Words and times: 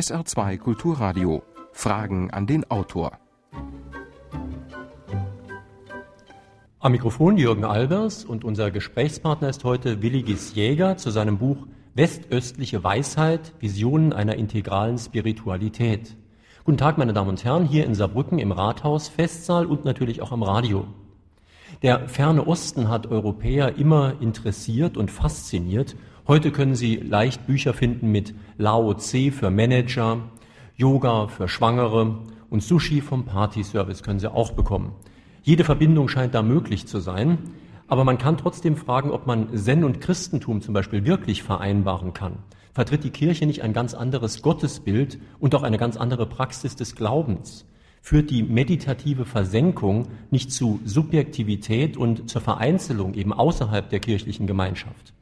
SR2 0.00 0.56
Kulturradio. 0.56 1.42
Fragen 1.72 2.30
an 2.30 2.46
den 2.46 2.70
Autor. 2.70 3.18
Am 6.78 6.92
Mikrofon 6.92 7.36
Jürgen 7.36 7.64
Albers 7.64 8.24
und 8.24 8.42
unser 8.42 8.70
Gesprächspartner 8.70 9.50
ist 9.50 9.62
heute 9.62 10.00
Willigis 10.00 10.54
Jäger 10.54 10.96
zu 10.96 11.10
seinem 11.10 11.36
Buch 11.36 11.66
Westöstliche 11.92 12.82
Weisheit, 12.82 13.52
Visionen 13.60 14.14
einer 14.14 14.36
integralen 14.36 14.96
Spiritualität. 14.96 16.16
Guten 16.64 16.78
Tag, 16.78 16.96
meine 16.96 17.12
Damen 17.12 17.28
und 17.28 17.44
Herren, 17.44 17.66
hier 17.66 17.84
in 17.84 17.94
Saarbrücken 17.94 18.38
im 18.38 18.52
Rathaus, 18.52 19.08
Festsaal 19.08 19.66
und 19.66 19.84
natürlich 19.84 20.22
auch 20.22 20.32
am 20.32 20.42
Radio. 20.42 20.86
Der 21.82 22.08
ferne 22.08 22.46
Osten 22.46 22.88
hat 22.88 23.06
Europäer 23.06 23.76
immer 23.76 24.14
interessiert 24.22 24.96
und 24.96 25.10
fasziniert. 25.10 25.94
Heute 26.30 26.52
können 26.52 26.76
Sie 26.76 26.94
leicht 26.94 27.48
Bücher 27.48 27.74
finden 27.74 28.12
mit 28.12 28.36
Lao 28.56 28.94
Tse 28.94 29.32
für 29.32 29.50
Manager, 29.50 30.18
Yoga 30.76 31.26
für 31.26 31.48
Schwangere 31.48 32.20
und 32.50 32.62
Sushi 32.62 33.00
vom 33.00 33.24
Partyservice 33.24 34.04
können 34.04 34.20
Sie 34.20 34.32
auch 34.32 34.52
bekommen. 34.52 34.94
Jede 35.42 35.64
Verbindung 35.64 36.06
scheint 36.06 36.36
da 36.36 36.42
möglich 36.42 36.86
zu 36.86 37.00
sein, 37.00 37.38
aber 37.88 38.04
man 38.04 38.16
kann 38.16 38.36
trotzdem 38.38 38.76
fragen, 38.76 39.10
ob 39.10 39.26
man 39.26 39.56
Zen 39.56 39.82
und 39.82 40.00
Christentum 40.00 40.60
zum 40.62 40.72
Beispiel 40.72 41.04
wirklich 41.04 41.42
vereinbaren 41.42 42.14
kann. 42.14 42.34
Vertritt 42.74 43.02
die 43.02 43.10
Kirche 43.10 43.44
nicht 43.44 43.62
ein 43.62 43.72
ganz 43.72 43.94
anderes 43.94 44.40
Gottesbild 44.40 45.18
und 45.40 45.56
auch 45.56 45.64
eine 45.64 45.78
ganz 45.78 45.96
andere 45.96 46.26
Praxis 46.26 46.76
des 46.76 46.94
Glaubens? 46.94 47.66
Führt 48.02 48.30
die 48.30 48.44
meditative 48.44 49.24
Versenkung 49.24 50.06
nicht 50.30 50.52
zu 50.52 50.78
Subjektivität 50.84 51.96
und 51.96 52.30
zur 52.30 52.40
Vereinzelung 52.40 53.14
eben 53.14 53.32
außerhalb 53.32 53.90
der 53.90 53.98
kirchlichen 53.98 54.46
Gemeinschaft? 54.46 55.12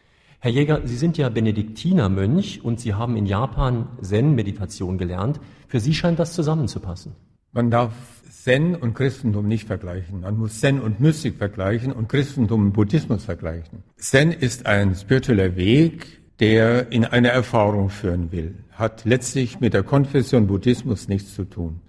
Herr 0.40 0.52
Jäger, 0.52 0.82
Sie 0.84 0.96
sind 0.96 1.18
ja 1.18 1.28
Benediktinermönch 1.28 2.64
und 2.64 2.78
Sie 2.78 2.94
haben 2.94 3.16
in 3.16 3.26
Japan 3.26 3.88
Zen-Meditation 4.00 4.96
gelernt. 4.96 5.40
Für 5.66 5.80
Sie 5.80 5.94
scheint 5.94 6.20
das 6.20 6.32
zusammenzupassen. 6.32 7.16
Man 7.52 7.72
darf 7.72 7.92
Zen 8.30 8.76
und 8.76 8.94
Christentum 8.94 9.48
nicht 9.48 9.66
vergleichen. 9.66 10.20
Man 10.20 10.36
muss 10.36 10.60
Zen 10.60 10.80
und 10.80 11.00
Mystik 11.00 11.38
vergleichen 11.38 11.90
und 11.90 12.08
Christentum 12.08 12.66
und 12.66 12.72
Buddhismus 12.72 13.24
vergleichen. 13.24 13.82
Zen 13.96 14.30
ist 14.30 14.66
ein 14.66 14.94
spiritueller 14.94 15.56
Weg, 15.56 16.20
der 16.38 16.92
in 16.92 17.04
eine 17.04 17.30
Erfahrung 17.30 17.90
führen 17.90 18.30
will, 18.30 18.54
hat 18.70 19.04
letztlich 19.04 19.58
mit 19.58 19.74
der 19.74 19.82
Konfession 19.82 20.46
Buddhismus 20.46 21.08
nichts 21.08 21.34
zu 21.34 21.44
tun. 21.44 21.80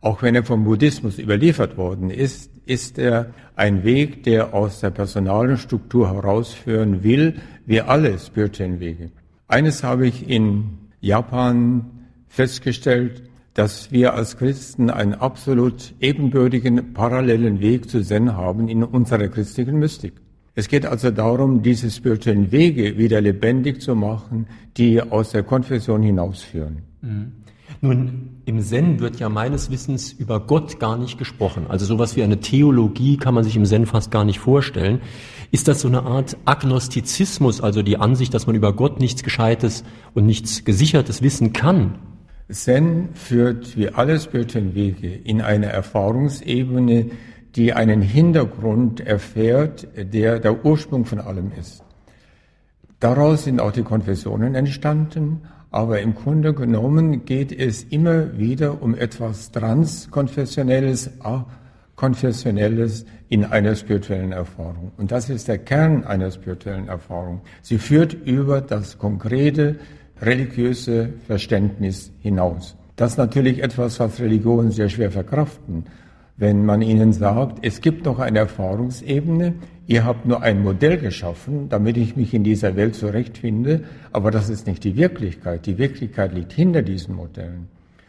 Auch 0.00 0.22
wenn 0.22 0.36
er 0.36 0.44
vom 0.44 0.62
Buddhismus 0.62 1.18
überliefert 1.18 1.76
worden 1.76 2.10
ist, 2.10 2.52
ist 2.66 2.98
er 2.98 3.32
ein 3.54 3.84
Weg, 3.84 4.24
der 4.24 4.52
aus 4.52 4.80
der 4.80 4.90
personalen 4.90 5.56
Struktur 5.56 6.12
herausführen 6.12 7.02
will, 7.02 7.36
wie 7.64 7.80
alle 7.80 8.18
spirituellen 8.18 8.80
Wege. 8.80 9.10
Eines 9.48 9.82
habe 9.82 10.06
ich 10.06 10.28
in 10.28 10.78
Japan 11.00 11.86
festgestellt, 12.28 13.22
dass 13.54 13.90
wir 13.90 14.12
als 14.12 14.36
Christen 14.36 14.90
einen 14.90 15.14
absolut 15.14 15.94
ebenbürtigen, 16.00 16.92
parallelen 16.92 17.60
Weg 17.60 17.88
zu 17.88 18.02
Zen 18.02 18.36
haben 18.36 18.68
in 18.68 18.84
unserer 18.84 19.28
christlichen 19.28 19.78
Mystik. 19.78 20.12
Es 20.54 20.68
geht 20.68 20.84
also 20.84 21.10
darum, 21.10 21.62
diese 21.62 21.90
spirituellen 21.90 22.50
Wege 22.52 22.98
wieder 22.98 23.20
lebendig 23.20 23.80
zu 23.80 23.94
machen, 23.94 24.46
die 24.76 25.00
aus 25.00 25.30
der 25.30 25.42
Konfession 25.42 26.02
hinausführen. 26.02 26.78
Mhm. 27.00 27.32
Nun, 27.80 28.40
im 28.46 28.60
Zen 28.60 29.00
wird 29.00 29.18
ja 29.18 29.28
meines 29.28 29.70
Wissens 29.70 30.12
über 30.12 30.40
Gott 30.40 30.78
gar 30.78 30.96
nicht 30.96 31.18
gesprochen. 31.18 31.66
Also 31.68 31.84
sowas 31.84 32.16
wie 32.16 32.22
eine 32.22 32.40
Theologie 32.40 33.16
kann 33.16 33.34
man 33.34 33.44
sich 33.44 33.56
im 33.56 33.64
Zen 33.64 33.86
fast 33.86 34.10
gar 34.10 34.24
nicht 34.24 34.38
vorstellen. 34.38 35.00
Ist 35.50 35.68
das 35.68 35.80
so 35.80 35.88
eine 35.88 36.02
Art 36.02 36.36
Agnostizismus, 36.44 37.60
also 37.60 37.82
die 37.82 37.98
Ansicht, 37.98 38.32
dass 38.34 38.46
man 38.46 38.56
über 38.56 38.72
Gott 38.72 39.00
nichts 39.00 39.22
Gescheites 39.22 39.84
und 40.14 40.26
nichts 40.26 40.64
Gesichertes 40.64 41.22
wissen 41.22 41.52
kann? 41.52 41.98
Zen 42.48 43.10
führt 43.14 43.76
wie 43.76 43.88
alle 43.88 44.18
spirituellen 44.20 44.74
Wege 44.74 45.12
in 45.12 45.40
eine 45.40 45.66
Erfahrungsebene, 45.66 47.10
die 47.56 47.72
einen 47.72 48.02
Hintergrund 48.02 49.00
erfährt, 49.00 49.88
der 49.96 50.38
der 50.38 50.64
Ursprung 50.64 51.04
von 51.04 51.20
allem 51.20 51.50
ist. 51.58 51.82
Daraus 53.00 53.44
sind 53.44 53.60
auch 53.60 53.72
die 53.72 53.82
Konfessionen 53.82 54.54
entstanden 54.54 55.42
aber 55.76 56.00
im 56.00 56.14
Grunde 56.14 56.54
genommen 56.54 57.26
geht 57.26 57.52
es 57.52 57.84
immer 57.84 58.38
wieder 58.38 58.80
um 58.80 58.94
etwas 58.94 59.52
Transkonfessionelles, 59.52 61.10
Konfessionelles 61.96 63.04
in 63.28 63.44
einer 63.44 63.74
spirituellen 63.74 64.32
Erfahrung. 64.32 64.92
Und 64.96 65.12
das 65.12 65.28
ist 65.28 65.48
der 65.48 65.58
Kern 65.58 66.02
einer 66.04 66.30
spirituellen 66.30 66.88
Erfahrung. 66.88 67.42
Sie 67.60 67.76
führt 67.76 68.14
über 68.14 68.62
das 68.62 68.96
konkrete 68.96 69.76
religiöse 70.22 71.10
Verständnis 71.26 72.10
hinaus. 72.22 72.74
Das 72.96 73.10
ist 73.10 73.18
natürlich 73.18 73.62
etwas, 73.62 74.00
was 74.00 74.18
Religionen 74.18 74.70
sehr 74.70 74.88
schwer 74.88 75.10
verkraften 75.10 75.84
wenn 76.36 76.66
man 76.66 76.82
ihnen 76.82 77.12
sagt, 77.12 77.58
es 77.62 77.80
gibt 77.80 78.04
noch 78.04 78.18
eine 78.18 78.40
Erfahrungsebene, 78.40 79.54
ihr 79.86 80.04
habt 80.04 80.26
nur 80.26 80.42
ein 80.42 80.62
Modell 80.62 80.98
geschaffen, 80.98 81.68
damit 81.68 81.96
ich 81.96 82.16
mich 82.16 82.34
in 82.34 82.44
dieser 82.44 82.76
Welt 82.76 82.94
zurechtfinde, 82.94 83.84
aber 84.12 84.30
das 84.30 84.48
ist 84.48 84.66
nicht 84.66 84.84
die 84.84 84.96
Wirklichkeit. 84.96 85.66
Die 85.66 85.78
Wirklichkeit 85.78 86.34
liegt 86.34 86.52
hinter 86.52 86.82
diesen 86.82 87.14
Modellen. 87.14 87.68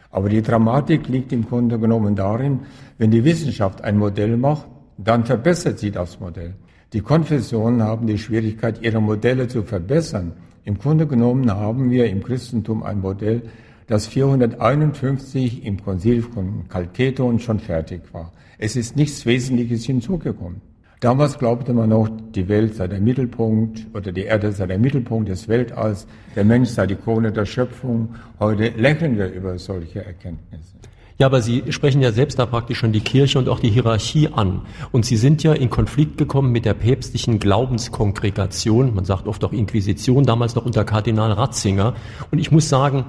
Aber 0.09 0.29
die 0.29 0.41
Dramatik 0.41 1.07
liegt 1.07 1.31
im 1.31 1.45
Grunde 1.45 1.79
genommen 1.79 2.15
darin, 2.15 2.61
wenn 2.97 3.11
die 3.11 3.23
Wissenschaft 3.23 3.83
ein 3.83 3.97
Modell 3.97 4.37
macht, 4.37 4.67
dann 4.97 5.25
verbessert 5.25 5.79
sie 5.79 5.91
das 5.91 6.19
Modell. 6.19 6.55
Die 6.93 7.01
Konfessionen 7.01 7.83
haben 7.83 8.07
die 8.07 8.17
Schwierigkeit, 8.17 8.81
ihre 8.81 9.01
Modelle 9.01 9.47
zu 9.47 9.63
verbessern. 9.63 10.33
Im 10.63 10.79
Grunde 10.79 11.05
genommen 11.05 11.51
haben 11.51 11.91
wir 11.91 12.09
im 12.09 12.23
Christentum 12.23 12.81
ein 12.83 13.01
Modell, 13.01 13.43
das 13.87 14.07
451 14.07 15.65
im 15.65 15.83
Konzil 15.83 16.21
von 16.21 16.67
Kalketon 16.67 17.39
schon 17.39 17.59
fertig 17.59 18.01
war. 18.13 18.33
Es 18.57 18.75
ist 18.75 18.95
nichts 18.95 19.25
Wesentliches 19.25 19.85
hinzugekommen. 19.85 20.61
Damals 20.99 21.37
glaubte 21.37 21.73
man 21.73 21.89
noch, 21.89 22.09
die 22.33 22.47
Welt 22.47 22.75
sei 22.75 22.87
der 22.87 22.99
Mittelpunkt 22.99 23.85
oder 23.93 24.11
die 24.11 24.23
Erde 24.23 24.51
sei 24.51 24.65
der 24.65 24.79
Mittelpunkt 24.79 25.29
des 25.29 25.47
Weltalls, 25.47 26.07
der 26.35 26.43
Mensch 26.43 26.69
sei 26.69 26.87
die 26.87 26.95
Krone 26.95 27.31
der 27.31 27.45
Schöpfung. 27.45 28.15
Heute 28.39 28.69
lächeln 28.69 29.17
wir 29.17 29.31
über 29.31 29.59
solche 29.59 30.03
Erkenntnisse. 30.03 30.73
Ja, 31.19 31.27
aber 31.27 31.41
Sie 31.41 31.63
sprechen 31.69 32.01
ja 32.01 32.11
selbst 32.11 32.37
da 32.39 32.45
praktisch 32.45 32.79
schon 32.79 32.91
die 32.91 33.01
Kirche 33.01 33.39
und 33.39 33.49
auch 33.49 33.59
die 33.59 33.69
Hierarchie 33.69 34.29
an. 34.29 34.61
Und 34.91 35.05
Sie 35.05 35.17
sind 35.17 35.43
ja 35.43 35.53
in 35.53 35.69
Konflikt 35.69 36.17
gekommen 36.17 36.51
mit 36.51 36.65
der 36.65 36.73
päpstlichen 36.73 37.39
Glaubenskongregation, 37.39 38.93
man 38.93 39.05
sagt 39.05 39.27
oft 39.27 39.43
auch 39.43 39.53
Inquisition, 39.53 40.25
damals 40.25 40.55
noch 40.55 40.65
unter 40.65 40.83
Kardinal 40.83 41.31
Ratzinger. 41.31 41.95
Und 42.31 42.39
ich 42.39 42.51
muss 42.51 42.69
sagen, 42.69 43.05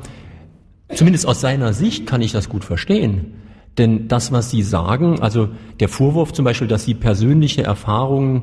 Zumindest 0.94 1.26
aus 1.26 1.41
seiner 1.41 1.72
Sicht 1.72 2.06
kann 2.06 2.22
ich 2.22 2.32
das 2.32 2.49
gut 2.49 2.65
verstehen. 2.65 3.34
Denn 3.78 4.09
das, 4.09 4.33
was 4.33 4.50
Sie 4.50 4.62
sagen, 4.62 5.21
also 5.21 5.49
der 5.81 5.89
Vorwurf 5.89 6.33
zum 6.33 6.44
Beispiel, 6.44 6.69
dass 6.69 6.84
Sie 6.84 6.94
persönliche 6.94 7.62
Erfahrungen, 7.62 8.43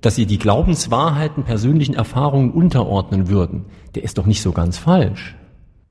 dass 0.00 0.14
Sie 0.14 0.26
die 0.26 0.38
Glaubenswahrheiten 0.38 1.44
persönlichen 1.44 1.94
Erfahrungen 1.94 2.52
unterordnen 2.52 3.28
würden, 3.28 3.64
der 3.94 4.04
ist 4.04 4.16
doch 4.18 4.26
nicht 4.26 4.42
so 4.42 4.52
ganz 4.52 4.78
falsch. 4.78 5.34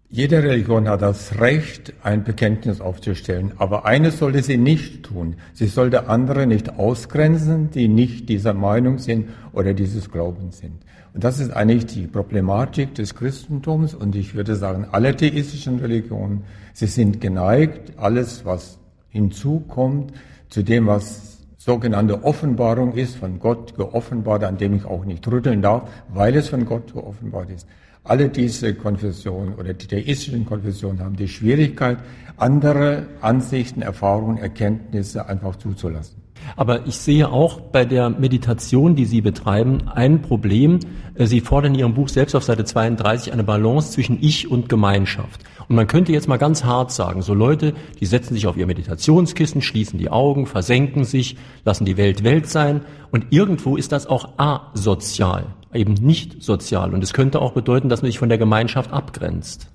Jede 0.09 0.43
Religion 0.43 0.87
hat 0.87 1.01
das 1.01 1.41
Recht, 1.41 1.93
ein 2.03 2.23
Bekenntnis 2.23 2.79
aufzustellen. 2.79 3.51
Aber 3.57 3.85
eines 3.85 4.19
sollte 4.19 4.41
sie 4.43 4.55
nicht 4.55 5.03
tun. 5.03 5.35
Sie 5.53 5.65
sollte 5.65 6.07
andere 6.07 6.47
nicht 6.47 6.77
ausgrenzen, 6.77 7.71
die 7.71 7.89
nicht 7.89 8.29
dieser 8.29 8.53
Meinung 8.53 8.99
sind 8.99 9.27
oder 9.51 9.73
dieses 9.73 10.09
Glaubens 10.09 10.59
sind. 10.59 10.85
Und 11.13 11.23
das 11.23 11.39
ist 11.39 11.51
eigentlich 11.51 11.87
die 11.87 12.07
Problematik 12.07 12.93
des 12.95 13.15
Christentums 13.15 13.93
und 13.93 14.15
ich 14.15 14.35
würde 14.35 14.55
sagen, 14.55 14.87
alle 14.91 15.15
theistischen 15.15 15.79
Religionen, 15.79 16.43
sie 16.73 16.87
sind 16.87 17.19
geneigt, 17.19 17.93
alles, 17.97 18.45
was 18.45 18.79
hinzukommt, 19.15 20.11
zu 20.49 20.61
dem, 20.61 20.87
was 20.87 21.37
sogenannte 21.57 22.23
Offenbarung 22.23 22.93
ist, 22.93 23.15
von 23.15 23.39
Gott 23.39 23.75
geoffenbart, 23.75 24.43
an 24.43 24.57
dem 24.57 24.73
ich 24.73 24.85
auch 24.85 25.05
nicht 25.05 25.25
rütteln 25.27 25.61
darf, 25.61 25.89
weil 26.13 26.35
es 26.35 26.49
von 26.49 26.65
Gott 26.65 26.93
geoffenbart 26.93 27.49
ist. 27.49 27.65
Alle 28.03 28.29
diese 28.29 28.75
Konfessionen 28.75 29.55
oder 29.55 29.73
die 29.73 29.87
theistischen 29.87 30.45
Konfessionen 30.45 30.99
haben 30.99 31.15
die 31.15 31.27
Schwierigkeit, 31.27 31.97
andere 32.37 33.07
Ansichten, 33.21 33.81
Erfahrungen, 33.81 34.37
Erkenntnisse 34.37 35.27
einfach 35.27 35.55
zuzulassen. 35.55 36.24
Aber 36.55 36.87
ich 36.87 36.97
sehe 36.97 37.29
auch 37.29 37.59
bei 37.59 37.85
der 37.85 38.09
Meditation, 38.09 38.95
die 38.95 39.05
Sie 39.05 39.21
betreiben, 39.21 39.87
ein 39.87 40.21
Problem. 40.21 40.79
Äh, 41.15 41.25
Sie 41.25 41.41
fordern 41.41 41.73
in 41.73 41.79
Ihrem 41.79 41.93
Buch 41.93 42.09
selbst 42.09 42.35
auf 42.35 42.43
Seite 42.43 42.65
32 42.65 43.33
eine 43.33 43.43
Balance 43.43 43.91
zwischen 43.91 44.17
Ich 44.21 44.49
und 44.49 44.69
Gemeinschaft. 44.69 45.41
Und 45.67 45.75
man 45.75 45.87
könnte 45.87 46.11
jetzt 46.11 46.27
mal 46.27 46.37
ganz 46.37 46.63
hart 46.63 46.91
sagen, 46.91 47.21
so 47.21 47.33
Leute, 47.33 47.73
die 47.99 48.05
setzen 48.05 48.33
sich 48.35 48.47
auf 48.47 48.57
ihr 48.57 48.67
Meditationskissen, 48.67 49.61
schließen 49.61 49.97
die 49.97 50.09
Augen, 50.09 50.45
versenken 50.45 51.05
sich, 51.05 51.37
lassen 51.63 51.85
die 51.85 51.97
Welt 51.97 52.23
Welt 52.23 52.47
sein. 52.47 52.81
Und 53.11 53.27
irgendwo 53.31 53.75
ist 53.75 53.91
das 53.91 54.05
auch 54.05 54.37
asozial, 54.37 55.47
eben 55.73 55.93
nicht 55.93 56.43
sozial. 56.43 56.93
Und 56.93 57.03
es 57.03 57.13
könnte 57.13 57.41
auch 57.41 57.53
bedeuten, 57.53 57.89
dass 57.89 58.01
man 58.01 58.11
sich 58.11 58.19
von 58.19 58.29
der 58.29 58.37
Gemeinschaft 58.37 58.91
abgrenzt. 58.91 59.71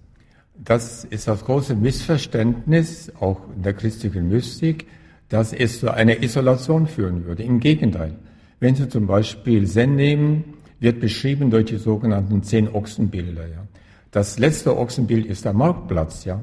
Das 0.63 1.05
ist 1.05 1.27
das 1.27 1.45
große 1.45 1.75
Missverständnis, 1.75 3.11
auch 3.19 3.41
in 3.57 3.63
der 3.63 3.73
christlichen 3.73 4.29
Mystik 4.29 4.87
dass 5.31 5.53
es 5.55 5.81
zu 5.81 5.95
einer 5.95 6.23
Isolation 6.23 6.87
führen 6.87 7.25
würde. 7.25 7.43
Im 7.43 7.61
Gegenteil. 7.61 8.17
Wenn 8.59 8.75
Sie 8.75 8.89
zum 8.89 9.07
Beispiel 9.07 9.67
Zen 9.67 9.97
nehmen, 9.97 10.45
wird 10.81 11.01
beschrieben 11.01 11.51
durch 11.51 11.67
die 11.67 11.79
sogenannten 11.79 12.43
zehn 12.43 12.69
Ochsenbilder. 12.69 13.47
Ja. 13.47 13.67
Das 14.11 14.39
letzte 14.39 14.77
Ochsenbild 14.77 15.25
ist 15.25 15.45
der 15.45 15.55
Marktplatz. 15.55 16.25
Ja. 16.25 16.43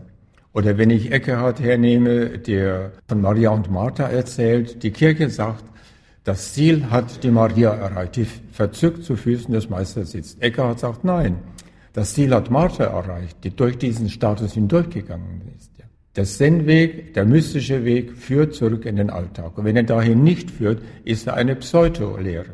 Oder 0.54 0.78
wenn 0.78 0.90
ich 0.90 1.12
Eckehard 1.12 1.60
hernehme, 1.60 2.40
der 2.40 2.94
von 3.08 3.22
Maria 3.22 3.52
und 3.52 3.70
Martha 3.70 4.08
erzählt, 4.08 4.82
die 4.82 4.92
Kirche 4.92 5.30
sagt, 5.30 5.66
das 6.24 6.54
Ziel 6.54 6.90
hat 6.90 7.24
die 7.24 7.32
Maria 7.32 7.74
erreicht, 7.74 8.16
die 8.16 8.26
verzückt 8.52 9.04
zu 9.04 9.16
Füßen 9.16 9.54
des 9.54 9.70
Meisters 9.70 10.12
sitzt. 10.12 10.42
Eckehard 10.42 10.80
sagt 10.80 11.04
nein. 11.04 11.38
Das 11.94 12.14
Ziel 12.14 12.34
hat 12.34 12.50
Martha 12.50 12.86
erreicht, 12.86 13.44
die 13.44 13.56
durch 13.56 13.78
diesen 13.78 14.10
Status 14.10 14.54
hindurchgegangen 14.54 15.42
ist. 15.58 15.77
Der 16.18 16.26
Zen-Weg, 16.26 17.14
der 17.14 17.26
mystische 17.26 17.86
Weg, 17.86 18.18
führt 18.18 18.56
zurück 18.56 18.86
in 18.86 18.96
den 18.96 19.12
Alltag. 19.12 19.56
Und 19.58 19.66
wenn 19.66 19.76
er 19.76 19.84
dahin 19.84 20.24
nicht 20.24 20.50
führt, 20.50 20.82
ist 21.06 21.28
er 21.28 21.36
eine 21.36 21.56
Pseudo-Lehre, 21.56 22.50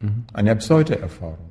mhm. 0.00 0.24
eine 0.32 0.54
Pseudo-Erfahrung. 0.54 1.50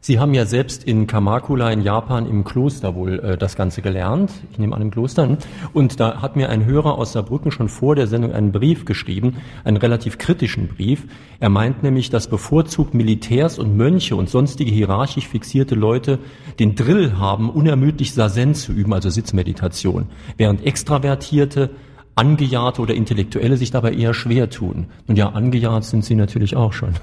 Sie 0.00 0.18
haben 0.18 0.34
ja 0.34 0.46
selbst 0.46 0.84
in 0.84 1.06
Kamakula 1.06 1.70
in 1.70 1.82
Japan 1.82 2.26
im 2.26 2.44
Kloster 2.44 2.94
wohl 2.94 3.18
äh, 3.18 3.36
das 3.36 3.56
Ganze 3.56 3.82
gelernt. 3.82 4.30
Ich 4.52 4.58
nehme 4.58 4.74
an 4.76 4.82
im 4.82 4.90
Kloster. 4.90 5.36
Und 5.72 5.98
da 6.00 6.22
hat 6.22 6.36
mir 6.36 6.48
ein 6.50 6.64
Hörer 6.64 6.98
aus 6.98 7.12
Saarbrücken 7.12 7.50
schon 7.50 7.68
vor 7.68 7.96
der 7.96 8.06
Sendung 8.06 8.32
einen 8.32 8.52
Brief 8.52 8.84
geschrieben, 8.84 9.36
einen 9.64 9.76
relativ 9.76 10.18
kritischen 10.18 10.68
Brief. 10.68 11.04
Er 11.40 11.48
meint 11.48 11.82
nämlich, 11.82 12.10
dass 12.10 12.28
bevorzugt 12.28 12.94
Militärs 12.94 13.58
und 13.58 13.76
Mönche 13.76 14.16
und 14.16 14.28
sonstige 14.28 14.70
hierarchisch 14.70 15.28
fixierte 15.28 15.74
Leute 15.74 16.18
den 16.58 16.74
Drill 16.74 17.18
haben, 17.18 17.50
unermüdlich 17.50 18.12
Sazen 18.12 18.54
zu 18.54 18.72
üben, 18.72 18.92
also 18.92 19.10
Sitzmeditation, 19.10 20.06
während 20.36 20.64
Extravertierte 20.64 21.70
Angejahte 22.16 22.80
oder 22.80 22.94
Intellektuelle 22.94 23.58
sich 23.58 23.70
dabei 23.70 23.92
eher 23.92 24.14
schwer 24.14 24.48
tun. 24.48 24.86
Und 25.06 25.18
ja, 25.18 25.28
angejahrt 25.30 25.84
sind 25.84 26.02
sie 26.04 26.14
natürlich 26.14 26.56
auch 26.56 26.72
schon. 26.72 26.94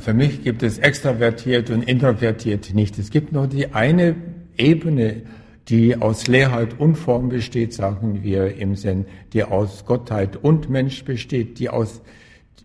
Für 0.00 0.14
mich 0.14 0.42
gibt 0.42 0.62
es 0.62 0.78
extravertiert 0.78 1.68
und 1.70 1.82
introvertiert 1.82 2.74
nicht. 2.74 2.98
Es 2.98 3.10
gibt 3.10 3.32
nur 3.32 3.46
die 3.46 3.74
eine 3.74 4.16
Ebene, 4.56 5.22
die 5.68 5.96
aus 5.96 6.26
Leerheit 6.26 6.80
und 6.80 6.96
Form 6.96 7.28
besteht, 7.28 7.74
sagen 7.74 8.22
wir 8.22 8.56
im 8.56 8.76
Sinn, 8.76 9.04
die 9.32 9.44
aus 9.44 9.84
Gottheit 9.84 10.36
und 10.36 10.70
Mensch 10.70 11.04
besteht, 11.04 11.58
die 11.58 11.68
aus, 11.68 12.00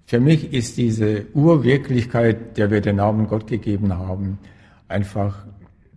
für 0.06 0.20
mich 0.20 0.54
ist 0.54 0.78
diese 0.78 1.26
Urwirklichkeit, 1.34 2.58
der 2.58 2.72
wir 2.72 2.82
den 2.82 2.96
Namen 2.96 3.28
Gott 3.28 3.48
gegeben 3.48 3.98
haben, 3.98 4.40
einfach 4.88 5.46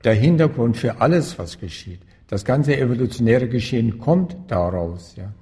der 0.04 0.14
Hintergrund 0.14 0.76
für 0.76 1.00
alles, 1.00 1.38
was 1.38 1.58
geschieht. 1.58 2.00
Das 2.26 2.44
ganze 2.44 2.76
evolutionäre 2.76 3.48
Geschehen 3.48 3.98
kommt 3.98 4.36
daraus, 4.48 5.14
ja. 5.16 5.32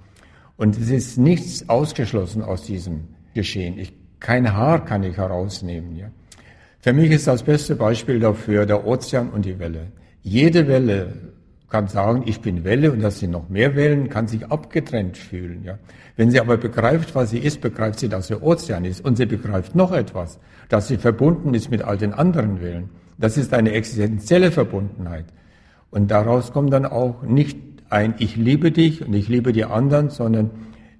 Und 0.56 0.78
es 0.78 0.90
ist 0.90 1.18
nichts 1.18 1.68
ausgeschlossen 1.68 2.42
aus 2.42 2.62
diesem 2.62 3.08
Geschehen. 3.34 3.78
Ich 3.78 3.92
kein 4.20 4.54
Haar 4.54 4.84
kann 4.84 5.02
ich 5.02 5.16
herausnehmen. 5.16 5.96
Ja. 5.96 6.06
Für 6.80 6.92
mich 6.92 7.10
ist 7.10 7.26
das 7.26 7.42
beste 7.42 7.74
Beispiel 7.74 8.20
dafür 8.20 8.66
der 8.66 8.86
Ozean 8.86 9.30
und 9.30 9.44
die 9.44 9.58
Welle. 9.58 9.88
Jede 10.22 10.68
Welle 10.68 11.14
kann 11.68 11.88
sagen, 11.88 12.22
ich 12.26 12.40
bin 12.40 12.64
Welle 12.64 12.92
und 12.92 13.00
dass 13.00 13.18
sie 13.18 13.26
noch 13.26 13.48
mehr 13.48 13.74
Wellen, 13.74 14.08
kann 14.08 14.28
sich 14.28 14.46
abgetrennt 14.46 15.16
fühlen. 15.16 15.64
Ja. 15.64 15.78
Wenn 16.16 16.30
sie 16.30 16.40
aber 16.40 16.56
begreift, 16.56 17.14
was 17.14 17.30
sie 17.30 17.38
ist, 17.38 17.60
begreift 17.60 17.98
sie, 17.98 18.08
dass 18.08 18.28
sie 18.28 18.40
Ozean 18.40 18.84
ist 18.84 19.04
und 19.04 19.16
sie 19.16 19.26
begreift 19.26 19.74
noch 19.74 19.92
etwas, 19.92 20.38
dass 20.68 20.88
sie 20.88 20.96
verbunden 20.96 21.54
ist 21.54 21.70
mit 21.70 21.82
all 21.82 21.98
den 21.98 22.12
anderen 22.12 22.60
Wellen. 22.60 22.90
Das 23.18 23.36
ist 23.36 23.52
eine 23.52 23.72
existenzielle 23.72 24.50
Verbundenheit. 24.50 25.26
Und 25.90 26.10
daraus 26.10 26.52
kommt 26.52 26.72
dann 26.72 26.86
auch 26.86 27.22
nicht 27.22 27.58
ein 27.88 28.14
Ich 28.18 28.36
liebe 28.36 28.72
dich 28.72 29.06
und 29.06 29.14
ich 29.14 29.28
liebe 29.28 29.52
die 29.52 29.64
anderen, 29.64 30.10
sondern 30.10 30.50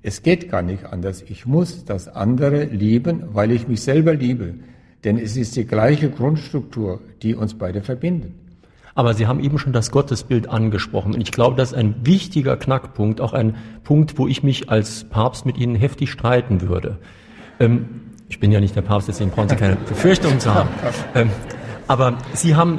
es 0.07 0.23
geht 0.23 0.49
gar 0.49 0.63
nicht 0.63 0.85
anders. 0.85 1.25
Ich 1.27 1.47
muss 1.47 1.85
das 1.85 2.07
andere 2.07 2.63
lieben, 2.63 3.25
weil 3.33 3.51
ich 3.51 3.67
mich 3.67 3.81
selber 3.81 4.15
liebe. 4.15 4.55
Denn 5.03 5.19
es 5.19 5.37
ist 5.37 5.57
die 5.57 5.67
gleiche 5.67 6.11
Grundstruktur, 6.11 7.01
die 7.23 7.35
uns 7.35 7.55
beide 7.55 7.83
verbindet. 7.83 8.31
Aber 8.95 9.15
Sie 9.15 9.27
haben 9.27 9.41
eben 9.41 9.59
schon 9.59 9.73
das 9.73 9.91
Gottesbild 9.91 10.49
angesprochen. 10.49 11.13
Und 11.13 11.23
ich 11.23 11.33
glaube, 11.33 11.57
das 11.57 11.73
ist 11.73 11.79
ein 11.79 12.07
wichtiger 12.07 12.57
Knackpunkt, 12.57 13.21
auch 13.21 13.33
ein 13.33 13.57
Punkt, 13.83 14.17
wo 14.17 14.29
ich 14.29 14.45
mich 14.45 14.71
als 14.71 15.03
Papst 15.03 15.45
mit 15.45 15.59
Ihnen 15.59 15.75
heftig 15.75 16.13
streiten 16.13 16.61
würde. 16.61 16.99
Ähm, 17.59 18.03
ich 18.29 18.39
bin 18.39 18.53
ja 18.53 18.61
nicht 18.61 18.77
der 18.77 18.83
Papst, 18.83 19.09
deswegen 19.09 19.31
brauchen 19.33 19.49
Sie 19.49 19.57
keine 19.57 19.75
Befürchtungen 19.89 20.39
zu 20.39 20.55
haben. 20.55 20.69
Ähm, 21.17 21.31
aber 21.89 22.19
Sie 22.33 22.55
haben 22.55 22.79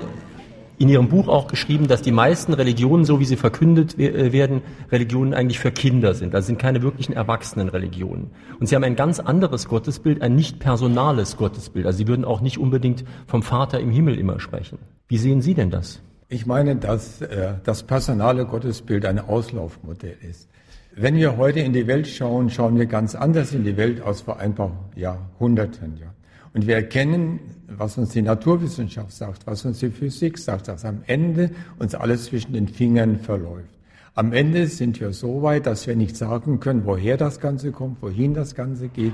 in 0.79 0.89
Ihrem 0.89 1.09
Buch 1.09 1.27
auch 1.27 1.47
geschrieben, 1.47 1.87
dass 1.87 2.01
die 2.01 2.11
meisten 2.11 2.53
Religionen, 2.53 3.03
so 3.03 3.19
wie 3.19 3.25
sie 3.25 3.35
verkündet 3.35 3.97
äh, 3.97 4.31
werden, 4.31 4.61
Religionen 4.91 5.33
eigentlich 5.33 5.59
für 5.59 5.71
Kinder 5.71 6.13
sind. 6.13 6.33
Das 6.33 6.45
sind 6.45 6.59
keine 6.59 6.81
wirklichen 6.83 7.13
erwachsenen 7.13 7.69
Religionen. 7.69 8.31
Und 8.59 8.67
Sie 8.67 8.75
haben 8.75 8.83
ein 8.83 8.95
ganz 8.95 9.19
anderes 9.19 9.67
Gottesbild, 9.67 10.21
ein 10.21 10.35
nicht 10.35 10.59
personales 10.59 11.37
Gottesbild. 11.37 11.85
Also 11.85 11.97
Sie 11.97 12.07
würden 12.07 12.25
auch 12.25 12.41
nicht 12.41 12.59
unbedingt 12.59 13.05
vom 13.25 13.41
Vater 13.41 13.79
im 13.79 13.89
Himmel 13.89 14.19
immer 14.19 14.39
sprechen. 14.39 14.77
Wie 15.07 15.17
sehen 15.17 15.41
Sie 15.41 15.55
denn 15.55 15.71
das? 15.71 15.99
Ich 16.29 16.45
meine, 16.45 16.75
dass 16.75 17.21
äh, 17.21 17.53
das 17.63 17.83
personale 17.83 18.45
Gottesbild 18.45 19.05
ein 19.05 19.19
Auslaufmodell 19.19 20.17
ist. 20.29 20.49
Wenn 20.95 21.15
wir 21.15 21.37
heute 21.37 21.59
in 21.59 21.73
die 21.73 21.87
Welt 21.87 22.07
schauen, 22.07 22.49
schauen 22.49 22.77
wir 22.77 22.87
ganz 22.87 23.15
anders 23.15 23.53
in 23.53 23.63
die 23.63 23.77
Welt 23.77 24.01
als 24.01 24.21
vor 24.21 24.39
ein 24.39 24.53
paar 24.53 24.71
Jahrhunderten. 24.95 25.97
Ja. 26.01 26.07
Und 26.53 26.65
wir 26.67 26.75
erkennen, 26.75 27.39
was 27.67 27.97
uns 27.97 28.11
die 28.11 28.21
Naturwissenschaft 28.21 29.11
sagt, 29.11 29.45
was 29.45 29.65
uns 29.65 29.79
die 29.79 29.89
Physik 29.89 30.37
sagt, 30.37 30.67
dass 30.67 30.85
am 30.85 31.03
Ende 31.05 31.51
uns 31.79 31.95
alles 31.95 32.25
zwischen 32.25 32.53
den 32.53 32.67
Fingern 32.67 33.19
verläuft. 33.19 33.69
Am 34.15 34.33
Ende 34.33 34.67
sind 34.67 34.99
wir 34.99 35.13
so 35.13 35.43
weit, 35.43 35.65
dass 35.65 35.85
wir 35.85 35.95
nicht 35.95 36.17
sagen 36.17 36.59
können, 36.59 36.85
woher 36.85 37.17
das 37.17 37.39
Ganze 37.39 37.71
kommt, 37.71 38.01
wohin 38.01 38.33
das 38.33 38.55
Ganze 38.55 38.87
geht. 38.87 39.13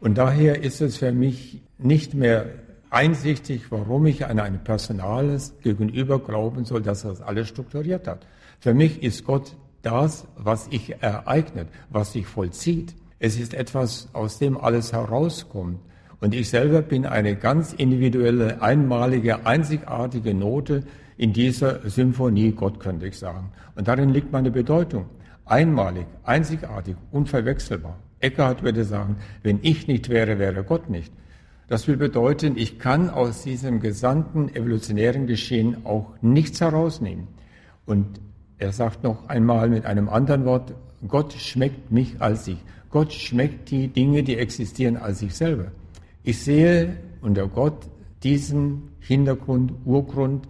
Und 0.00 0.18
daher 0.18 0.62
ist 0.62 0.80
es 0.80 0.98
für 0.98 1.12
mich 1.12 1.62
nicht 1.78 2.14
mehr 2.14 2.46
einsichtig, 2.90 3.70
warum 3.70 4.06
ich 4.06 4.26
an 4.26 4.38
ein 4.38 4.62
Personales 4.64 5.54
gegenüber 5.62 6.18
glauben 6.18 6.64
soll, 6.64 6.82
dass 6.82 7.02
das 7.02 7.22
alles 7.22 7.48
strukturiert 7.48 8.06
hat. 8.06 8.26
Für 8.60 8.74
mich 8.74 9.02
ist 9.02 9.24
Gott 9.24 9.56
das, 9.82 10.26
was 10.36 10.66
sich 10.66 11.00
ereignet, 11.00 11.68
was 11.90 12.12
sich 12.12 12.26
vollzieht. 12.26 12.94
Es 13.18 13.38
ist 13.38 13.54
etwas, 13.54 14.08
aus 14.12 14.38
dem 14.38 14.58
alles 14.58 14.92
herauskommt. 14.92 15.80
Und 16.20 16.34
ich 16.34 16.50
selber 16.50 16.82
bin 16.82 17.06
eine 17.06 17.36
ganz 17.36 17.72
individuelle, 17.72 18.60
einmalige, 18.60 19.46
einzigartige 19.46 20.34
Note 20.34 20.82
in 21.16 21.32
dieser 21.32 21.88
Symphonie 21.88 22.52
Gott, 22.52 22.80
könnte 22.80 23.06
ich 23.06 23.18
sagen. 23.18 23.52
Und 23.76 23.88
darin 23.88 24.10
liegt 24.10 24.32
meine 24.32 24.50
Bedeutung. 24.50 25.06
Einmalig, 25.44 26.06
einzigartig, 26.24 26.96
unverwechselbar. 27.12 27.96
Eckhart 28.20 28.62
würde 28.62 28.84
sagen, 28.84 29.16
wenn 29.42 29.60
ich 29.62 29.86
nicht 29.86 30.08
wäre, 30.08 30.38
wäre 30.38 30.64
Gott 30.64 30.90
nicht. 30.90 31.12
Das 31.68 31.86
will 31.86 31.96
bedeuten, 31.96 32.56
ich 32.56 32.78
kann 32.78 33.10
aus 33.10 33.42
diesem 33.42 33.80
gesamten 33.80 34.48
evolutionären 34.54 35.26
Geschehen 35.26 35.84
auch 35.84 36.14
nichts 36.20 36.60
herausnehmen. 36.60 37.28
Und 37.86 38.20
er 38.58 38.72
sagt 38.72 39.04
noch 39.04 39.28
einmal 39.28 39.68
mit 39.68 39.86
einem 39.86 40.08
anderen 40.08 40.44
Wort, 40.44 40.74
Gott 41.06 41.32
schmeckt 41.34 41.92
mich 41.92 42.20
als 42.20 42.48
ich. 42.48 42.58
Gott 42.90 43.12
schmeckt 43.12 43.70
die 43.70 43.88
Dinge, 43.88 44.22
die 44.22 44.36
existieren, 44.36 44.96
als 44.96 45.22
ich 45.22 45.34
selber. 45.34 45.66
Ich 46.22 46.42
sehe 46.42 46.96
unter 47.20 47.48
Gott 47.48 47.88
diesen 48.22 48.90
Hintergrund, 49.00 49.72
Urgrund. 49.84 50.48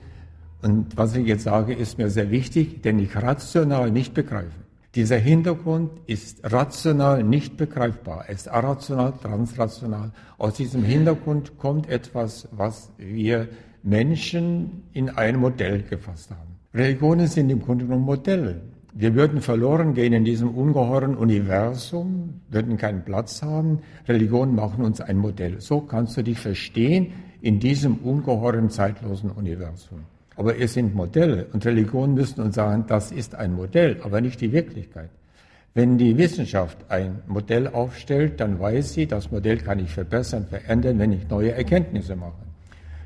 Und 0.63 0.97
was 0.97 1.15
ich 1.15 1.27
jetzt 1.27 1.45
sage, 1.45 1.75
ist 1.75 1.99
mir 1.99 2.11
sehr 2.11 2.31
wichtig, 2.31 2.83
denn 2.83 2.99
ich 2.99 3.15
rational 3.15 3.91
nicht 3.91 4.15
begreife. 4.15 4.51
Dieser 4.95 5.19
Hintergrund 5.19 5.91
ist 6.07 6.41
rational 6.43 7.23
nicht 7.23 7.57
begreifbar. 7.57 8.25
Er 8.27 8.35
ist 8.35 8.47
irrational, 8.47 9.13
transrational. 9.23 10.13
Aus 10.39 10.55
diesem 10.55 10.83
Hintergrund 10.83 11.59
kommt 11.59 11.89
etwas, 11.89 12.49
was 12.53 12.91
wir 12.97 13.49
Menschen 13.83 14.85
in 14.93 15.11
ein 15.11 15.37
Modell 15.37 15.83
gefasst 15.83 16.31
haben. 16.31 16.59
Religionen 16.75 17.27
sind 17.27 17.51
im 17.51 17.61
Grunde 17.61 17.85
genommen 17.85 18.05
Modelle. 18.05 18.63
Wir 18.95 19.15
würden 19.15 19.43
verloren 19.43 19.95
gehen 19.95 20.13
in 20.13 20.25
diesem 20.25 20.51
ungeheuren 20.51 21.17
Universum, 21.17 22.41
würden 22.49 22.79
keinen 22.79 23.05
Platz 23.05 23.43
haben. 23.43 23.81
Religionen 24.09 24.55
machen 24.55 24.83
uns 24.85 25.01
ein 25.01 25.19
Modell. 25.19 25.61
So 25.61 25.81
kannst 25.81 26.17
du 26.17 26.23
dich 26.23 26.39
verstehen 26.39 27.13
in 27.41 27.61
diesem 27.61 27.97
ungeheuren 27.99 28.71
zeitlosen 28.71 29.31
Universum. 29.31 30.01
Aber 30.37 30.59
es 30.59 30.75
sind 30.75 30.95
Modelle 30.95 31.47
und 31.53 31.67
Religionen 31.67 32.15
müssen 32.15 32.41
uns 32.41 32.55
sagen, 32.55 32.85
das 32.87 33.13
ist 33.13 33.35
ein 33.35 33.55
Modell, 33.55 34.01
aber 34.03 34.21
nicht 34.21 34.41
die 34.41 34.53
Wirklichkeit. 34.53 35.11
Wenn 35.75 35.99
die 35.99 36.17
Wissenschaft 36.17 36.79
ein 36.89 37.21
Modell 37.27 37.69
aufstellt, 37.69 38.41
dann 38.41 38.59
weiß 38.59 38.95
sie, 38.95 39.07
das 39.07 39.31
Modell 39.31 39.59
kann 39.59 39.79
ich 39.79 39.91
verbessern, 39.91 40.47
verändern, 40.47 40.99
wenn 40.99 41.13
ich 41.13 41.29
neue 41.29 41.53
Erkenntnisse 41.53 42.17
mache. 42.17 42.48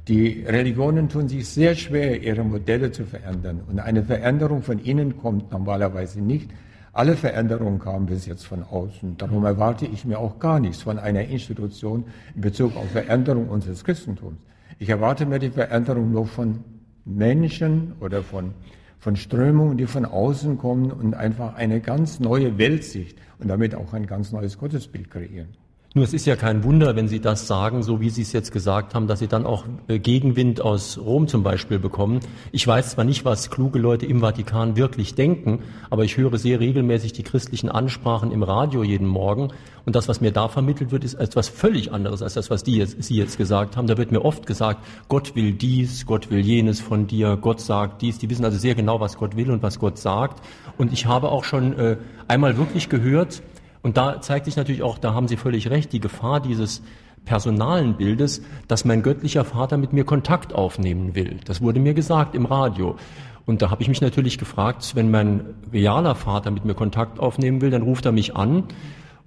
Die 0.09 0.45
Religionen 0.49 1.09
tun 1.09 1.29
sich 1.29 1.49
sehr 1.49 1.77
schwer, 1.77 2.21
ihre 2.21 2.43
Modelle 2.43 2.91
zu 2.91 3.05
verändern. 3.05 3.61
Und 3.69 3.79
eine 3.79 4.03
Veränderung 4.03 4.63
von 4.63 4.81
innen 4.81 5.17
kommt 5.17 5.53
normalerweise 5.53 6.21
nicht. 6.21 6.51
Alle 6.93 7.17
Veränderungen 7.17 7.79
kamen 7.79 8.07
bis 8.07 8.27
jetzt 8.27 8.45
von 8.45 8.65
außen. 8.65 9.17
Darum 9.17 9.45
erwarte 9.45 9.87
ich 9.87 10.05
mir 10.05 10.19
auch 10.19 10.41
gar 10.41 10.59
nichts 10.59 10.83
von 10.83 10.99
einer 10.99 11.23
Institution 11.23 12.05
in 12.35 12.41
Bezug 12.41 12.77
auf 12.77 12.91
Veränderung 12.91 13.49
unseres 13.49 13.85
Christentums. 13.85 14.41
Ich 14.81 14.89
erwarte 14.89 15.25
mir 15.25 15.39
die 15.39 15.51
Veränderung 15.51 16.11
nur 16.11 16.27
von 16.27 16.65
Menschen 17.05 17.93
oder 18.01 18.25
von, 18.25 18.55
von 18.99 19.15
Strömungen, 19.15 19.79
die 19.79 19.87
von 19.87 20.05
außen 20.05 20.59
kommen 20.59 20.91
und 20.91 21.15
einfach 21.15 21.55
eine 21.55 21.81
ganz 21.81 22.19
neue 22.19 22.59
Weltsicht 22.59 23.17
und 23.39 23.49
damit 23.49 23.77
auch 23.77 23.93
ein 23.93 24.07
ganz 24.07 24.33
neues 24.33 24.59
Gottesbild 24.59 25.11
kreieren. 25.11 25.62
Nur 25.95 26.05
es 26.05 26.15
ist 26.15 26.25
ja 26.25 26.37
kein 26.37 26.65
Wunder, 26.65 26.97
wenn 26.97 27.07
Sie 27.07 27.21
das 27.21 27.47
sagen, 27.47 27.83
so 27.83 28.01
wie 28.01 28.09
Sie 28.09 28.23
es 28.23 28.33
jetzt 28.33 28.51
gesagt 28.51 28.95
haben, 28.95 29.09
dass 29.09 29.19
Sie 29.19 29.27
dann 29.27 29.45
auch 29.45 29.67
äh, 29.89 29.99
Gegenwind 29.99 30.63
aus 30.63 30.97
Rom 30.97 31.29
zum 31.29 31.43
Beispiel 31.43 31.79
bekommen. 31.79 32.21
Ich 32.51 32.67
weiß 32.67 32.93
zwar 32.93 33.05
nicht, 33.05 33.27
was 33.27 33.51
kluge 33.51 33.79
Leute 33.79 34.07
im 34.07 34.21
Vatikan 34.21 34.79
wirklich 34.79 35.15
denken, 35.15 35.59
aber 35.91 36.05
ich 36.05 36.17
höre 36.17 36.39
sehr 36.39 36.61
regelmäßig 36.61 37.13
die 37.13 37.23
christlichen 37.23 37.69
Ansprachen 37.69 38.33
im 38.33 38.43
Radio 38.43 38.83
jeden 38.83 39.07
Morgen. 39.07 39.49
Und 39.85 39.95
das, 39.95 40.09
was 40.09 40.23
mir 40.23 40.33
da 40.33 40.49
vermittelt 40.49 40.93
wird, 40.93 41.05
ist 41.05 41.13
etwas 41.13 41.51
völlig 41.51 41.93
anderes 41.93 42.23
als 42.23 42.35
das, 42.35 42.49
was 42.49 42.65
die 42.65 42.79
jetzt, 42.79 43.03
Sie 43.03 43.17
jetzt 43.17 43.37
gesagt 43.37 43.77
haben. 43.77 43.87
Da 43.87 43.99
wird 43.99 44.13
mir 44.13 44.25
oft 44.25 44.47
gesagt, 44.47 44.83
Gott 45.09 45.37
will 45.37 45.53
dies, 45.53 46.07
Gott 46.07 46.31
will 46.31 46.41
jenes 46.41 46.81
von 46.81 47.07
dir, 47.07 47.37
Gott 47.37 47.61
sagt 47.61 48.01
dies. 48.01 48.17
Die 48.17 48.31
wissen 48.31 48.47
also 48.47 48.57
sehr 48.57 48.75
genau, 48.75 49.01
was 49.01 49.19
Gott 49.19 49.37
will 49.37 49.51
und 49.51 49.63
was 49.63 49.79
Gott 49.79 49.99
sagt. 49.99 50.43
Und 50.79 50.91
ich 50.91 51.05
habe 51.05 51.29
auch 51.29 51.45
schon 51.45 51.79
äh, 51.79 51.97
einmal 52.29 52.57
wirklich 52.57 52.89
gehört, 52.89 53.43
und 53.83 53.97
da 53.97 54.21
zeigt 54.21 54.47
sich 54.47 54.57
natürlich 54.57 54.83
auch, 54.83 54.99
da 54.99 55.15
haben 55.15 55.29
Sie 55.29 55.37
völlig 55.37 55.71
recht, 55.71 55.93
die 55.93 56.01
Gefahr 56.01 56.41
dieses 56.41 56.83
personalen 57.25 57.97
Bildes, 57.97 58.43
dass 58.69 58.85
mein 58.85 59.03
göttlicher 59.03 59.45
Vater 59.45 59.77
mit 59.77 59.93
mir 59.93 60.05
Kontakt 60.05 60.55
aufnehmen 60.55 61.15
will. 61.15 61.39
Das 61.45 61.61
wurde 61.61 61.81
mir 61.81 61.95
gesagt 61.95 62.35
im 62.35 62.47
Radio. 62.47 62.97
Und 63.45 63.63
da 63.63 63.71
habe 63.71 63.83
ich 63.83 63.89
mich 63.89 64.01
natürlich 64.01 64.39
gefragt, 64.39 64.95
wenn 64.95 65.11
mein 65.11 65.43
realer 65.73 66.15
Vater 66.15 66.51
mit 66.51 66.65
mir 66.65 66.75
Kontakt 66.75 67.19
aufnehmen 67.19 67.61
will, 67.61 67.71
dann 67.71 67.83
ruft 67.83 68.07
er 68.07 68.13
mich 68.13 68.37
an. 68.37 68.65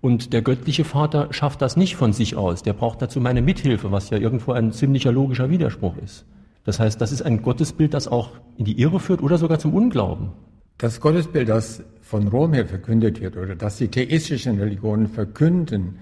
Und 0.01 0.33
der 0.33 0.41
göttliche 0.41 0.85
Vater 0.85 1.27
schafft 1.31 1.61
das 1.61 1.75
nicht 1.75 1.95
von 1.95 2.13
sich 2.13 2.35
aus. 2.35 2.63
Der 2.63 2.73
braucht 2.73 3.01
dazu 3.01 3.19
meine 3.19 3.41
Mithilfe, 3.41 3.91
was 3.91 4.09
ja 4.09 4.17
irgendwo 4.17 4.51
ein 4.53 4.71
ziemlicher 4.71 5.11
logischer 5.11 5.49
Widerspruch 5.49 5.97
ist. 5.97 6.25
Das 6.63 6.79
heißt, 6.79 6.99
das 6.99 7.11
ist 7.11 7.21
ein 7.21 7.41
Gottesbild, 7.41 7.93
das 7.93 8.07
auch 8.07 8.29
in 8.57 8.65
die 8.65 8.79
Irre 8.79 8.99
führt 8.99 9.21
oder 9.21 9.37
sogar 9.37 9.59
zum 9.59 9.73
Unglauben. 9.73 10.29
Das 10.77 10.99
Gottesbild, 10.99 11.49
das 11.49 11.83
von 12.05 12.27
Rom 12.27 12.53
her 12.53 12.67
verkündet 12.67 13.19
wird 13.19 13.35
oder 13.35 13.55
das 13.55 13.77
die 13.77 13.87
theistischen 13.87 14.59
Religionen 14.59 15.07
verkünden, 15.07 15.97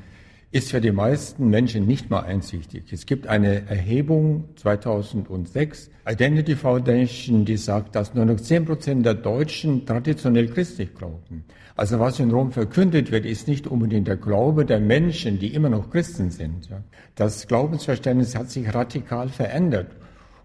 ist 0.52 0.72
für 0.72 0.82
die 0.82 0.92
meisten 0.92 1.50
Menschen 1.50 1.88
nicht 1.88 2.10
mal 2.10 2.20
einsichtig. 2.20 2.92
Es 2.92 3.06
gibt 3.06 3.26
eine 3.26 3.68
Erhebung 3.70 4.50
2006, 4.58 5.90
Identity 6.08 6.56
Foundation, 6.56 7.46
die 7.46 7.56
sagt, 7.56 7.96
dass 7.96 8.14
nur 8.14 8.26
noch 8.26 8.40
10 8.40 8.66
Prozent 8.66 9.06
der 9.06 9.14
Deutschen 9.14 9.86
traditionell 9.86 10.50
christlich 10.50 10.94
glauben. 10.94 11.46
Also 11.76 12.00
was 12.00 12.20
in 12.20 12.32
Rom 12.32 12.52
verkündet 12.52 13.10
wird, 13.12 13.26
ist 13.26 13.48
nicht 13.48 13.66
unbedingt 13.66 14.08
der 14.08 14.18
Glaube 14.18 14.66
der 14.66 14.82
Menschen, 14.82 15.40
die 15.40 15.56
immer 15.56 15.70
noch 15.70 15.90
Christen 15.90 16.30
sind. 16.30 16.70
Das 17.16 17.48
Glaubensverständnis 17.48 18.36
hat 18.36 18.52
sich 18.52 18.72
radikal 18.76 19.30
verändert. 19.30 19.88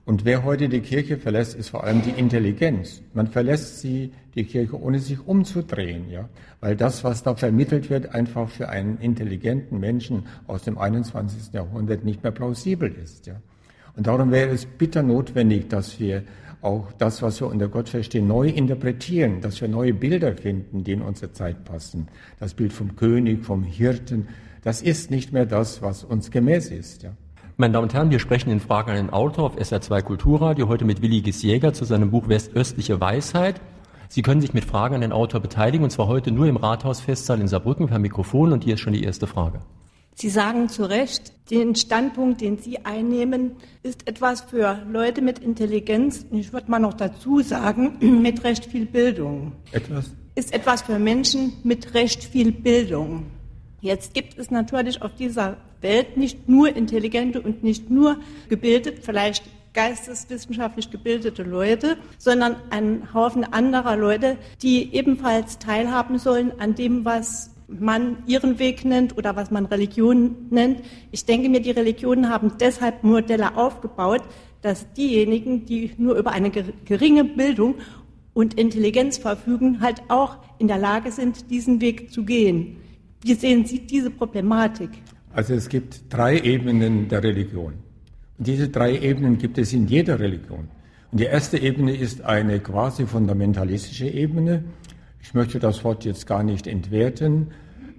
Und 0.08 0.24
wer 0.24 0.42
heute 0.42 0.70
die 0.70 0.80
Kirche 0.80 1.18
verlässt, 1.18 1.54
ist 1.54 1.68
vor 1.68 1.84
allem 1.84 2.00
die 2.00 2.18
Intelligenz. 2.18 3.02
Man 3.12 3.26
verlässt 3.26 3.80
sie, 3.80 4.10
die 4.34 4.44
Kirche, 4.44 4.80
ohne 4.80 5.00
sich 5.00 5.18
umzudrehen, 5.26 6.08
ja. 6.08 6.30
Weil 6.60 6.76
das, 6.76 7.04
was 7.04 7.22
da 7.22 7.34
vermittelt 7.34 7.90
wird, 7.90 8.14
einfach 8.14 8.48
für 8.48 8.70
einen 8.70 8.96
intelligenten 9.02 9.78
Menschen 9.78 10.24
aus 10.46 10.62
dem 10.62 10.78
21. 10.78 11.52
Jahrhundert 11.52 12.06
nicht 12.06 12.22
mehr 12.22 12.32
plausibel 12.32 12.90
ist, 12.90 13.26
ja. 13.26 13.34
Und 13.96 14.06
darum 14.06 14.30
wäre 14.30 14.48
es 14.48 14.64
bitter 14.64 15.02
notwendig, 15.02 15.68
dass 15.68 16.00
wir 16.00 16.22
auch 16.62 16.90
das, 16.92 17.20
was 17.20 17.42
wir 17.42 17.48
unter 17.48 17.68
Gott 17.68 17.90
verstehen, 17.90 18.26
neu 18.26 18.48
interpretieren, 18.48 19.42
dass 19.42 19.60
wir 19.60 19.68
neue 19.68 19.92
Bilder 19.92 20.34
finden, 20.34 20.84
die 20.84 20.92
in 20.92 21.02
unsere 21.02 21.34
Zeit 21.34 21.66
passen. 21.66 22.08
Das 22.40 22.54
Bild 22.54 22.72
vom 22.72 22.96
König, 22.96 23.44
vom 23.44 23.62
Hirten, 23.62 24.28
das 24.62 24.80
ist 24.80 25.10
nicht 25.10 25.34
mehr 25.34 25.44
das, 25.44 25.82
was 25.82 26.02
uns 26.02 26.30
gemäß 26.30 26.70
ist, 26.70 27.02
ja. 27.02 27.12
Meine 27.60 27.72
Damen 27.72 27.86
und 27.86 27.94
Herren, 27.94 28.12
wir 28.12 28.20
sprechen 28.20 28.50
in 28.50 28.60
Fragen 28.60 28.90
an 28.90 28.96
den 28.96 29.10
Autor 29.10 29.46
auf 29.46 29.56
SR2 29.58 30.02
Kulturradio 30.02 30.68
heute 30.68 30.84
mit 30.84 31.02
Willi 31.02 31.22
Gisjäger 31.22 31.72
zu 31.72 31.84
seinem 31.84 32.12
Buch 32.12 32.28
Westöstliche 32.28 33.00
Weisheit. 33.00 33.60
Sie 34.08 34.22
können 34.22 34.40
sich 34.40 34.54
mit 34.54 34.64
Fragen 34.64 34.94
an 34.94 35.00
den 35.00 35.10
Autor 35.10 35.40
beteiligen 35.40 35.82
und 35.82 35.90
zwar 35.90 36.06
heute 36.06 36.30
nur 36.30 36.46
im 36.46 36.56
Rathausfestsaal 36.56 37.40
in 37.40 37.48
Saarbrücken 37.48 37.88
per 37.88 37.98
Mikrofon 37.98 38.52
und 38.52 38.62
hier 38.62 38.74
ist 38.74 38.80
schon 38.80 38.92
die 38.92 39.02
erste 39.02 39.26
Frage. 39.26 39.58
Sie 40.14 40.28
sagen 40.28 40.68
zu 40.68 40.88
Recht, 40.88 41.32
den 41.50 41.74
Standpunkt, 41.74 42.42
den 42.42 42.58
Sie 42.58 42.84
einnehmen, 42.84 43.56
ist 43.82 44.06
etwas 44.06 44.42
für 44.42 44.78
Leute 44.88 45.20
mit 45.20 45.40
Intelligenz, 45.40 46.26
ich 46.30 46.52
würde 46.52 46.70
mal 46.70 46.78
noch 46.78 46.94
dazu 46.94 47.40
sagen, 47.40 47.96
mit 48.22 48.44
recht 48.44 48.66
viel 48.66 48.86
Bildung. 48.86 49.50
Etwas? 49.72 50.12
Ist 50.36 50.54
etwas 50.54 50.82
für 50.82 51.00
Menschen 51.00 51.54
mit 51.64 51.94
recht 51.94 52.22
viel 52.22 52.52
Bildung. 52.52 53.26
Jetzt 53.80 54.14
gibt 54.14 54.38
es 54.38 54.50
natürlich 54.50 55.02
auf 55.02 55.14
dieser 55.14 55.56
Welt 55.80 56.16
nicht 56.16 56.48
nur 56.48 56.74
intelligente 56.74 57.40
und 57.40 57.62
nicht 57.62 57.90
nur 57.90 58.16
gebildet, 58.48 59.00
vielleicht 59.02 59.44
geisteswissenschaftlich 59.72 60.90
gebildete 60.90 61.44
Leute, 61.44 61.96
sondern 62.18 62.56
einen 62.70 63.14
Haufen 63.14 63.44
anderer 63.44 63.96
Leute, 63.96 64.36
die 64.62 64.92
ebenfalls 64.92 65.58
teilhaben 65.58 66.18
sollen 66.18 66.52
an 66.58 66.74
dem, 66.74 67.04
was 67.04 67.54
man 67.68 68.16
ihren 68.26 68.58
Weg 68.58 68.84
nennt 68.84 69.16
oder 69.16 69.36
was 69.36 69.50
man 69.50 69.66
Religion 69.66 70.48
nennt. 70.50 70.80
Ich 71.12 71.26
denke 71.26 71.48
mir, 71.48 71.60
die 71.60 71.70
Religionen 71.70 72.30
haben 72.30 72.52
deshalb 72.58 73.04
Modelle 73.04 73.56
aufgebaut, 73.56 74.22
dass 74.62 74.92
diejenigen, 74.94 75.66
die 75.66 75.92
nur 75.98 76.16
über 76.16 76.32
eine 76.32 76.50
geringe 76.50 77.24
Bildung 77.24 77.76
und 78.34 78.54
Intelligenz 78.54 79.18
verfügen, 79.18 79.80
halt 79.80 80.02
auch 80.08 80.38
in 80.58 80.66
der 80.66 80.78
Lage 80.78 81.12
sind, 81.12 81.50
diesen 81.50 81.80
Weg 81.80 82.10
zu 82.10 82.24
gehen. 82.24 82.78
Wie 83.22 83.34
sehen 83.34 83.64
Sie 83.64 83.80
diese 83.80 84.10
Problematik? 84.10 84.90
Also 85.32 85.54
es 85.54 85.68
gibt 85.68 86.02
drei 86.08 86.38
Ebenen 86.38 87.08
der 87.08 87.22
Religion. 87.22 87.74
Und 88.38 88.46
diese 88.46 88.68
drei 88.68 88.96
Ebenen 88.98 89.38
gibt 89.38 89.58
es 89.58 89.72
in 89.72 89.88
jeder 89.88 90.20
Religion. 90.20 90.68
Und 91.10 91.20
die 91.20 91.24
erste 91.24 91.58
Ebene 91.58 91.96
ist 91.96 92.22
eine 92.22 92.60
quasi 92.60 93.06
fundamentalistische 93.06 94.06
Ebene. 94.06 94.64
Ich 95.20 95.34
möchte 95.34 95.58
das 95.58 95.82
Wort 95.84 96.04
jetzt 96.04 96.26
gar 96.26 96.42
nicht 96.42 96.66
entwerten. 96.66 97.48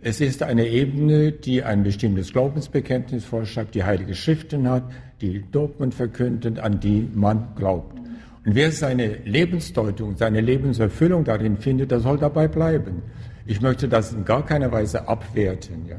Es 0.01 0.21
ist 0.21 0.43
eine 0.43 0.67
Ebene, 0.67 1.33
die 1.33 1.63
ein 1.63 1.83
bestimmtes 1.83 2.31
Glaubensbekenntnis 2.31 3.25
vorschreibt, 3.25 3.75
die 3.75 3.83
heilige 3.83 4.15
Schriften 4.15 4.69
hat, 4.69 4.83
die 5.19 5.43
Dogmen 5.51 5.91
verkündet, 5.91 6.59
an 6.59 6.79
die 6.79 7.09
man 7.13 7.49
glaubt. 7.55 7.99
Und 8.45 8.55
wer 8.55 8.71
seine 8.71 9.17
Lebensdeutung, 9.25 10.15
seine 10.15 10.39
Lebenserfüllung 10.39 11.25
darin 11.25 11.57
findet, 11.57 11.91
der 11.91 11.99
soll 11.99 12.17
dabei 12.17 12.47
bleiben. 12.47 13.01
Ich 13.49 13.61
möchte 13.61 13.87
das 13.87 14.13
in 14.13 14.25
gar 14.25 14.45
keiner 14.45 14.71
Weise 14.71 15.07
abwerten. 15.07 15.87
Ja. 15.87 15.95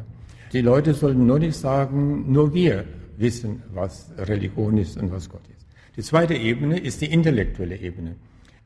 Die 0.53 0.61
Leute 0.61 0.95
sollten 0.95 1.27
nur 1.27 1.41
nicht 1.41 1.57
sagen, 1.57 2.31
nur 2.31 2.55
wir 2.55 2.85
wissen, 3.17 3.65
was 3.75 4.13
Religion 4.17 4.79
ist 4.79 4.97
und 4.97 5.11
was 5.11 5.29
Gott 5.29 5.43
ist. 5.57 5.67
Die 5.97 6.03
zweite 6.03 6.35
Ebene 6.35 6.79
ist 6.79 7.01
die 7.01 7.13
intellektuelle 7.13 7.77
Ebene. 7.77 8.15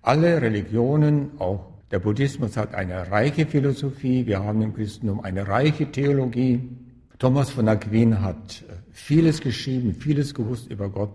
Alle 0.03 0.43
Religionen, 0.43 1.31
auch 1.39 1.65
der 1.91 1.99
Buddhismus 1.99 2.59
hat 2.59 2.75
eine 2.75 3.11
reiche 3.11 3.47
Philosophie, 3.47 4.27
wir 4.27 4.45
haben 4.45 4.61
im 4.61 4.75
Christentum 4.75 5.21
eine 5.21 5.49
reiche 5.49 5.91
Theologie. 5.91 6.61
Thomas 7.19 7.49
von 7.49 7.67
Aquin 7.69 8.21
hat 8.21 8.65
vieles 8.91 9.41
geschrieben, 9.41 9.95
vieles 9.95 10.35
gewusst 10.35 10.71
über 10.71 10.91
Gott, 10.91 11.13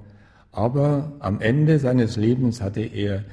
aber 0.51 1.13
am 1.19 1.39
Ende 1.39 1.77
seines 1.77 2.15
Lebens 2.15 2.61
hatte 2.61 2.81
er 2.81 3.25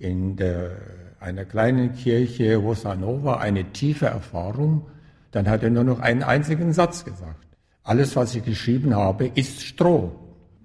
in 0.00 0.34
der 0.34 1.03
einer 1.24 1.44
kleinen 1.46 1.94
Kirche 1.94 2.56
Rosanova 2.56 3.38
eine 3.38 3.64
tiefe 3.72 4.06
Erfahrung, 4.06 4.86
dann 5.32 5.48
hat 5.48 5.62
er 5.62 5.70
nur 5.70 5.84
noch 5.84 6.00
einen 6.00 6.22
einzigen 6.22 6.72
Satz 6.72 7.04
gesagt. 7.04 7.46
Alles, 7.82 8.14
was 8.14 8.34
ich 8.34 8.44
geschrieben 8.44 8.94
habe, 8.94 9.30
ist 9.34 9.62
Stroh. 9.62 10.12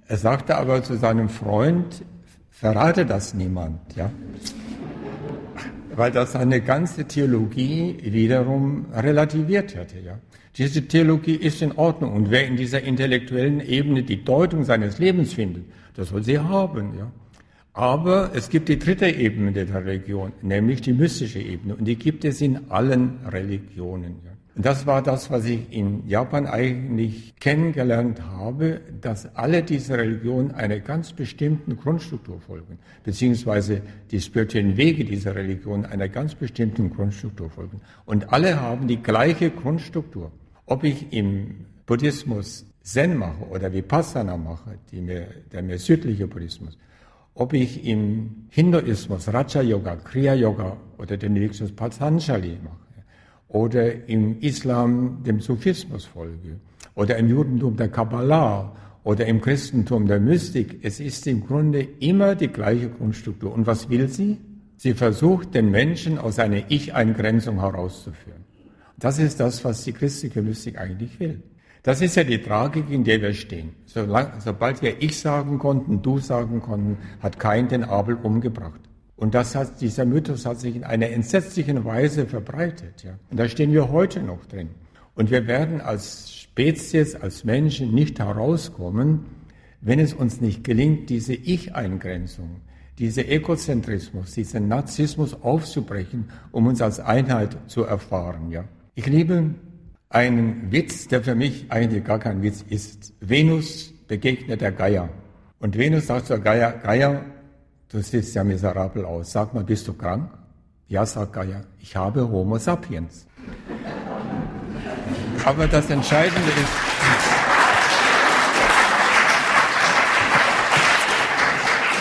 Er 0.08 0.18
sagte 0.18 0.58
aber 0.58 0.84
zu 0.84 0.98
seinem 0.98 1.30
Freund, 1.30 2.04
verrate 2.50 3.06
das 3.06 3.34
niemand, 3.34 3.80
ja. 3.96 4.12
Weil 5.96 6.12
das 6.12 6.34
seine 6.34 6.62
ganze 6.62 7.06
Theologie 7.06 7.98
wiederum 8.02 8.86
relativiert 8.94 9.76
hätte, 9.76 10.00
ja. 10.00 10.20
Diese 10.58 10.82
Theologie 10.88 11.36
ist 11.36 11.62
in 11.62 11.72
Ordnung 11.78 12.14
und 12.14 12.32
wer 12.32 12.46
in 12.46 12.58
dieser 12.58 12.82
intellektuellen 12.82 13.62
Ebene 13.62 14.04
die 14.04 14.24
Deutung 14.26 14.66
seines 14.66 15.00
Lebens 15.00 15.34
findet, 15.34 15.64
das 15.96 16.10
soll 16.10 16.24
sie 16.24 16.40
haben, 16.40 16.98
ja. 16.98 17.12
Aber 17.80 18.32
es 18.34 18.50
gibt 18.50 18.68
die 18.68 18.78
dritte 18.78 19.08
Ebene 19.08 19.54
der 19.54 19.74
Religion, 19.74 20.34
nämlich 20.42 20.82
die 20.82 20.92
mystische 20.92 21.40
Ebene. 21.40 21.78
Und 21.78 21.86
die 21.86 21.96
gibt 21.96 22.26
es 22.26 22.42
in 22.42 22.70
allen 22.70 23.26
Religionen. 23.26 24.16
Und 24.54 24.66
das 24.66 24.86
war 24.86 25.02
das, 25.02 25.32
was 25.32 25.46
ich 25.46 25.72
in 25.72 26.06
Japan 26.06 26.46
eigentlich 26.46 27.36
kennengelernt 27.40 28.22
habe, 28.22 28.82
dass 29.00 29.34
alle 29.34 29.64
diese 29.64 29.98
Religionen 29.98 30.52
einer 30.52 30.82
ganz 30.82 31.14
bestimmten 31.14 31.78
Grundstruktur 31.78 32.42
folgen, 32.42 32.80
beziehungsweise 33.06 33.82
die 34.12 34.20
spirituellen 34.20 34.76
Wege 34.76 35.06
dieser 35.06 35.34
Religion 35.34 35.86
einer 35.86 36.10
ganz 36.10 36.36
bestimmten 36.36 36.90
Grundstruktur 36.90 37.50
folgen. 37.50 37.80
Und 38.06 38.34
alle 38.34 38.60
haben 38.60 38.90
die 38.90 39.02
gleiche 39.02 39.52
Grundstruktur. 39.52 40.34
Ob 40.66 40.84
ich 40.84 41.14
im 41.14 41.66
Buddhismus 41.86 42.66
Zen 42.82 43.16
mache 43.16 43.46
oder 43.50 43.72
Vipassana 43.72 44.36
mache, 44.36 44.78
mehr, 44.92 45.28
der 45.54 45.64
mehr 45.64 45.80
südliche 45.80 46.28
Buddhismus, 46.28 46.78
ob 47.40 47.54
ich 47.54 47.86
im 47.86 48.48
Hinduismus 48.50 49.34
Raja 49.34 49.62
Yoga, 49.62 49.96
Kriya 49.96 50.34
Yoga 50.34 50.76
oder 50.98 51.16
den 51.16 51.34
Buddhismus 51.34 51.72
Patanjali 51.72 52.58
mache 52.62 52.76
oder 53.48 54.10
im 54.10 54.40
Islam 54.42 55.24
dem 55.24 55.40
Sufismus 55.40 56.04
folge 56.04 56.60
oder 56.96 57.16
im 57.18 57.30
Judentum 57.30 57.78
der 57.78 57.88
Kabbalah 57.88 58.76
oder 59.06 59.26
im 59.26 59.40
Christentum 59.40 60.06
der 60.06 60.20
Mystik, 60.20 60.80
es 60.84 61.00
ist 61.00 61.26
im 61.28 61.48
Grunde 61.48 61.80
immer 62.02 62.36
die 62.36 62.50
gleiche 62.50 62.90
Grundstruktur. 62.90 63.54
Und 63.54 63.66
was 63.66 63.90
will 63.90 64.10
sie? 64.10 64.38
Sie 64.76 64.94
versucht, 64.94 65.56
den 65.56 65.72
Menschen 65.72 66.18
aus 66.18 66.40
einer 66.40 66.70
Ich-Eingrenzung 66.70 67.62
herauszuführen. 67.62 68.44
Das 68.98 69.18
ist 69.18 69.40
das, 69.40 69.64
was 69.64 69.86
die 69.86 69.94
christliche 69.94 70.42
Mystik 70.42 70.78
eigentlich 70.78 71.18
will. 71.22 71.42
Das 71.84 72.02
ist 72.02 72.16
ja 72.16 72.24
die 72.24 72.42
Tragik, 72.42 72.90
in 72.90 73.04
der 73.04 73.22
wir 73.22 73.34
stehen. 73.34 73.74
sobald 73.86 74.82
wir 74.82 75.02
ich 75.02 75.18
sagen 75.18 75.60
konnten, 75.60 76.02
du 76.02 76.20
sagen 76.20 76.62
konnten, 76.62 76.98
hat 77.22 77.40
kein 77.40 77.68
den 77.68 77.84
Abel 77.84 78.16
umgebracht. 78.16 78.82
Und 79.16 79.36
das 79.36 79.56
hat, 79.56 79.82
dieser 79.82 80.06
Mythos 80.06 80.46
hat 80.46 80.60
sich 80.60 80.76
in 80.76 80.84
einer 80.84 81.10
entsetzlichen 81.10 81.84
Weise 81.84 82.26
verbreitet. 82.26 83.04
Ja. 83.04 83.12
Und 83.30 83.38
da 83.38 83.50
stehen 83.50 83.74
wir 83.74 83.92
heute 83.92 84.22
noch 84.22 84.46
drin. 84.46 84.70
Und 85.14 85.30
wir 85.30 85.46
werden 85.48 85.82
als 85.82 86.32
Spezies, 86.32 87.16
als 87.16 87.44
Menschen 87.44 87.94
nicht 87.94 88.20
herauskommen, 88.20 89.26
wenn 89.82 90.00
es 90.00 90.14
uns 90.14 90.40
nicht 90.40 90.64
gelingt, 90.64 91.10
diese 91.10 91.34
Ich-Eingrenzung, 91.34 92.62
diese 92.98 93.28
Egozentrismus, 93.28 94.34
diesen 94.34 94.68
Narzissmus 94.68 95.42
aufzubrechen, 95.42 96.30
um 96.52 96.68
uns 96.68 96.82
als 96.82 97.00
Einheit 97.00 97.58
zu 97.68 97.84
erfahren. 97.84 98.52
Ja. 98.52 98.66
Ich 98.96 99.06
liebe 99.06 99.56
einen 100.10 100.72
Witz, 100.72 101.08
der 101.08 101.22
für 101.22 101.36
mich 101.36 101.68
eigentlich 101.70 102.04
gar 102.04 102.18
kein 102.18 102.42
Witz 102.42 102.64
ist. 102.68 103.14
Venus 103.20 103.94
begegnet 104.08 104.62
der 104.62 104.72
Geier. 104.72 105.10
Und 105.60 105.78
Venus 105.78 106.08
sagt 106.08 106.26
zur 106.26 106.40
Geier, 106.40 106.72
Geier, 106.72 107.26
du 107.90 108.02
siehst 108.02 108.34
ja 108.34 108.44
miserabel 108.44 109.06
aus. 109.06 109.32
Sag 109.32 109.54
mal, 109.54 109.64
bist 109.64 109.88
du 109.88 109.94
krank? 109.94 110.32
Ja, 110.88 111.06
sagt 111.06 111.34
Geier, 111.34 111.62
ich 111.80 111.96
habe 111.96 112.28
Homo 112.28 112.58
sapiens. 112.58 113.28
Aber 115.46 115.68
das 115.68 115.90
Entscheidende 115.92 116.50
ist, 116.50 116.74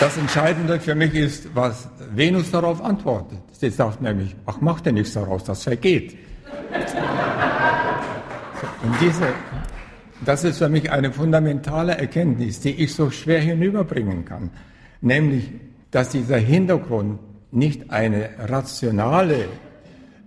das 0.00 0.16
Entscheidende 0.16 0.80
für 0.80 0.94
mich 0.94 1.14
ist, 1.14 1.54
was 1.54 1.88
Venus 2.14 2.50
darauf 2.50 2.82
antwortet. 2.82 3.40
Sie 3.52 3.68
sagt 3.68 4.00
nämlich, 4.00 4.34
ach, 4.46 4.56
mach 4.62 4.80
dir 4.80 4.92
nichts 4.92 5.12
daraus, 5.12 5.44
das 5.44 5.62
vergeht. 5.62 6.16
Und 8.82 8.94
diese, 9.00 9.32
das 10.24 10.44
ist 10.44 10.58
für 10.58 10.68
mich 10.68 10.90
eine 10.90 11.12
fundamentale 11.12 11.98
Erkenntnis, 11.98 12.60
die 12.60 12.70
ich 12.70 12.94
so 12.94 13.10
schwer 13.10 13.40
hinüberbringen 13.40 14.24
kann. 14.24 14.50
Nämlich, 15.00 15.50
dass 15.90 16.10
dieser 16.10 16.38
Hintergrund 16.38 17.18
nicht 17.50 17.90
eine 17.90 18.30
rationale, 18.38 19.48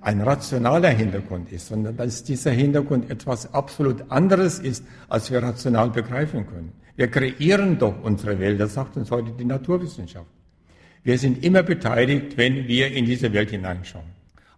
ein 0.01 0.22
rationaler 0.22 0.89
Hintergrund 0.89 1.51
ist, 1.51 1.67
sondern 1.67 1.96
dass 1.96 2.24
dieser 2.24 2.51
Hintergrund 2.51 3.10
etwas 3.10 3.53
absolut 3.53 4.10
anderes 4.10 4.60
ist, 4.60 4.84
als 5.08 5.31
wir 5.31 5.41
rational 5.41 5.89
begreifen 5.89 6.48
können. 6.48 6.72
Wir 6.96 7.08
kreieren 7.08 7.79
doch 7.79 8.03
unsere 8.03 8.39
Welt, 8.39 8.60
das 8.60 8.74
sagt 8.74 8.98
uns 8.98 9.12
heute 9.12 9.31
die 9.31 9.46
Naturwissenschaft. 9.46 10.27
Wir 11.03 11.17
sind 11.17 11.43
immer 11.43 11.63
beteiligt, 11.63 12.38
wenn 12.38 12.67
wir 12.67 12.91
in 12.91 13.05
diese 13.05 13.31
Welt 13.34 13.50
hineinschauen. 13.50 14.05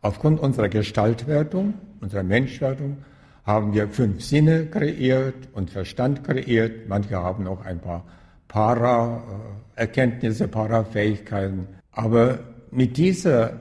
Aufgrund 0.02 0.40
unserer 0.40 0.68
Gestaltwertung, 0.68 1.76
unserer 2.02 2.24
Menschwertung, 2.24 2.98
haben 3.46 3.74
wir 3.74 3.90
fünf 3.90 4.24
Sinne 4.24 4.68
kreiert 4.68 5.50
und 5.54 5.70
Verstand 5.70 6.24
kreiert. 6.24 6.88
Manche 6.88 7.18
haben 7.18 7.48
auch 7.48 7.66
ein 7.66 7.80
paar 7.80 8.06
Para-Erkenntnisse, 8.48 10.48
Para-Fähigkeiten. 10.48 11.68
Aber 11.92 12.40
mit 12.72 12.98
dieser 12.98 13.60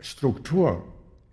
Struktur, 0.00 0.84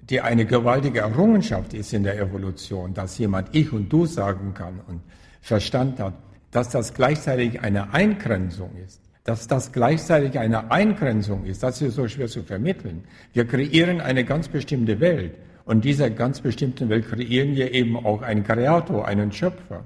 die 0.01 0.21
eine 0.21 0.45
gewaltige 0.45 0.99
Errungenschaft 0.99 1.73
ist 1.73 1.93
in 1.93 2.03
der 2.03 2.19
Evolution, 2.19 2.93
dass 2.93 3.17
jemand 3.17 3.49
ich 3.53 3.73
und 3.73 3.91
du 3.91 4.05
sagen 4.05 4.53
kann 4.53 4.79
und 4.87 5.01
Verstand 5.41 5.99
hat, 5.99 6.13
dass 6.51 6.69
das 6.69 6.93
gleichzeitig 6.93 7.61
eine 7.61 7.93
Eingrenzung 7.93 8.71
ist, 8.85 9.01
dass 9.23 9.47
das 9.47 9.73
gleichzeitig 9.73 10.39
eine 10.39 10.71
Eingrenzung 10.71 11.45
ist, 11.45 11.63
das 11.63 11.81
ist 11.81 11.95
so 11.95 12.07
schwer 12.07 12.27
zu 12.27 12.43
vermitteln. 12.43 13.03
Wir 13.33 13.45
kreieren 13.45 13.99
eine 13.99 14.23
ganz 14.23 14.47
bestimmte 14.47 14.99
Welt 14.99 15.35
und 15.67 15.83
dieser 15.83 16.09
ganz 16.09 16.41
bestimmten 16.41 16.89
Welt 16.89 17.09
kreieren 17.09 17.55
wir 17.55 17.73
eben 17.73 17.97
auch 17.97 18.21
einen 18.21 18.43
Kreator, 18.43 19.05
einen 19.05 19.31
Schöpfer. 19.33 19.83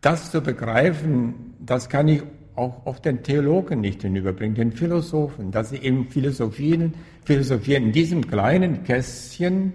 Das 0.00 0.32
zu 0.32 0.40
begreifen, 0.40 1.54
das 1.60 1.88
kann 1.88 2.08
ich 2.08 2.22
auch 2.56 2.84
auf 2.86 3.00
den 3.00 3.22
Theologen 3.22 3.80
nicht 3.80 4.02
hinüberbringen, 4.02 4.56
den 4.56 4.72
Philosophen, 4.72 5.52
dass 5.52 5.70
sie 5.70 5.76
eben 5.76 6.08
Philosophien, 6.08 6.94
philosophieren 7.24 7.84
in 7.84 7.92
diesem 7.92 8.26
kleinen 8.26 8.82
Kästchen 8.82 9.72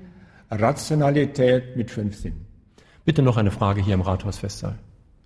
Rationalität 0.52 1.78
mit 1.78 1.92
fünf 1.92 2.18
Sinnen. 2.18 2.46
Bitte 3.06 3.22
noch 3.22 3.38
eine 3.38 3.52
Frage 3.52 3.82
hier 3.82 3.94
im 3.94 4.02
Rathausfestsaal. 4.02 4.78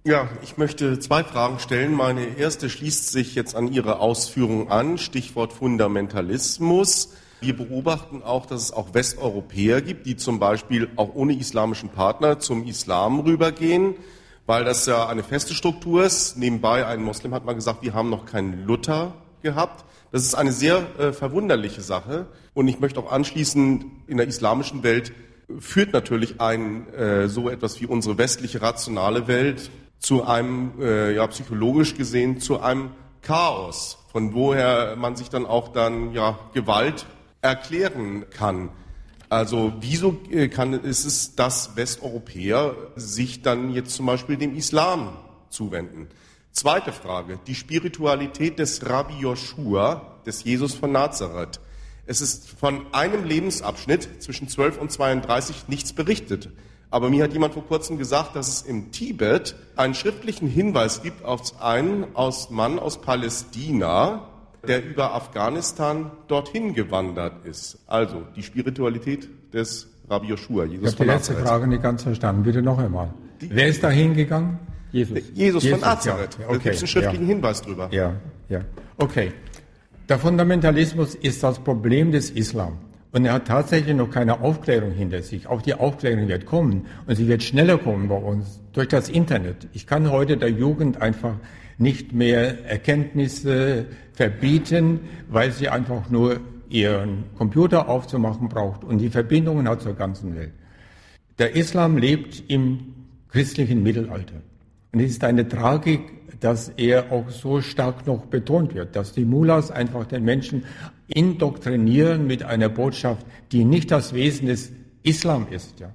Ja, 0.04 0.30
ich 0.44 0.58
möchte 0.58 1.00
zwei 1.00 1.24
Fragen 1.24 1.60
stellen. 1.60 1.94
Meine 1.94 2.38
erste 2.38 2.70
schließt 2.70 3.12
sich 3.12 3.34
jetzt 3.34 3.56
an 3.56 3.72
Ihre 3.72 4.00
Ausführung 4.00 4.70
an, 4.70 4.98
Stichwort 5.00 5.52
Fundamentalismus. 5.52 7.14
Wir 7.44 7.58
beobachten 7.58 8.22
auch, 8.22 8.46
dass 8.46 8.62
es 8.66 8.72
auch 8.72 8.94
Westeuropäer 8.94 9.82
gibt, 9.82 10.06
die 10.06 10.16
zum 10.16 10.38
Beispiel 10.38 10.90
auch 10.96 11.16
ohne 11.16 11.34
islamischen 11.34 11.90
Partner 11.90 12.38
zum 12.38 12.68
Islam 12.68 13.22
rübergehen, 13.22 13.96
weil 14.46 14.64
das 14.64 14.86
ja 14.86 15.08
eine 15.08 15.24
feste 15.24 15.56
Struktur 15.56 16.04
ist. 16.04 16.38
Nebenbei, 16.38 16.86
ein 16.86 17.02
Moslem 17.02 17.34
hat 17.34 17.44
mal 17.44 17.56
gesagt, 17.56 17.82
wir 17.82 17.96
haben 17.96 18.12
noch 18.12 18.28
keinen 18.28 18.68
Luther 18.68 19.16
gehabt. 19.42 19.86
Das 20.12 20.22
ist 20.22 20.36
eine 20.36 20.52
sehr 20.52 20.86
äh, 21.00 21.14
verwunderliche 21.14 21.82
Sache. 21.82 22.28
Und 22.54 22.68
ich 22.68 22.80
möchte 22.80 23.00
auch 23.00 23.12
anschließen, 23.12 24.04
in 24.06 24.18
der 24.18 24.28
islamischen 24.28 24.84
Welt 24.84 25.12
führt 25.58 25.94
natürlich 25.94 26.40
ein 26.40 26.94
äh, 26.94 27.28
so 27.28 27.50
etwas 27.50 27.82
wie 27.82 27.88
unsere 27.88 28.20
westliche 28.20 28.62
rationale 28.62 29.28
Welt 29.28 29.72
zu 29.98 30.26
einem, 30.26 30.74
äh, 30.80 31.16
ja, 31.16 31.26
psychologisch 31.26 31.96
gesehen, 31.96 32.40
zu 32.40 32.60
einem 32.60 32.92
Chaos, 33.24 33.98
von 34.12 34.36
woher 34.36 34.96
man 34.96 35.16
sich 35.16 35.30
dann 35.30 35.48
auch 35.48 35.70
dann, 35.70 36.14
ja, 36.14 36.38
Gewalt 36.54 37.08
erklären 37.42 38.26
kann. 38.30 38.70
Also 39.30 39.74
wieso 39.80 40.20
äh, 40.30 40.50
kann 40.50 40.74
ist 40.74 41.06
es, 41.06 41.36
dass 41.36 41.76
Westeuropäer 41.76 42.76
sich 42.96 43.42
dann 43.42 43.72
jetzt 43.72 43.96
zum 43.96 44.06
Beispiel 44.06 44.38
dem 44.38 44.56
Islam 44.56 45.18
zuwenden? 45.50 46.10
Zweite 46.52 46.92
Frage, 46.92 47.40
die 47.48 47.56
Spiritualität 47.56 48.60
des 48.60 48.86
Rabbi 48.90 49.14
Joshua, 49.22 50.20
des 50.26 50.44
Jesus 50.44 50.74
von 50.74 50.92
Nazareth. 50.92 51.62
Es 52.06 52.20
ist 52.20 52.50
von 52.50 52.86
einem 52.94 53.24
Lebensabschnitt 53.24 54.22
zwischen 54.22 54.50
12 54.50 54.78
und 54.80 54.92
32 54.92 55.70
nichts 55.70 55.94
berichtet. 55.94 56.50
Aber 56.90 57.10
mir 57.10 57.24
hat 57.24 57.32
jemand 57.32 57.54
vor 57.54 57.66
kurzem 57.66 57.98
gesagt, 57.98 58.36
dass 58.36 58.50
es 58.50 58.64
im 58.64 58.92
Tibet 58.92 59.56
einen 59.78 59.96
schriftlichen 59.96 60.50
Hinweis 60.50 61.04
gibt 61.04 61.24
auf 61.24 61.62
einen 61.62 62.18
aus 62.18 62.50
Mann 62.50 62.80
aus 62.80 63.00
Palästina, 63.00 64.28
der 64.68 64.86
über 64.86 65.14
Afghanistan 65.14 66.12
dorthin 66.28 66.74
gewandert 66.74 67.46
ist. 67.46 67.80
Also 67.88 68.24
die 68.36 68.44
Spiritualität 68.44 69.28
des 69.54 69.90
Rabbi 70.10 70.28
Joshua, 70.28 70.66
Jesus 70.66 70.94
ich 70.94 71.00
habe 71.00 71.06
die 71.06 71.10
letzte 71.12 71.36
Frage 71.36 71.68
nicht 71.68 71.84
ganz 71.84 72.04
verstanden. 72.04 72.44
Bitte 72.44 72.62
noch 72.62 72.78
einmal. 72.78 73.14
Die, 73.40 73.50
Wer 73.50 73.68
ist 73.68 73.84
da 73.84 73.90
hingegangen? 73.90 74.60
Jesus. 74.92 75.16
Jesus, 75.34 75.64
Jesus 75.64 75.68
von 75.68 75.80
Nazareth. 75.80 76.38
Ja. 76.40 76.46
Okay. 76.48 76.58
Da 76.58 76.64
gibt 76.64 76.76
es 76.76 76.82
einen 76.82 76.88
schriftlichen 76.88 77.28
ja. 77.28 77.34
Hinweis 77.34 77.62
drüber. 77.62 77.88
Ja, 77.92 78.16
ja. 78.50 78.62
Okay. 78.98 79.32
Der 80.10 80.20
Fundamentalismus 80.20 81.16
ist 81.16 81.42
das 81.42 81.60
Problem 81.60 82.12
des 82.12 82.30
Islam. 82.30 82.78
Und 83.14 83.26
er 83.26 83.34
hat 83.34 83.48
tatsächlich 83.48 83.96
noch 83.96 84.10
keine 84.10 84.42
Aufklärung 84.42 84.92
hinter 84.92 85.22
sich. 85.22 85.48
Auch 85.48 85.62
die 85.62 85.74
Aufklärung 85.74 86.28
wird 86.28 86.46
kommen. 86.46 86.86
Und 87.08 87.16
sie 87.16 87.28
wird 87.28 87.44
schneller 87.44 87.78
kommen 87.78 88.08
bei 88.08 88.16
uns 88.16 88.62
durch 88.74 88.88
das 88.88 89.10
Internet. 89.10 89.68
Ich 89.74 89.86
kann 89.86 90.10
heute 90.10 90.38
der 90.38 90.50
Jugend 90.50 91.02
einfach 91.02 91.36
nicht 91.78 92.14
mehr 92.14 92.66
Erkenntnisse 92.66 93.86
verbieten, 94.14 95.02
weil 95.30 95.52
sie 95.52 95.70
einfach 95.70 96.10
nur 96.10 96.40
ihren 96.70 97.26
Computer 97.38 97.90
aufzumachen 97.90 98.50
braucht 98.50 98.84
und 98.84 99.00
die 99.00 99.10
Verbindungen 99.10 99.68
hat 99.68 99.82
zur 99.82 99.94
ganzen 99.94 100.36
Welt. 100.36 100.52
Der 101.40 101.56
Islam 101.56 101.98
lebt 101.98 102.44
im 102.50 102.94
christlichen 103.30 103.84
Mittelalter. 103.84 104.42
Und 104.92 105.00
es 105.00 105.12
ist 105.12 105.24
eine 105.24 105.48
Tragik, 105.48 106.02
dass 106.40 106.70
er 106.70 107.12
auch 107.12 107.30
so 107.30 107.62
stark 107.62 108.06
noch 108.08 108.26
betont 108.26 108.74
wird, 108.74 108.96
dass 108.96 109.14
die 109.14 109.26
Mullahs 109.26 109.72
einfach 109.72 110.06
den 110.06 110.24
Menschen 110.24 110.66
indoktrinieren 111.08 112.28
mit 112.28 112.44
einer 112.44 112.70
Botschaft, 112.70 113.26
die 113.52 113.64
nicht 113.64 113.92
das 113.92 114.14
Wesen 114.14 114.48
des 114.48 114.72
Islam 115.04 115.48
ist. 115.50 115.80
Ja. 115.80 115.94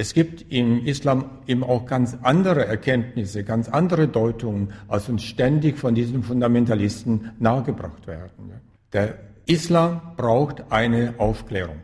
Es 0.00 0.14
gibt 0.14 0.52
im 0.52 0.86
Islam 0.86 1.24
eben 1.48 1.64
auch 1.64 1.84
ganz 1.84 2.16
andere 2.22 2.64
Erkenntnisse, 2.64 3.42
ganz 3.42 3.68
andere 3.68 4.06
Deutungen, 4.06 4.72
als 4.86 5.08
uns 5.08 5.24
ständig 5.24 5.76
von 5.76 5.96
diesen 5.96 6.22
Fundamentalisten 6.22 7.32
nahegebracht 7.40 8.06
werden. 8.06 8.52
Der 8.92 9.18
Islam 9.46 10.00
braucht 10.16 10.70
eine 10.70 11.14
Aufklärung 11.18 11.78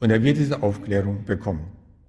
und 0.00 0.10
er 0.10 0.22
wird 0.22 0.38
diese 0.38 0.62
Aufklärung 0.62 1.26
bekommen. 1.26 1.66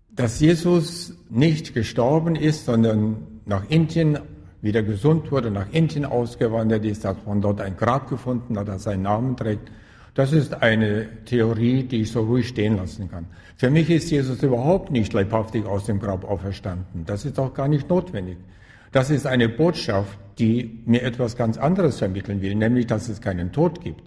Dass 0.10 0.40
Jesus 0.40 1.18
nicht 1.30 1.74
gestorben 1.74 2.38
ist, 2.38 2.64
sondern 2.64 3.42
nach 3.46 3.70
Indien 3.70 4.20
wieder 4.62 4.84
gesund 4.84 5.34
wurde, 5.34 5.52
nach 5.52 5.70
Indien 5.74 6.06
ausgewandert 6.06 6.86
ist, 6.86 7.04
dass 7.04 7.18
man 7.26 7.42
dort 7.42 7.60
ein 7.60 7.76
Grab 7.76 8.10
gefunden 8.10 8.58
hat, 8.58 8.70
das 8.70 8.84
seinen 8.84 9.02
Namen 9.02 9.36
trägt, 9.36 9.70
das 10.14 10.34
ist 10.34 10.62
eine 10.62 11.08
Theorie, 11.26 11.84
die 11.84 12.02
ich 12.02 12.12
so 12.12 12.22
ruhig 12.22 12.48
stehen 12.48 12.78
lassen 12.78 13.10
kann. 13.10 13.28
Für 13.56 13.70
mich 13.70 13.90
ist 13.90 14.12
Jesus 14.12 14.44
überhaupt 14.44 14.92
nicht 14.92 15.14
leibhaftig 15.14 15.66
aus 15.66 15.86
dem 15.86 16.00
Grab 16.00 16.26
auferstanden. 16.26 17.06
Das 17.06 17.24
ist 17.24 17.40
auch 17.40 17.54
gar 17.54 17.68
nicht 17.68 17.90
notwendig. 17.90 18.38
Das 18.92 19.10
ist 19.10 19.26
eine 19.26 19.48
Botschaft, 19.48 20.18
die 20.38 20.82
mir 20.86 21.04
etwas 21.04 21.38
ganz 21.38 21.58
anderes 21.58 22.00
vermitteln 22.00 22.42
will, 22.42 22.56
nämlich, 22.56 22.88
dass 22.88 23.08
es 23.08 23.22
keinen 23.22 23.54
Tod 23.54 23.82
gibt. 23.82 24.02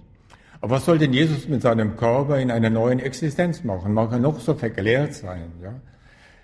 Aber 0.61 0.77
was 0.77 0.85
soll 0.85 0.99
denn 0.99 1.13
Jesus 1.13 1.49
mit 1.49 1.63
seinem 1.63 1.97
Körper 1.97 2.39
in 2.39 2.51
einer 2.51 2.71
neuen 2.71 2.99
Existenz 2.99 3.65
machen? 3.65 3.95
Mag 3.95 4.13
er 4.13 4.19
noch 4.19 4.41
so 4.41 4.55
verklärt 4.55 5.15
sein? 5.15 5.53
Ja? 5.63 5.75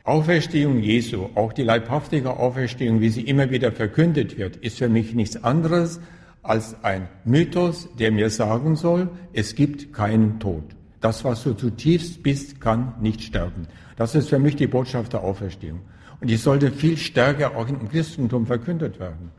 Auferstehung 0.04 0.80
Jesu, 0.80 1.28
auch 1.34 1.52
die 1.52 1.62
leibhaftige 1.62 2.36
Auferstehung, 2.36 3.00
wie 3.00 3.10
sie 3.10 3.22
immer 3.22 3.50
wieder 3.50 3.72
verkündet 3.72 4.38
wird, 4.38 4.56
ist 4.56 4.78
für 4.78 4.88
mich 4.88 5.14
nichts 5.14 5.42
anderes 5.42 6.00
als 6.42 6.76
ein 6.82 7.08
Mythos, 7.24 7.88
der 7.98 8.12
mir 8.12 8.30
sagen 8.30 8.76
soll, 8.76 9.10
es 9.32 9.54
gibt 9.54 9.92
keinen 9.92 10.40
Tod. 10.40 10.64
Das, 11.00 11.24
was 11.24 11.42
du 11.44 11.54
zutiefst 11.54 12.22
bist, 12.22 12.60
kann 12.60 12.94
nicht 13.00 13.22
sterben. 13.22 13.66
Das 13.96 14.14
ist 14.14 14.28
für 14.28 14.38
mich 14.38 14.56
die 14.56 14.66
Botschaft 14.66 15.12
der 15.12 15.22
Auferstehung. 15.22 15.80
Und 16.20 16.28
die 16.28 16.36
sollte 16.36 16.70
viel 16.70 16.96
stärker 16.96 17.56
auch 17.56 17.68
im 17.68 17.88
Christentum 17.88 18.46
verkündet 18.46 19.00
werden. 19.00 19.30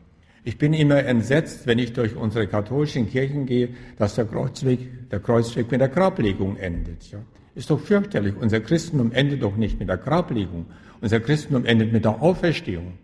Ich 0.44 0.58
bin 0.58 0.74
immer 0.74 1.04
entsetzt, 1.04 1.68
wenn 1.68 1.78
ich 1.78 1.92
durch 1.92 2.16
unsere 2.16 2.48
katholischen 2.48 3.08
Kirchen 3.08 3.46
gehe, 3.46 3.68
dass 3.96 4.16
der 4.16 4.24
Kreuzweg, 4.24 5.08
der 5.10 5.20
Kreuzweg 5.20 5.70
mit 5.70 5.80
der 5.80 5.88
Grablegung 5.88 6.56
endet. 6.56 7.12
Ja. 7.12 7.18
Ist 7.54 7.70
doch 7.70 7.78
fürchterlich. 7.78 8.34
Unser 8.36 8.58
Christentum 8.58 9.12
endet 9.12 9.42
doch 9.42 9.56
nicht 9.56 9.78
mit 9.78 9.88
der 9.88 9.98
Grablegung. 9.98 10.66
Unser 11.00 11.20
Christentum 11.20 11.64
endet 11.64 11.92
mit 11.92 12.04
der 12.04 12.20
Auferstehung. 12.20 12.94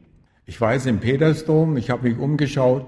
Ich 0.46 0.61
weiß 0.61 0.87
im 0.87 0.98
Petersdom, 0.98 1.76
ich 1.76 1.90
habe 1.90 2.08
mich 2.08 2.18
umgeschaut, 2.18 2.87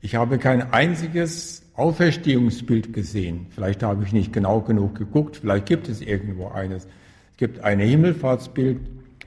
ich 0.00 0.14
habe 0.14 0.38
kein 0.38 0.72
einziges 0.72 1.62
Auferstehungsbild 1.74 2.92
gesehen. 2.92 3.46
Vielleicht 3.50 3.82
habe 3.82 4.04
ich 4.04 4.12
nicht 4.12 4.32
genau 4.32 4.60
genug 4.60 4.94
geguckt, 4.94 5.38
vielleicht 5.38 5.66
gibt 5.66 5.88
es 5.88 6.00
irgendwo 6.00 6.48
eines. 6.48 6.84
Es 7.32 7.36
gibt 7.36 7.60
ein 7.60 7.78
Himmelfahrtsbild. 7.78 8.80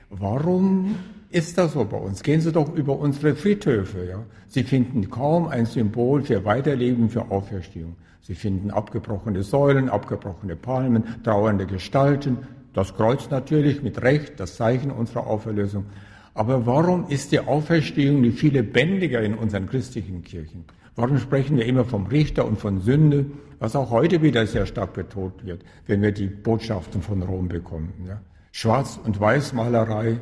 Warum 0.10 0.96
ist 1.32 1.58
das 1.58 1.74
so 1.74 1.84
bei 1.86 1.98
uns? 1.98 2.22
Gehen 2.22 2.42
Sie 2.42 2.52
doch 2.52 2.74
über 2.76 2.98
unsere 2.98 3.36
Friedhöfe. 3.36 4.06
Ja? 4.06 4.24
Sie 4.48 4.64
finden 4.64 5.10
kaum 5.10 5.48
ein 5.48 5.66
Symbol 5.66 6.22
für 6.22 6.46
Weiterleben, 6.46 7.10
für 7.10 7.32
Auferstehung. 7.32 7.96
Sie 8.22 8.36
finden 8.36 8.72
abgebrochene 8.72 9.44
Säulen, 9.44 9.90
abgebrochene 9.90 10.56
Palmen, 10.56 11.04
trauernde 11.24 11.66
Gestalten, 11.66 12.38
das 12.74 12.96
Kreuz 12.96 13.30
natürlich 13.30 13.84
mit 13.84 14.02
Recht, 14.02 14.40
das 14.40 14.56
Zeichen 14.56 14.92
unserer 14.92 15.28
Auferlösung. 15.28 15.86
Aber 16.34 16.66
warum 16.66 17.08
ist 17.10 17.32
die 17.32 17.40
Auferstehung 17.40 18.22
nicht 18.22 18.40
viel 18.40 18.54
lebendiger 18.54 19.22
in 19.22 19.36
unseren 19.36 19.68
christlichen 19.68 20.24
Kirchen? 20.24 20.66
Warum 20.96 21.18
sprechen 21.18 21.58
wir 21.58 21.66
immer 21.66 21.86
vom 21.86 22.08
Richter 22.08 22.46
und 22.46 22.60
von 22.60 22.82
Sünde, 22.82 23.26
was 23.60 23.76
auch 23.76 23.90
heute 23.90 24.22
wieder 24.22 24.46
sehr 24.46 24.66
stark 24.66 24.94
betont 24.94 25.46
wird, 25.46 25.64
wenn 25.88 26.02
wir 26.02 26.12
die 26.12 26.28
Botschaften 26.28 27.02
von 27.02 27.22
Rom 27.22 27.48
bekommen? 27.48 27.94
Ja? 28.08 28.22
Schwarz- 28.52 29.00
und 29.04 29.20
Weißmalerei, 29.20 30.20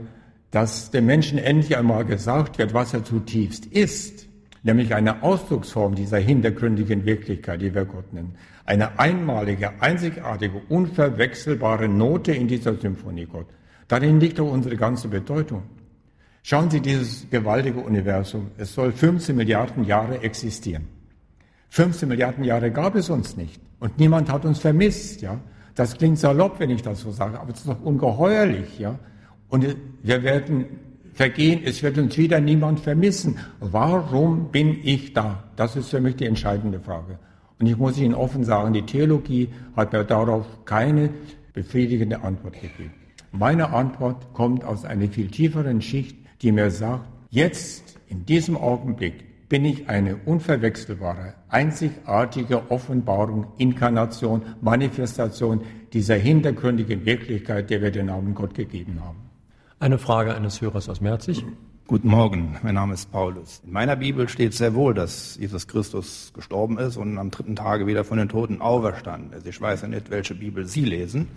dass 0.51 0.91
dem 0.91 1.05
Menschen 1.05 1.37
endlich 1.37 1.77
einmal 1.77 2.05
gesagt 2.05 2.57
wird, 2.57 2.73
was 2.73 2.93
er 2.93 3.03
zutiefst 3.03 3.65
ist 3.65 4.27
nämlich 4.63 4.93
eine 4.93 5.23
Ausdrucksform 5.23 5.95
dieser 5.95 6.17
hintergründigen 6.17 7.05
Wirklichkeit, 7.05 7.61
die 7.61 7.73
wir 7.73 7.85
Gott 7.85 8.13
nennen. 8.13 8.35
Eine 8.65 8.99
einmalige, 8.99 9.81
einzigartige, 9.81 10.61
unverwechselbare 10.69 11.87
Note 11.87 12.33
in 12.33 12.47
dieser 12.47 12.75
Symphonie 12.75 13.25
Gott. 13.25 13.47
Darin 13.87 14.19
liegt 14.19 14.39
doch 14.39 14.51
unsere 14.51 14.77
ganze 14.77 15.07
Bedeutung. 15.07 15.63
Schauen 16.43 16.69
Sie 16.69 16.81
dieses 16.81 17.29
gewaltige 17.29 17.79
Universum. 17.79 18.51
Es 18.57 18.73
soll 18.73 18.91
15 18.91 19.35
Milliarden 19.35 19.83
Jahre 19.83 20.21
existieren. 20.21 20.87
15 21.69 22.09
Milliarden 22.09 22.43
Jahre 22.43 22.71
gab 22.71 22.95
es 22.95 23.09
uns 23.09 23.37
nicht. 23.37 23.61
Und 23.79 23.97
niemand 23.99 24.31
hat 24.31 24.45
uns 24.45 24.59
vermisst, 24.59 25.21
ja. 25.21 25.39
Das 25.75 25.97
klingt 25.97 26.19
salopp, 26.19 26.59
wenn 26.59 26.69
ich 26.69 26.81
das 26.81 27.01
so 27.01 27.11
sage, 27.11 27.39
aber 27.39 27.51
es 27.53 27.59
ist 27.59 27.67
doch 27.67 27.81
ungeheuerlich, 27.81 28.77
ja. 28.79 28.99
Und 29.49 29.65
wir 30.03 30.23
werden 30.23 30.65
vergehen, 31.13 31.61
es 31.63 31.83
wird 31.83 31.97
uns 31.97 32.17
wieder 32.17 32.39
niemand 32.41 32.79
vermissen. 32.79 33.37
Warum 33.59 34.51
bin 34.51 34.79
ich 34.83 35.13
da? 35.13 35.43
Das 35.55 35.75
ist 35.75 35.89
für 35.89 36.01
mich 36.01 36.15
die 36.15 36.25
entscheidende 36.25 36.79
Frage. 36.79 37.19
Und 37.59 37.67
ich 37.67 37.77
muss 37.77 37.97
Ihnen 37.97 38.15
offen 38.15 38.43
sagen, 38.43 38.73
die 38.73 38.81
Theologie 38.81 39.49
hat 39.75 39.93
mir 39.93 40.03
darauf 40.03 40.45
keine 40.65 41.09
befriedigende 41.53 42.21
Antwort 42.21 42.55
gegeben. 42.55 42.93
Meine 43.31 43.69
Antwort 43.69 44.33
kommt 44.33 44.63
aus 44.63 44.83
einer 44.83 45.07
viel 45.07 45.27
tieferen 45.27 45.81
Schicht, 45.81 46.17
die 46.41 46.51
mir 46.51 46.71
sagt, 46.71 47.07
jetzt, 47.29 47.99
in 48.07 48.25
diesem 48.25 48.57
Augenblick, 48.57 49.47
bin 49.47 49.65
ich 49.65 49.89
eine 49.89 50.15
unverwechselbare, 50.25 51.33
einzigartige 51.49 52.71
Offenbarung, 52.71 53.47
Inkarnation, 53.57 54.43
Manifestation 54.61 55.61
dieser 55.91 56.15
hintergründigen 56.15 57.05
Wirklichkeit, 57.05 57.69
der 57.69 57.81
wir 57.81 57.91
den 57.91 58.05
Namen 58.05 58.33
Gott 58.33 58.53
gegeben 58.53 58.99
haben. 59.03 59.17
Eine 59.79 59.97
Frage 59.97 60.33
eines 60.35 60.61
Hörers 60.61 60.87
aus 60.87 61.01
Merzig. 61.01 61.43
Guten 61.87 62.07
Morgen, 62.07 62.57
mein 62.63 62.75
Name 62.75 62.93
ist 62.93 63.11
Paulus. 63.11 63.61
In 63.65 63.73
meiner 63.73 63.97
Bibel 63.97 64.29
steht 64.29 64.53
sehr 64.53 64.73
wohl, 64.73 64.93
dass 64.93 65.37
Jesus 65.37 65.67
Christus 65.67 66.31
gestorben 66.33 66.77
ist 66.77 66.95
und 66.95 67.17
am 67.17 67.31
dritten 67.31 67.57
Tage 67.57 67.87
wieder 67.87 68.05
von 68.05 68.17
den 68.17 68.29
Toten 68.29 68.61
auferstanden 68.61 69.33
ist. 69.33 69.45
Ich 69.45 69.59
weiß 69.59 69.81
ja 69.81 69.89
nicht, 69.89 70.09
welche 70.09 70.35
Bibel 70.35 70.65
Sie 70.65 70.85
lesen. 70.85 71.27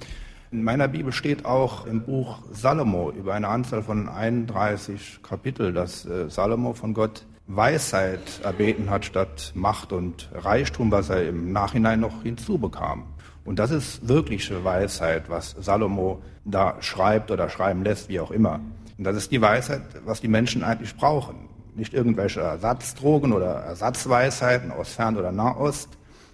In 0.55 0.63
meiner 0.63 0.87
Bibel 0.87 1.11
steht 1.11 1.47
auch 1.47 1.85
im 1.85 2.03
Buch 2.03 2.39
Salomo 2.53 3.11
über 3.11 3.35
eine 3.35 3.49
Anzahl 3.49 3.83
von 3.83 4.09
31 4.09 5.19
Kapitel, 5.21 5.73
dass 5.73 6.07
äh, 6.07 6.31
Salomo 6.31 6.75
von 6.75 6.95
Gott 6.95 7.27
Weisheit 7.49 8.21
erbeten 8.45 8.89
hat 8.89 9.05
statt 9.05 9.51
Macht 9.57 9.93
und 9.93 10.31
Reichtum, 10.33 10.93
was 10.93 11.11
er 11.11 11.29
im 11.29 11.51
Nachhinein 11.51 11.99
noch 11.99 12.23
hinzubekam. 12.23 13.03
Und 13.45 13.59
das 13.59 13.73
ist 13.73 14.07
wirkliche 14.07 14.63
Weisheit, 14.63 15.29
was 15.29 15.57
Salomo 15.59 16.23
da 16.45 16.77
schreibt 16.79 17.33
oder 17.33 17.49
schreiben 17.49 17.83
lässt, 17.83 18.09
wie 18.09 18.21
auch 18.21 18.31
immer. 18.31 18.61
Und 18.97 19.03
das 19.03 19.17
ist 19.17 19.33
die 19.33 19.41
Weisheit, 19.41 19.83
was 20.05 20.21
die 20.21 20.29
Menschen 20.29 20.63
eigentlich 20.63 20.95
brauchen. 20.95 21.49
Nicht 21.75 21.95
irgendwelche 21.95 22.43
Ersatzdrogen 22.43 23.33
oder 23.33 23.55
Ersatzweisheiten 23.55 24.71
aus 24.71 24.93
Fern- 24.93 25.17
oder 25.17 25.33
Nahost. 25.33 25.89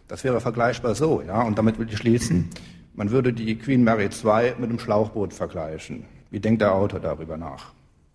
Das 0.08 0.24
wäre 0.24 0.42
vergleichbar 0.42 0.94
so, 0.94 1.22
ja. 1.26 1.40
Und 1.40 1.56
damit 1.56 1.78
will 1.78 1.88
ich 1.88 1.96
schließen. 1.96 2.50
Man 2.94 3.10
würde 3.10 3.32
die 3.32 3.56
Queen 3.56 3.84
Mary 3.84 4.04
II 4.04 4.54
mit 4.58 4.70
dem 4.70 4.78
Schlauchboot 4.78 5.32
vergleichen. 5.32 6.04
Wie 6.30 6.40
denkt 6.40 6.62
der 6.62 6.74
Autor 6.74 7.00
darüber 7.00 7.36
nach? 7.36 7.72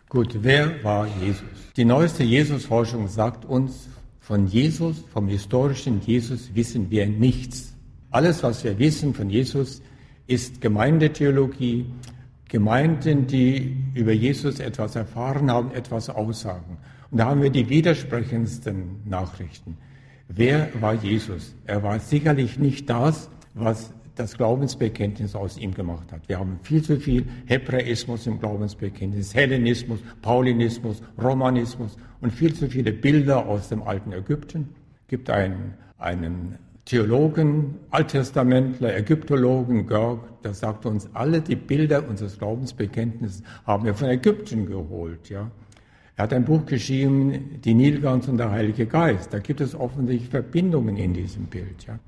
Gut, 0.09 0.37
wer 0.41 0.83
war 0.83 1.07
Jesus? 1.21 1.43
Die 1.75 1.85
neueste 1.85 2.23
Jesus-Forschung 2.23 3.07
sagt 3.07 3.45
uns, 3.45 3.89
von 4.19 4.47
Jesus, 4.47 5.03
vom 5.13 5.27
historischen 5.27 6.01
Jesus 6.01 6.55
wissen 6.55 6.89
wir 6.89 7.05
nichts. 7.05 7.75
Alles, 8.09 8.41
was 8.41 8.63
wir 8.63 8.79
wissen 8.79 9.13
von 9.13 9.29
Jesus, 9.29 9.83
ist 10.25 10.61
Gemeindetheologie, 10.61 11.85
Gemeinden, 12.47 13.27
die 13.27 13.77
über 13.93 14.13
Jesus 14.13 14.59
etwas 14.59 14.95
erfahren 14.95 15.51
haben, 15.51 15.71
etwas 15.71 16.09
aussagen. 16.09 16.77
Und 17.11 17.19
da 17.19 17.25
haben 17.25 17.41
wir 17.41 17.51
die 17.51 17.69
widersprechendsten 17.69 19.01
Nachrichten. 19.05 19.77
Wer 20.27 20.69
war 20.81 20.95
Jesus? 20.95 21.53
Er 21.65 21.83
war 21.83 21.99
sicherlich 21.99 22.57
nicht 22.57 22.89
das, 22.89 23.29
was 23.53 23.93
das 24.15 24.37
Glaubensbekenntnis 24.37 25.35
aus 25.35 25.57
ihm 25.57 25.73
gemacht 25.73 26.11
hat. 26.11 26.27
Wir 26.27 26.39
haben 26.39 26.59
viel 26.63 26.81
zu 26.81 26.97
viel 26.97 27.25
Hebräismus 27.45 28.25
im 28.27 28.39
Glaubensbekenntnis, 28.39 29.33
Hellenismus, 29.33 29.99
Paulinismus, 30.21 31.01
Romanismus 31.21 31.97
und 32.21 32.31
viel 32.31 32.53
zu 32.53 32.67
viele 32.67 32.91
Bilder 32.91 33.45
aus 33.45 33.69
dem 33.69 33.83
alten 33.83 34.13
Ägypten. 34.13 34.73
Es 35.03 35.07
gibt 35.07 35.29
einen, 35.29 35.73
einen 35.97 36.57
Theologen, 36.85 37.75
Alttestamentler, 37.89 38.95
Ägyptologen, 38.95 39.87
Görg, 39.87 40.41
der 40.43 40.53
sagt 40.53 40.85
uns, 40.85 41.09
alle 41.13 41.41
die 41.41 41.55
Bilder 41.55 42.07
unseres 42.07 42.37
Glaubensbekenntnisses 42.37 43.41
haben 43.65 43.85
wir 43.85 43.95
von 43.95 44.07
Ägypten 44.07 44.67
geholt. 44.67 45.29
Ja. 45.29 45.49
Er 46.15 46.23
hat 46.23 46.33
ein 46.33 46.45
Buch 46.45 46.65
geschrieben, 46.65 47.59
die 47.63 47.73
Nilgans 47.73 48.27
und 48.27 48.37
der 48.37 48.51
Heilige 48.51 48.85
Geist. 48.85 49.33
Da 49.33 49.39
gibt 49.39 49.61
es 49.61 49.73
offensichtlich 49.73 50.29
Verbindungen 50.29 50.95
in 50.95 51.13
diesem 51.13 51.45
Bild. 51.45 51.85
Ja. 51.87 51.99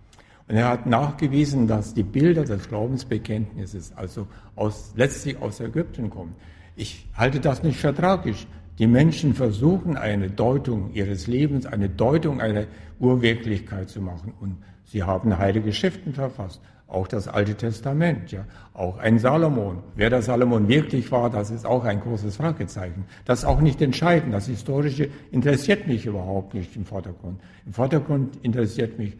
Und 0.48 0.56
er 0.56 0.70
hat 0.70 0.86
nachgewiesen, 0.86 1.68
dass 1.68 1.94
die 1.94 2.04
Bilder 2.04 2.46
des 2.46 2.70
Glaubensbekenntnisses 2.70 3.94
also 3.96 4.28
aus, 4.56 4.94
letztlich 4.96 5.42
aus 5.42 5.60
Ägypten 5.60 6.10
kommen. 6.10 6.36
Ich 6.76 7.08
halte 7.16 7.40
das 7.40 7.64
nicht 7.64 7.80
für 7.80 7.94
tragisch. 7.94 8.48
Die 8.80 8.88
Menschen 8.88 9.34
versuchen 9.34 9.98
eine 9.98 10.30
Deutung 10.30 10.94
ihres 10.94 11.28
Lebens, 11.28 11.66
eine 11.66 11.90
Deutung 11.90 12.40
einer 12.40 12.66
Urwirklichkeit 13.00 13.90
zu 13.90 14.02
machen. 14.02 14.34
Und 14.40 14.58
sie 14.86 15.04
haben 15.04 15.38
heilige 15.38 15.74
Schriften 15.74 16.14
verfasst, 16.14 16.62
auch 16.88 17.08
das 17.08 17.28
Alte 17.28 17.56
Testament, 17.56 18.32
ja, 18.32 18.46
auch 18.74 19.00
ein 19.00 19.20
Salomon. 19.20 19.80
Wer 19.96 20.10
der 20.10 20.22
Salomon 20.22 20.70
wirklich 20.70 21.12
war, 21.12 21.30
das 21.30 21.52
ist 21.52 21.66
auch 21.66 21.84
ein 21.84 22.00
großes 22.00 22.38
Fragezeichen. 22.38 23.06
Das 23.26 23.40
ist 23.40 23.46
auch 23.46 23.60
nicht 23.60 23.82
entscheidend. 23.82 24.34
Das 24.34 24.46
Historische 24.46 25.10
interessiert 25.32 25.88
mich 25.88 26.06
überhaupt 26.06 26.54
nicht 26.54 26.76
im 26.78 26.86
Vordergrund. 26.86 27.42
Im 27.66 27.74
Vordergrund 27.74 28.38
interessiert 28.44 28.98
mich 28.98 29.18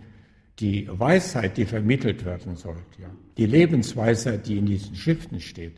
die 0.60 0.90
Weisheit, 0.92 1.58
die 1.58 1.66
vermittelt 1.66 2.26
werden 2.26 2.56
sollte, 2.56 3.02
ja. 3.02 3.10
Die 3.38 3.46
Lebensweisheit, 3.46 4.48
die 4.48 4.58
in 4.58 4.66
diesen 4.66 4.96
Schriften 4.96 5.40
steht. 5.40 5.74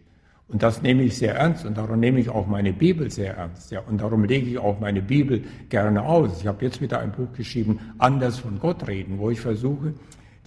Und 0.49 0.63
das 0.63 0.81
nehme 0.81 1.03
ich 1.03 1.17
sehr 1.17 1.35
ernst 1.35 1.65
und 1.65 1.77
darum 1.77 1.99
nehme 1.99 2.19
ich 2.19 2.29
auch 2.29 2.47
meine 2.47 2.73
Bibel 2.73 3.11
sehr 3.11 3.35
ernst. 3.35 3.71
Ja. 3.71 3.81
Und 3.81 4.01
darum 4.01 4.23
lege 4.23 4.49
ich 4.49 4.57
auch 4.57 4.79
meine 4.79 5.01
Bibel 5.01 5.43
gerne 5.69 6.01
aus. 6.01 6.41
Ich 6.41 6.47
habe 6.47 6.65
jetzt 6.65 6.81
wieder 6.81 6.99
ein 6.99 7.11
Buch 7.11 7.31
geschrieben, 7.33 7.79
Anders 7.99 8.39
von 8.39 8.57
Gott 8.57 8.87
reden, 8.87 9.19
wo 9.19 9.29
ich 9.29 9.39
versuche, 9.39 9.93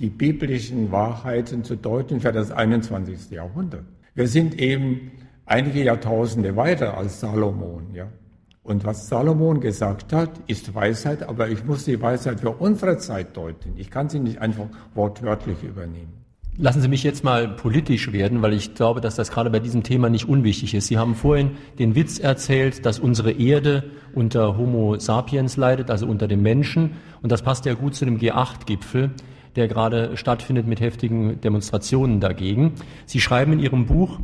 die 0.00 0.10
biblischen 0.10 0.90
Wahrheiten 0.90 1.62
zu 1.62 1.76
deuten 1.76 2.20
für 2.20 2.32
das 2.32 2.50
21. 2.50 3.30
Jahrhundert. 3.30 3.84
Wir 4.14 4.26
sind 4.26 4.58
eben 4.58 5.12
einige 5.46 5.84
Jahrtausende 5.84 6.56
weiter 6.56 6.96
als 6.96 7.20
Salomon. 7.20 7.94
Ja. 7.94 8.08
Und 8.64 8.84
was 8.84 9.08
Salomon 9.08 9.60
gesagt 9.60 10.12
hat, 10.12 10.30
ist 10.46 10.72
Weisheit, 10.72 11.24
aber 11.28 11.48
ich 11.48 11.64
muss 11.64 11.84
die 11.84 12.00
Weisheit 12.00 12.40
für 12.40 12.50
unsere 12.50 12.96
Zeit 12.98 13.36
deuten. 13.36 13.72
Ich 13.76 13.90
kann 13.90 14.08
sie 14.08 14.20
nicht 14.20 14.38
einfach 14.38 14.66
wortwörtlich 14.94 15.64
übernehmen. 15.64 16.22
Lassen 16.58 16.82
Sie 16.82 16.88
mich 16.88 17.02
jetzt 17.02 17.24
mal 17.24 17.48
politisch 17.48 18.12
werden, 18.12 18.42
weil 18.42 18.52
ich 18.52 18.74
glaube, 18.74 19.00
dass 19.00 19.16
das 19.16 19.30
gerade 19.30 19.48
bei 19.48 19.58
diesem 19.58 19.82
Thema 19.82 20.10
nicht 20.10 20.28
unwichtig 20.28 20.74
ist. 20.74 20.86
Sie 20.86 20.98
haben 20.98 21.14
vorhin 21.14 21.52
den 21.78 21.94
Witz 21.94 22.18
erzählt, 22.18 22.84
dass 22.84 22.98
unsere 22.98 23.32
Erde 23.32 23.84
unter 24.14 24.58
Homo 24.58 24.98
sapiens 24.98 25.56
leidet, 25.56 25.90
also 25.90 26.06
unter 26.06 26.28
dem 26.28 26.42
Menschen. 26.42 26.90
Und 27.22 27.32
das 27.32 27.42
passt 27.42 27.64
ja 27.64 27.72
gut 27.72 27.94
zu 27.94 28.04
dem 28.04 28.18
G8-Gipfel, 28.18 29.10
der 29.56 29.66
gerade 29.66 30.16
stattfindet 30.16 30.66
mit 30.66 30.80
heftigen 30.80 31.40
Demonstrationen 31.40 32.20
dagegen. 32.20 32.74
Sie 33.06 33.20
schreiben 33.20 33.54
in 33.54 33.58
Ihrem 33.58 33.86
Buch, 33.86 34.20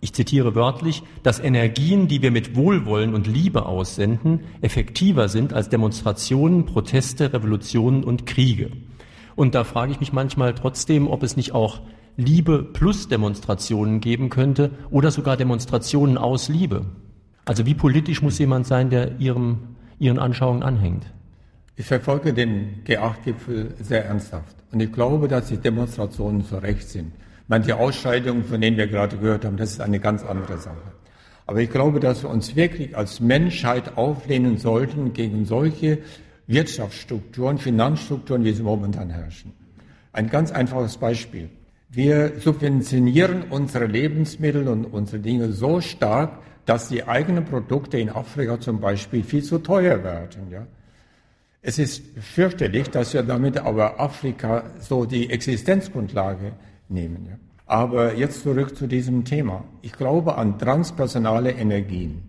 ich 0.00 0.12
zitiere 0.12 0.54
wörtlich, 0.54 1.02
dass 1.22 1.40
Energien, 1.40 2.06
die 2.06 2.22
wir 2.22 2.30
mit 2.30 2.54
Wohlwollen 2.54 3.14
und 3.14 3.26
Liebe 3.26 3.66
aussenden, 3.66 4.40
effektiver 4.60 5.28
sind 5.28 5.52
als 5.52 5.68
Demonstrationen, 5.68 6.66
Proteste, 6.66 7.32
Revolutionen 7.32 8.04
und 8.04 8.24
Kriege. 8.24 8.70
Und 9.34 9.54
da 9.54 9.64
frage 9.64 9.92
ich 9.92 10.00
mich 10.00 10.12
manchmal 10.12 10.54
trotzdem, 10.54 11.08
ob 11.08 11.22
es 11.22 11.36
nicht 11.36 11.52
auch 11.52 11.80
Liebe 12.16 12.62
plus 12.64 13.08
Demonstrationen 13.08 14.00
geben 14.00 14.28
könnte 14.28 14.70
oder 14.90 15.10
sogar 15.10 15.36
Demonstrationen 15.36 16.18
aus 16.18 16.48
Liebe. 16.48 16.86
Also 17.44 17.64
wie 17.64 17.74
politisch 17.74 18.22
muss 18.22 18.38
jemand 18.38 18.66
sein, 18.66 18.90
der 18.90 19.18
ihrem, 19.20 19.76
ihren 19.98 20.18
Anschauungen 20.18 20.62
anhängt? 20.62 21.06
Ich 21.76 21.86
verfolge 21.86 22.34
den 22.34 22.84
G8-Gipfel 22.84 23.74
sehr 23.80 24.04
ernsthaft. 24.04 24.56
Und 24.72 24.80
ich 24.80 24.92
glaube, 24.92 25.28
dass 25.28 25.46
die 25.46 25.56
Demonstrationen 25.56 26.44
zu 26.44 26.56
Recht 26.56 26.88
sind. 26.88 27.12
Manche 27.48 27.76
Ausscheidungen, 27.76 28.44
von 28.44 28.60
denen 28.60 28.76
wir 28.76 28.86
gerade 28.86 29.16
gehört 29.16 29.46
haben, 29.46 29.56
das 29.56 29.72
ist 29.72 29.80
eine 29.80 29.98
ganz 29.98 30.22
andere 30.22 30.58
Sache. 30.58 30.76
Aber 31.46 31.60
ich 31.60 31.70
glaube, 31.70 31.98
dass 31.98 32.22
wir 32.22 32.28
uns 32.28 32.54
wirklich 32.56 32.94
als 32.94 33.20
Menschheit 33.20 33.96
auflehnen 33.96 34.58
sollten 34.58 35.14
gegen 35.14 35.46
solche 35.46 35.98
Wirtschaftsstrukturen, 36.46 37.56
Finanzstrukturen, 37.56 38.44
wie 38.44 38.52
sie 38.52 38.62
momentan 38.62 39.08
herrschen. 39.08 39.54
Ein 40.12 40.28
ganz 40.28 40.52
einfaches 40.52 40.98
Beispiel. 40.98 41.48
Wir 41.88 42.32
subventionieren 42.38 43.44
unsere 43.48 43.86
Lebensmittel 43.86 44.68
und 44.68 44.84
unsere 44.84 45.20
Dinge 45.20 45.52
so 45.52 45.80
stark, 45.80 46.32
dass 46.66 46.90
die 46.90 47.04
eigenen 47.08 47.46
Produkte 47.46 47.98
in 47.98 48.10
Afrika 48.10 48.60
zum 48.60 48.78
Beispiel 48.78 49.24
viel 49.24 49.42
zu 49.42 49.58
teuer 49.58 50.04
werden. 50.04 50.50
Ja? 50.50 50.66
Es 51.62 51.78
ist 51.78 52.02
fürchterlich, 52.20 52.90
dass 52.90 53.14
wir 53.14 53.22
damit 53.22 53.56
aber 53.56 53.98
Afrika 53.98 54.64
so 54.80 55.06
die 55.06 55.30
Existenzgrundlage 55.30 56.52
nehmen. 56.88 57.26
Ja? 57.28 57.38
Aber 57.66 58.14
jetzt 58.14 58.42
zurück 58.42 58.76
zu 58.76 58.86
diesem 58.86 59.24
Thema. 59.24 59.64
Ich 59.82 59.92
glaube 59.92 60.36
an 60.36 60.58
transpersonale 60.58 61.52
Energien, 61.52 62.22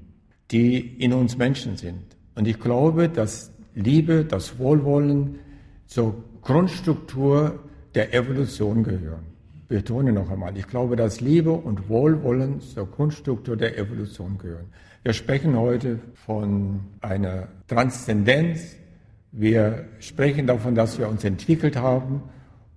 die 0.52 0.78
in 0.80 1.14
uns 1.14 1.38
Menschen 1.38 1.78
sind. 1.78 2.18
Und 2.36 2.48
ich 2.48 2.60
glaube, 2.60 3.10
dass 3.10 3.52
Liebe, 3.74 4.26
das 4.26 4.60
Wohlwollen 4.60 5.40
zur 5.88 6.16
Grundstruktur 6.42 7.60
der 7.96 8.14
Evolution 8.14 8.84
gehören. 8.84 9.24
Ich 9.56 9.68
betone 9.68 10.12
noch 10.12 10.30
einmal, 10.30 10.58
ich 10.58 10.68
glaube, 10.68 10.96
dass 10.96 11.22
Liebe 11.22 11.52
und 11.52 11.90
Wohlwollen 11.90 12.60
zur 12.60 12.90
Grundstruktur 12.90 13.56
der 13.56 13.78
Evolution 13.78 14.38
gehören. 14.38 14.66
Wir 15.04 15.14
sprechen 15.14 15.58
heute 15.58 16.00
von 16.14 16.82
einer 17.02 17.48
Transzendenz. 17.68 18.76
Wir 19.32 19.86
sprechen 20.00 20.48
davon, 20.48 20.76
dass 20.76 21.00
wir 21.00 21.08
uns 21.08 21.24
entwickelt 21.24 21.78
haben. 21.78 22.24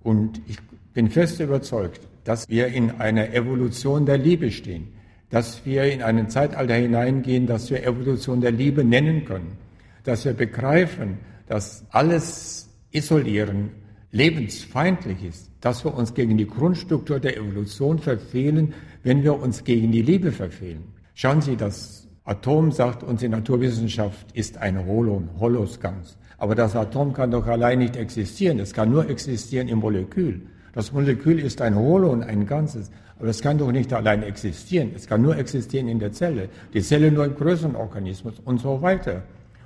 Und 0.01 0.41
ich 0.47 0.57
bin 0.93 1.09
fest 1.09 1.39
überzeugt, 1.39 2.01
dass 2.23 2.49
wir 2.49 2.67
in 2.67 2.91
einer 2.91 3.33
Evolution 3.33 4.05
der 4.05 4.17
Liebe 4.17 4.51
stehen. 4.51 4.93
Dass 5.29 5.65
wir 5.65 5.91
in 5.91 6.01
ein 6.03 6.29
Zeitalter 6.29 6.75
hineingehen, 6.75 7.47
das 7.47 7.69
wir 7.71 7.83
Evolution 7.83 8.39
der 8.39 8.51
Liebe 8.51 8.83
nennen 8.83 9.25
können 9.25 9.57
dass 10.03 10.25
wir 10.25 10.33
begreifen, 10.33 11.17
dass 11.47 11.85
alles 11.89 12.69
Isolieren 12.91 13.71
lebensfeindlich 14.11 15.23
ist, 15.23 15.49
dass 15.61 15.83
wir 15.83 15.93
uns 15.95 16.13
gegen 16.13 16.37
die 16.37 16.45
Grundstruktur 16.45 17.19
der 17.19 17.37
Evolution 17.37 17.99
verfehlen, 17.99 18.73
wenn 19.01 19.23
wir 19.23 19.39
uns 19.39 19.63
gegen 19.63 19.91
die 19.91 20.01
Liebe 20.01 20.31
verfehlen. 20.31 20.83
Schauen 21.15 21.41
Sie, 21.41 21.55
das 21.55 22.07
Atom, 22.25 22.71
sagt 22.71 23.03
unsere 23.03 23.31
Naturwissenschaft, 23.31 24.31
ist 24.33 24.57
ein 24.57 24.85
Holon, 24.85 25.29
Holoskans. 25.39 26.17
Aber 26.37 26.55
das 26.55 26.75
Atom 26.75 27.13
kann 27.13 27.31
doch 27.31 27.47
allein 27.47 27.79
nicht 27.79 27.95
existieren. 27.95 28.59
Es 28.59 28.73
kann 28.73 28.91
nur 28.91 29.09
existieren 29.09 29.67
im 29.67 29.79
Molekül. 29.79 30.41
Das 30.73 30.91
Molekül 30.91 31.39
ist 31.39 31.61
ein 31.61 31.75
Holon, 31.75 32.23
ein 32.23 32.45
Ganzes. 32.45 32.91
Aber 33.19 33.29
es 33.29 33.41
kann 33.41 33.57
doch 33.57 33.71
nicht 33.71 33.93
allein 33.93 34.23
existieren. 34.23 34.91
Es 34.95 35.07
kann 35.07 35.21
nur 35.21 35.37
existieren 35.37 35.87
in 35.87 35.99
der 35.99 36.11
Zelle. 36.11 36.49
Die 36.73 36.81
Zelle 36.81 37.11
nur 37.11 37.25
im 37.25 37.35
größeren 37.35 37.75
Organismus 37.75 38.33
und 38.43 38.59
so 38.59 38.81
weiter. 38.81 39.23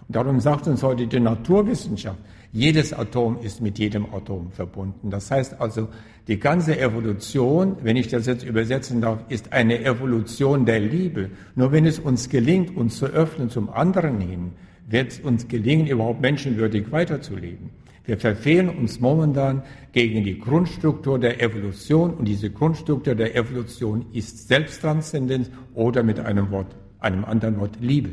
Darum 0.09 0.39
sagt 0.39 0.67
uns 0.67 0.83
heute 0.83 1.07
die 1.07 1.19
Naturwissenschaft, 1.19 2.19
jedes 2.53 2.93
Atom 2.93 3.39
ist 3.41 3.61
mit 3.61 3.77
jedem 3.77 4.05
Atom 4.13 4.51
verbunden. 4.51 5.09
Das 5.09 5.29
heißt 5.31 5.59
also, 5.59 5.89
die 6.27 6.39
ganze 6.39 6.79
Evolution, 6.79 7.77
wenn 7.83 7.97
ich 7.97 8.07
das 8.07 8.25
jetzt 8.25 8.43
übersetzen 8.43 9.01
darf, 9.01 9.19
ist 9.29 9.51
eine 9.51 9.83
Evolution 9.83 10.65
der 10.65 10.79
Liebe. 10.79 11.29
Nur 11.55 11.71
wenn 11.71 11.85
es 11.85 11.99
uns 11.99 12.29
gelingt, 12.29 12.75
uns 12.75 12.97
zu 12.97 13.07
öffnen 13.07 13.49
zum 13.49 13.69
anderen 13.69 14.19
hin, 14.19 14.51
wird 14.89 15.11
es 15.11 15.19
uns 15.19 15.47
gelingen, 15.47 15.87
überhaupt 15.87 16.21
menschenwürdig 16.21 16.91
weiterzuleben. 16.91 17.69
Wir 18.07 18.17
verfehlen 18.17 18.69
uns 18.69 19.01
momentan 19.01 19.63
gegen 19.91 20.23
die 20.23 20.39
Grundstruktur 20.39 21.19
der 21.19 21.41
Evolution 21.41 22.13
und 22.13 22.25
diese 22.25 22.49
Grundstruktur 22.49 23.15
der 23.15 23.35
Evolution 23.35 24.05
ist 24.13 24.47
Selbsttranszendenz 24.47 25.51
oder 25.73 26.03
mit 26.03 26.21
einem 26.21 26.49
Wort, 26.49 26.73
einem 26.99 27.25
anderen 27.25 27.59
Wort 27.59 27.77
Liebe. 27.81 28.11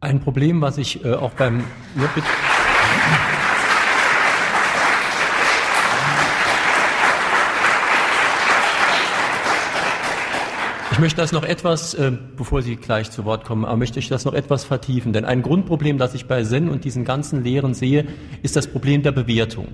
Ein 0.00 0.20
Problem, 0.20 0.60
was 0.60 0.76
ich 0.76 1.02
äh, 1.02 1.14
auch 1.14 1.30
beim 1.30 1.60
ja, 1.96 2.10
bitte. 2.14 2.26
Ich 10.92 10.98
möchte 10.98 11.22
das 11.22 11.32
noch 11.32 11.42
etwas, 11.42 11.94
äh, 11.94 12.12
bevor 12.36 12.60
Sie 12.60 12.76
gleich 12.76 13.10
zu 13.10 13.24
Wort 13.24 13.44
kommen, 13.44 13.64
aber 13.64 13.78
möchte 13.78 13.98
ich 13.98 14.08
das 14.08 14.26
noch 14.26 14.34
etwas 14.34 14.64
vertiefen. 14.64 15.14
Denn 15.14 15.24
ein 15.24 15.40
Grundproblem, 15.40 15.96
das 15.96 16.12
ich 16.12 16.26
bei 16.26 16.44
Zen 16.44 16.68
und 16.68 16.84
diesen 16.84 17.06
ganzen 17.06 17.42
Lehren 17.42 17.72
sehe, 17.72 18.06
ist 18.42 18.56
das 18.56 18.66
Problem 18.66 19.02
der 19.02 19.12
Bewertung. 19.12 19.68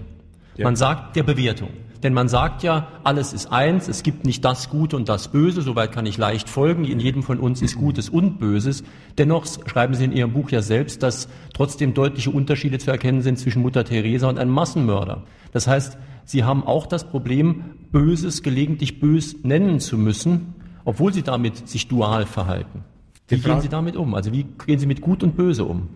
Ja. 0.56 0.64
Man 0.64 0.76
sagt 0.76 1.16
der 1.16 1.24
Bewertung. 1.24 1.70
Denn 2.04 2.14
man 2.14 2.28
sagt 2.28 2.62
ja, 2.62 2.86
alles 3.02 3.32
ist 3.32 3.50
eins, 3.50 3.88
es 3.88 4.04
gibt 4.04 4.24
nicht 4.24 4.44
das 4.44 4.70
Gute 4.70 4.96
und 4.96 5.08
das 5.08 5.26
Böse, 5.26 5.62
soweit 5.62 5.90
kann 5.90 6.06
ich 6.06 6.16
leicht 6.16 6.48
folgen, 6.48 6.84
in 6.84 7.00
jedem 7.00 7.24
von 7.24 7.40
uns 7.40 7.60
ist 7.60 7.74
Gutes 7.74 8.08
und 8.08 8.38
Böses. 8.38 8.84
Dennoch 9.18 9.44
schreiben 9.66 9.94
Sie 9.94 10.04
in 10.04 10.12
Ihrem 10.12 10.32
Buch 10.32 10.50
ja 10.50 10.62
selbst, 10.62 11.02
dass 11.02 11.28
trotzdem 11.52 11.94
deutliche 11.94 12.30
Unterschiede 12.30 12.78
zu 12.78 12.92
erkennen 12.92 13.22
sind 13.22 13.40
zwischen 13.40 13.62
Mutter 13.62 13.84
Teresa 13.84 14.28
und 14.28 14.38
einem 14.38 14.52
Massenmörder. 14.52 15.24
Das 15.50 15.66
heißt, 15.66 15.98
Sie 16.24 16.44
haben 16.44 16.64
auch 16.64 16.86
das 16.86 17.10
Problem, 17.10 17.64
Böses 17.90 18.44
gelegentlich 18.44 19.00
bös 19.00 19.34
nennen 19.42 19.80
zu 19.80 19.98
müssen, 19.98 20.54
obwohl 20.88 21.12
Sie 21.12 21.22
damit 21.22 21.68
sich 21.68 21.86
dual 21.86 22.24
verhalten. 22.24 22.84
Wie 23.28 23.38
gehen 23.38 23.60
Sie 23.60 23.68
damit 23.68 23.94
um? 23.94 24.14
Also 24.14 24.32
wie 24.32 24.44
gehen 24.44 24.78
Sie 24.78 24.86
mit 24.86 25.00
Gut 25.00 25.22
und 25.22 25.36
Böse 25.36 25.64
um? 25.64 25.88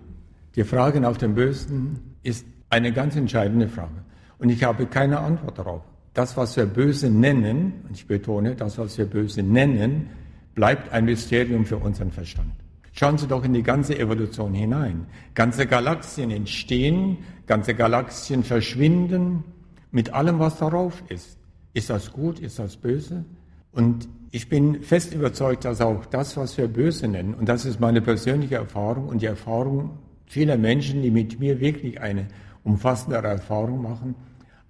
Die 0.54 0.64
Frage 0.64 1.00
nach 1.00 1.16
dem 1.16 1.34
Bösen 1.34 1.98
ist 2.22 2.44
eine 2.68 2.92
ganz 2.92 3.16
entscheidende 3.16 3.68
Frage. 3.68 4.04
Und 4.38 4.50
ich 4.50 4.64
habe 4.64 4.86
keine 4.86 5.20
Antwort 5.20 5.58
darauf 5.58 5.82
das, 6.14 6.36
was 6.36 6.56
wir 6.56 6.66
böse 6.66 7.08
nennen, 7.08 7.84
und 7.88 7.96
ich 7.96 8.06
betone, 8.06 8.54
das, 8.54 8.78
was 8.78 8.98
wir 8.98 9.06
böse 9.06 9.42
nennen, 9.42 10.10
bleibt 10.54 10.92
ein 10.92 11.06
Mysterium 11.06 11.64
für 11.64 11.78
unseren 11.78 12.10
Verstand. 12.10 12.52
Schauen 12.92 13.16
Sie 13.16 13.26
doch 13.26 13.42
in 13.44 13.54
die 13.54 13.62
ganze 13.62 13.98
Evolution 13.98 14.52
hinein. 14.52 15.06
Ganze 15.34 15.66
Galaxien 15.66 16.30
entstehen, 16.30 17.18
ganze 17.46 17.74
Galaxien 17.74 18.44
verschwinden 18.44 19.44
mit 19.90 20.12
allem, 20.12 20.38
was 20.38 20.58
darauf 20.58 21.02
ist. 21.08 21.38
Ist 21.72 21.88
das 21.88 22.12
gut? 22.12 22.38
Ist 22.40 22.58
das 22.58 22.76
böse? 22.76 23.24
Und 23.72 24.06
ich 24.34 24.48
bin 24.48 24.82
fest 24.82 25.14
überzeugt, 25.14 25.66
dass 25.66 25.82
auch 25.82 26.06
das, 26.06 26.38
was 26.38 26.56
wir 26.56 26.66
böse 26.66 27.06
nennen, 27.06 27.34
und 27.34 27.50
das 27.50 27.66
ist 27.66 27.80
meine 27.80 28.00
persönliche 28.00 28.54
Erfahrung 28.54 29.08
und 29.08 29.20
die 29.20 29.26
Erfahrung 29.26 29.98
vieler 30.24 30.56
Menschen, 30.56 31.02
die 31.02 31.10
mit 31.10 31.38
mir 31.38 31.60
wirklich 31.60 32.00
eine 32.00 32.28
umfassendere 32.64 33.28
Erfahrung 33.28 33.82
machen, 33.82 34.14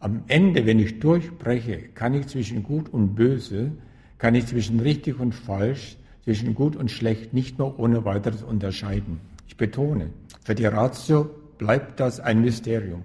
am 0.01 0.25
Ende, 0.27 0.66
wenn 0.66 0.81
ich 0.81 0.98
durchbreche, 0.98 1.79
kann 1.94 2.12
ich 2.12 2.27
zwischen 2.27 2.64
Gut 2.64 2.88
und 2.88 3.14
Böse, 3.14 3.70
kann 4.18 4.35
ich 4.35 4.46
zwischen 4.46 4.81
richtig 4.81 5.20
und 5.20 5.33
falsch, 5.33 5.96
zwischen 6.25 6.57
Gut 6.57 6.75
und 6.75 6.90
Schlecht 6.90 7.33
nicht 7.33 7.61
mehr 7.61 7.79
ohne 7.79 8.05
weiteres 8.05 8.42
unterscheiden. 8.42 9.20
Ich 9.46 9.57
betone, 9.57 10.11
für 10.42 10.57
die 10.57 10.66
Ratio 10.66 11.31
bleibt 11.57 12.01
das 12.01 12.18
ein 12.18 12.40
Mysterium. 12.40 13.05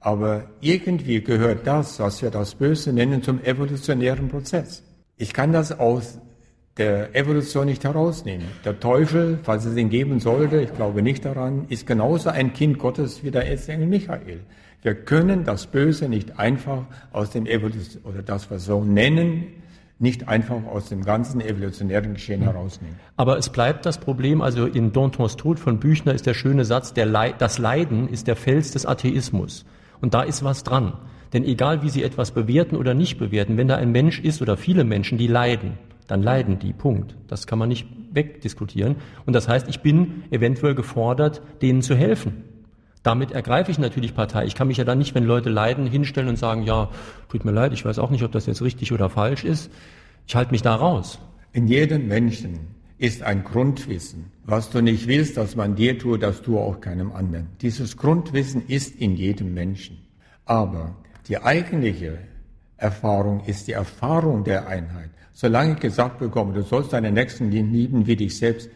Aber 0.00 0.48
irgendwie 0.62 1.20
gehört 1.20 1.66
das, 1.66 2.00
was 2.00 2.22
wir 2.22 2.30
das 2.30 2.54
Böse 2.54 2.94
nennen, 2.94 3.22
zum 3.22 3.44
evolutionären 3.44 4.28
Prozess. 4.28 4.82
Ich 5.22 5.32
kann 5.32 5.52
das 5.52 5.78
aus 5.78 6.18
der 6.78 7.14
Evolution 7.14 7.66
nicht 7.66 7.84
herausnehmen. 7.84 8.44
Der 8.64 8.80
Teufel, 8.80 9.38
falls 9.44 9.64
es 9.64 9.76
ihn 9.76 9.88
geben 9.88 10.18
sollte, 10.18 10.60
ich 10.60 10.74
glaube 10.74 11.00
nicht 11.00 11.24
daran, 11.24 11.66
ist 11.68 11.86
genauso 11.86 12.30
ein 12.30 12.52
Kind 12.54 12.80
Gottes 12.80 13.22
wie 13.22 13.30
der 13.30 13.48
Erzengel 13.48 13.86
Michael. 13.86 14.40
Wir 14.82 14.96
können 14.96 15.44
das 15.44 15.68
Böse 15.68 16.08
nicht 16.08 16.40
einfach 16.40 16.86
aus 17.12 17.30
dem 17.30 17.46
Evolution, 17.46 18.02
oder 18.02 18.24
das, 18.24 18.50
was 18.50 18.66
wir 18.66 18.74
so 18.74 18.82
nennen, 18.82 19.44
nicht 20.00 20.26
einfach 20.26 20.64
aus 20.66 20.88
dem 20.88 21.04
ganzen 21.04 21.40
evolutionären 21.40 22.14
Geschehen 22.14 22.40
hm. 22.40 22.48
herausnehmen. 22.48 22.96
Aber 23.16 23.38
es 23.38 23.48
bleibt 23.48 23.86
das 23.86 23.98
Problem, 23.98 24.42
also 24.42 24.66
in 24.66 24.92
Dantons 24.92 25.36
Tod 25.36 25.60
von 25.60 25.78
Büchner 25.78 26.14
ist 26.14 26.26
der 26.26 26.34
schöne 26.34 26.64
Satz, 26.64 26.94
der 26.94 27.06
Le 27.06 27.32
das 27.38 27.58
Leiden 27.58 28.08
ist 28.08 28.26
der 28.26 28.34
Fels 28.34 28.72
des 28.72 28.86
Atheismus. 28.86 29.64
Und 30.00 30.14
da 30.14 30.22
ist 30.22 30.42
was 30.42 30.64
dran. 30.64 30.94
Denn 31.32 31.44
egal 31.44 31.82
wie 31.82 31.88
Sie 31.88 32.02
etwas 32.02 32.32
bewerten 32.32 32.76
oder 32.76 32.94
nicht 32.94 33.18
bewerten, 33.18 33.56
wenn 33.56 33.68
da 33.68 33.76
ein 33.76 33.92
Mensch 33.92 34.20
ist 34.20 34.42
oder 34.42 34.56
viele 34.56 34.84
Menschen, 34.84 35.18
die 35.18 35.26
leiden, 35.26 35.78
dann 36.06 36.22
leiden 36.22 36.58
die. 36.58 36.72
Punkt. 36.72 37.16
Das 37.28 37.46
kann 37.46 37.58
man 37.58 37.68
nicht 37.68 37.86
wegdiskutieren. 38.12 38.96
Und 39.24 39.32
das 39.32 39.48
heißt, 39.48 39.68
ich 39.68 39.80
bin 39.80 40.24
eventuell 40.30 40.74
gefordert, 40.74 41.40
denen 41.62 41.80
zu 41.80 41.94
helfen. 41.94 42.44
Damit 43.02 43.32
ergreife 43.32 43.70
ich 43.70 43.78
natürlich 43.78 44.14
Partei. 44.14 44.44
Ich 44.44 44.54
kann 44.54 44.68
mich 44.68 44.76
ja 44.76 44.84
dann 44.84 44.98
nicht, 44.98 45.14
wenn 45.14 45.24
Leute 45.24 45.48
leiden, 45.48 45.86
hinstellen 45.86 46.28
und 46.28 46.38
sagen, 46.38 46.62
ja, 46.62 46.90
tut 47.28 47.44
mir 47.44 47.50
leid, 47.50 47.72
ich 47.72 47.84
weiß 47.84 47.98
auch 47.98 48.10
nicht, 48.10 48.22
ob 48.22 48.32
das 48.32 48.46
jetzt 48.46 48.62
richtig 48.62 48.92
oder 48.92 49.10
falsch 49.10 49.44
ist. 49.44 49.70
Ich 50.26 50.36
halte 50.36 50.52
mich 50.52 50.62
da 50.62 50.74
raus. 50.74 51.18
In 51.52 51.66
jedem 51.66 52.06
Menschen 52.06 52.60
ist 52.98 53.22
ein 53.22 53.42
Grundwissen. 53.42 54.26
Was 54.44 54.70
du 54.70 54.80
nicht 54.80 55.08
willst, 55.08 55.36
dass 55.36 55.56
man 55.56 55.74
dir 55.74 55.98
tut, 55.98 56.22
das 56.22 56.42
tue 56.42 56.60
auch 56.60 56.80
keinem 56.80 57.10
anderen. 57.10 57.48
Dieses 57.60 57.96
Grundwissen 57.96 58.62
ist 58.68 58.94
in 59.00 59.16
jedem 59.16 59.52
Menschen. 59.52 59.98
Aber 60.44 60.94
die 61.28 61.38
eigentliche 61.38 62.18
Erfahrung 62.76 63.44
ist 63.44 63.68
die 63.68 63.72
Erfahrung 63.72 64.44
der 64.44 64.66
Einheit. 64.66 65.10
Solange 65.32 65.74
ich 65.74 65.80
gesagt 65.80 66.18
bekomme, 66.18 66.52
du 66.52 66.62
sollst 66.62 66.92
deinen 66.92 67.14
Nächsten 67.14 67.50
lieben 67.50 68.06
wie 68.06 68.16
dich 68.16 68.36
selbst, 68.36 68.68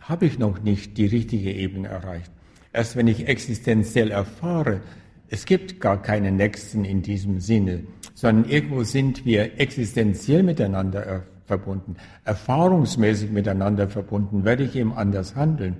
habe 0.00 0.26
ich 0.26 0.38
noch 0.38 0.62
nicht 0.62 0.98
die 0.98 1.06
richtige 1.06 1.52
Ebene 1.52 1.88
erreicht. 1.88 2.30
Erst 2.72 2.96
wenn 2.96 3.06
ich 3.06 3.28
existenziell 3.28 4.10
erfahre, 4.10 4.80
es 5.28 5.44
gibt 5.44 5.80
gar 5.80 6.00
keinen 6.00 6.36
Nächsten 6.36 6.84
in 6.84 7.02
diesem 7.02 7.40
Sinne, 7.40 7.84
sondern 8.14 8.50
irgendwo 8.50 8.82
sind 8.82 9.24
wir 9.24 9.60
existenziell 9.60 10.42
miteinander 10.42 11.22
verbunden, 11.44 11.96
erfahrungsmäßig 12.24 13.30
miteinander 13.30 13.88
verbunden, 13.88 14.44
werde 14.44 14.64
ich 14.64 14.76
eben 14.76 14.92
anders 14.92 15.36
handeln. 15.36 15.76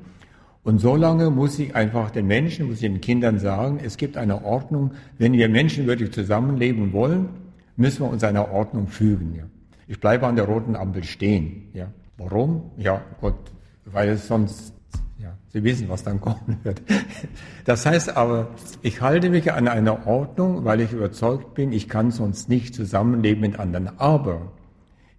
Und 0.64 0.78
so 0.78 0.94
lange 0.94 1.30
muss 1.30 1.58
ich 1.58 1.74
einfach 1.74 2.10
den 2.10 2.26
Menschen, 2.26 2.66
muss 2.66 2.76
ich 2.76 2.82
den 2.82 3.00
Kindern 3.00 3.38
sagen, 3.38 3.80
es 3.82 3.96
gibt 3.96 4.16
eine 4.16 4.44
Ordnung. 4.44 4.92
Wenn 5.18 5.32
wir 5.32 5.48
Menschen 5.48 5.86
wirklich 5.86 6.12
zusammenleben 6.12 6.92
wollen, 6.92 7.30
müssen 7.76 8.02
wir 8.04 8.10
uns 8.10 8.22
einer 8.22 8.52
Ordnung 8.52 8.86
fügen. 8.86 9.34
Ja. 9.34 9.44
Ich 9.88 9.98
bleibe 9.98 10.26
an 10.26 10.36
der 10.36 10.44
roten 10.44 10.76
Ampel 10.76 11.02
stehen. 11.02 11.68
Ja. 11.74 11.88
Warum? 12.16 12.70
Ja, 12.76 13.02
Gott, 13.20 13.34
weil 13.86 14.10
es 14.10 14.28
sonst, 14.28 14.72
ja, 15.18 15.34
Sie 15.48 15.64
wissen, 15.64 15.88
was 15.88 16.04
dann 16.04 16.20
kommen 16.20 16.58
wird. 16.62 16.82
Das 17.64 17.86
heißt 17.86 18.16
aber, 18.16 18.48
ich 18.82 19.00
halte 19.00 19.30
mich 19.30 19.52
an 19.52 19.68
einer 19.68 20.06
Ordnung, 20.06 20.64
weil 20.64 20.80
ich 20.80 20.92
überzeugt 20.92 21.54
bin, 21.54 21.72
ich 21.72 21.88
kann 21.88 22.10
sonst 22.10 22.48
nicht 22.48 22.74
zusammenleben 22.74 23.40
mit 23.40 23.58
anderen. 23.58 23.90
Aber 23.98 24.52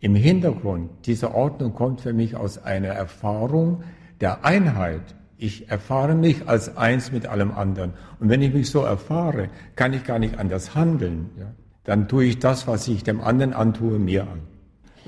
im 0.02 0.14
Hintergrund 0.14 0.90
dieser 1.06 1.34
Ordnung 1.34 1.74
kommt 1.74 2.02
für 2.02 2.12
mich 2.12 2.36
aus 2.36 2.58
einer 2.58 2.90
Erfahrung 2.90 3.84
der 4.20 4.44
Einheit. 4.44 5.16
Ich 5.44 5.70
erfahre 5.70 6.16
mich 6.16 6.48
als 6.48 6.78
eins 6.78 7.12
mit 7.12 7.26
allem 7.26 7.52
anderen. 7.52 7.92
Und 8.22 8.30
wenn 8.30 8.42
ich 8.42 8.54
mich 8.54 8.70
so 8.70 8.84
erfahre, 8.84 9.50
kann 9.76 9.92
ich 9.92 10.06
gar 10.06 10.18
nicht 10.18 10.38
anders 10.38 10.74
handeln. 10.74 11.32
Ja? 11.38 11.52
Dann 11.84 12.08
tue 12.08 12.24
ich 12.24 12.40
das, 12.40 12.66
was 12.66 12.88
ich 12.88 13.04
dem 13.04 13.20
anderen 13.20 13.52
antue, 13.52 14.00
mir 14.00 14.24
an. 14.24 14.40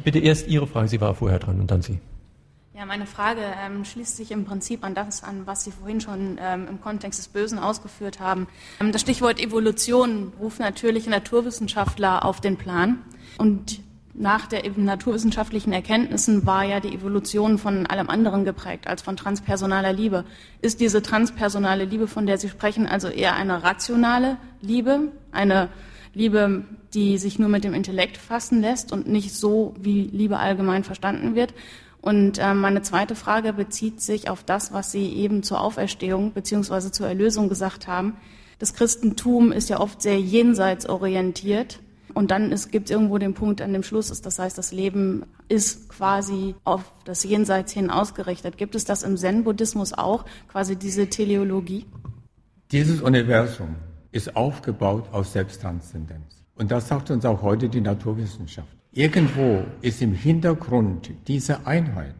Bitte 0.03 0.19
erst 0.19 0.49
Ihre 0.49 0.67
Frage, 0.67 0.89
Sie 0.89 0.99
war 0.99 1.15
vorher 1.15 1.39
dran 1.39 1.61
und 1.61 1.71
dann 1.71 1.81
Sie. 1.81 1.99
Ja, 2.73 2.85
meine 2.85 3.05
Frage 3.05 3.39
ähm, 3.65 3.85
schließt 3.85 4.17
sich 4.17 4.31
im 4.31 4.43
Prinzip 4.43 4.83
an 4.83 4.93
das 4.93 5.23
an, 5.23 5.47
was 5.47 5.63
Sie 5.63 5.71
vorhin 5.71 6.01
schon 6.01 6.37
ähm, 6.41 6.67
im 6.69 6.81
Kontext 6.81 7.17
des 7.17 7.29
Bösen 7.29 7.57
ausgeführt 7.57 8.19
haben. 8.19 8.47
Ähm, 8.81 8.91
das 8.91 8.99
Stichwort 8.99 9.39
Evolution 9.39 10.33
ruft 10.37 10.59
natürliche 10.59 11.09
Naturwissenschaftler 11.09 12.25
auf 12.25 12.41
den 12.41 12.57
Plan. 12.57 12.97
Und 13.37 13.79
nach 14.17 14.47
der 14.47 14.63
naturwissenschaftlichen 14.78 15.73
Erkenntnissen 15.73 16.45
war 16.45 16.63
ja 16.63 16.80
die 16.80 16.95
Evolution 16.95 17.58
von 17.58 17.86
allem 17.86 18.10
anderen 18.10 18.45
geprägt 18.45 18.88
als 18.88 19.01
von 19.01 19.17
transpersonaler 19.17 19.91
Liebe. 19.91 20.23
Ist 20.62 20.80
diese 20.80 21.01
transpersonale 21.01 21.84
Liebe, 21.84 22.08
von 22.08 22.25
der 22.25 22.38
Sie 22.38 22.47
sprechen, 22.47 22.88
also 22.88 23.10
eher 23.10 23.36
eine 23.36 23.63
rationale 23.63 24.38
Liebe, 24.62 25.12
eine 25.34 25.69
Liebe, 26.13 26.63
die 26.93 27.17
sich 27.17 27.39
nur 27.39 27.49
mit 27.49 27.65
dem 27.65 27.73
Intellekt 27.73 28.15
fassen 28.15 28.62
lässt 28.62 28.93
und 28.93 29.08
nicht 29.08 29.36
so, 29.36 29.75
wie 29.78 30.04
Liebe 30.04 30.38
allgemein 30.38 30.86
verstanden 30.86 31.36
wird? 31.36 31.54
Und 32.01 32.38
äh, 32.38 32.54
meine 32.54 32.84
zweite 32.84 33.15
Frage 33.15 33.51
bezieht 33.51 33.99
sich 33.99 34.30
auf 34.30 34.43
das, 34.43 34.71
was 34.71 34.91
Sie 34.93 35.12
eben 35.13 35.43
zur 35.43 35.60
Auferstehung 35.60 36.32
beziehungsweise 36.32 36.91
zur 36.91 37.08
Erlösung 37.08 37.49
gesagt 37.49 37.88
haben. 37.88 38.15
Das 38.60 38.73
Christentum 38.73 39.51
ist 39.51 39.69
ja 39.69 39.82
oft 39.82 40.01
sehr 40.01 40.19
jenseitsorientiert 40.19 41.80
und 42.15 42.32
dann 42.32 42.56
gibt 42.71 42.89
es 42.89 42.91
irgendwo 42.91 43.17
den 43.17 43.34
Punkt 43.34 43.62
an 43.62 43.73
dem 43.73 43.84
Schluss 43.84 44.10
ist, 44.10 44.25
das 44.25 44.39
heißt, 44.39 44.58
das 44.58 44.71
Leben 44.71 45.25
ist 45.49 45.89
quasi 45.89 46.56
auf 46.63 46.82
das 47.04 47.25
Jenseits 47.25 47.73
hin 47.73 47.89
ausgerichtet. 47.89 48.58
Gibt 48.58 48.73
es 48.73 48.86
das 48.86 49.04
im 49.04 49.17
Zen-Buddhismus 49.17 49.91
auch, 49.91 50.23
quasi 50.47 50.78
diese 50.78 51.08
Teleologie? 51.08 51.86
Dieses 52.71 53.01
Universum 53.01 53.75
ist 54.13 54.38
aufgebaut 54.38 55.10
aus 55.12 55.34
Selbsttranszendenz. 55.34 56.45
Und 56.56 56.71
das 56.71 56.88
sagt 56.88 57.12
uns 57.12 57.25
auch 57.25 57.41
heute 57.41 57.67
die 57.67 57.82
Naturwissenschaft. 57.82 58.69
Irgendwo 58.93 59.65
ist 59.82 60.01
im 60.01 60.13
Hintergrund 60.13 61.12
diese 61.28 61.67
Einheit. 61.67 62.15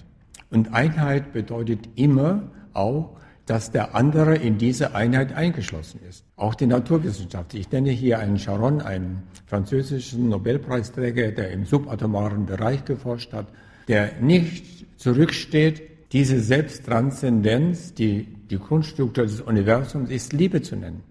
Und 0.50 0.74
Einheit 0.74 1.32
bedeutet 1.32 1.88
immer 1.96 2.52
auch, 2.74 3.16
dass 3.46 3.72
der 3.72 3.96
andere 3.96 4.36
in 4.36 4.58
diese 4.58 4.94
Einheit 4.94 5.32
eingeschlossen 5.32 6.02
ist. 6.08 6.25
Auch 6.38 6.56
die 6.56 6.68
Naturwissenschaft. 6.68 7.54
Ich 7.54 7.72
nenne 7.72 7.92
hier 7.92 8.20
einen 8.20 8.38
Charon, 8.38 8.82
einen 8.82 9.24
französischen 9.46 10.28
Nobelpreisträger, 10.30 11.32
der 11.32 11.52
im 11.52 11.66
subatomaren 11.66 12.46
Bereich 12.46 12.84
geforscht 12.84 13.32
hat, 13.32 13.48
der 13.88 14.20
nicht 14.20 14.86
zurücksteht, 15.00 15.82
diese 16.12 16.42
Selbsttranszendenz, 16.42 17.94
die 17.94 18.28
die 18.50 18.60
Grundstruktur 18.60 19.24
des 19.24 19.42
Universums 19.42 20.10
ist, 20.10 20.34
Liebe 20.34 20.62
zu 20.62 20.76
nennen. 20.76 21.04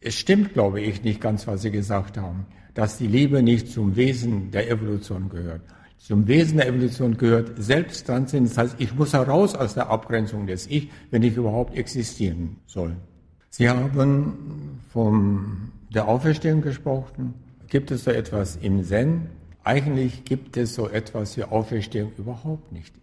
Es 0.00 0.14
stimmt, 0.14 0.52
glaube 0.52 0.80
ich, 0.80 1.02
nicht 1.02 1.20
ganz, 1.20 1.46
was 1.48 1.62
Sie 1.62 1.72
gesagt 1.72 2.16
haben, 2.16 2.46
dass 2.74 2.98
die 2.98 3.08
Liebe 3.08 3.42
nicht 3.42 3.68
zum 3.68 3.96
Wesen 3.96 4.52
der 4.52 4.70
Evolution 4.70 5.28
gehört. 5.28 5.62
Zum 5.98 6.28
Wesen 6.28 6.58
der 6.58 6.68
Evolution 6.68 7.16
gehört 7.16 7.60
Selbsttranszendenz. 7.60 8.54
Das 8.54 8.64
heißt, 8.64 8.76
ich 8.78 8.94
muss 8.94 9.12
heraus 9.12 9.56
aus 9.56 9.74
der 9.74 9.90
Abgrenzung 9.90 10.46
des 10.46 10.68
Ich, 10.68 10.88
wenn 11.10 11.24
ich 11.24 11.36
überhaupt 11.36 11.76
existieren 11.76 12.56
soll. 12.66 12.96
Sie 13.50 13.68
haben 13.68 14.80
von 14.92 15.70
der 15.94 16.06
Auferstehung 16.06 16.60
gesprochen. 16.60 17.34
Gibt 17.68 17.90
es 17.90 18.04
so 18.04 18.10
etwas 18.10 18.56
im 18.56 18.84
Zen? 18.84 19.26
Eigentlich 19.64 20.24
gibt 20.24 20.56
es 20.56 20.74
so 20.74 20.88
etwas 20.88 21.36
wie 21.36 21.44
Auferstehung 21.44 22.12
überhaupt 22.16 22.72
nicht. 22.72 22.94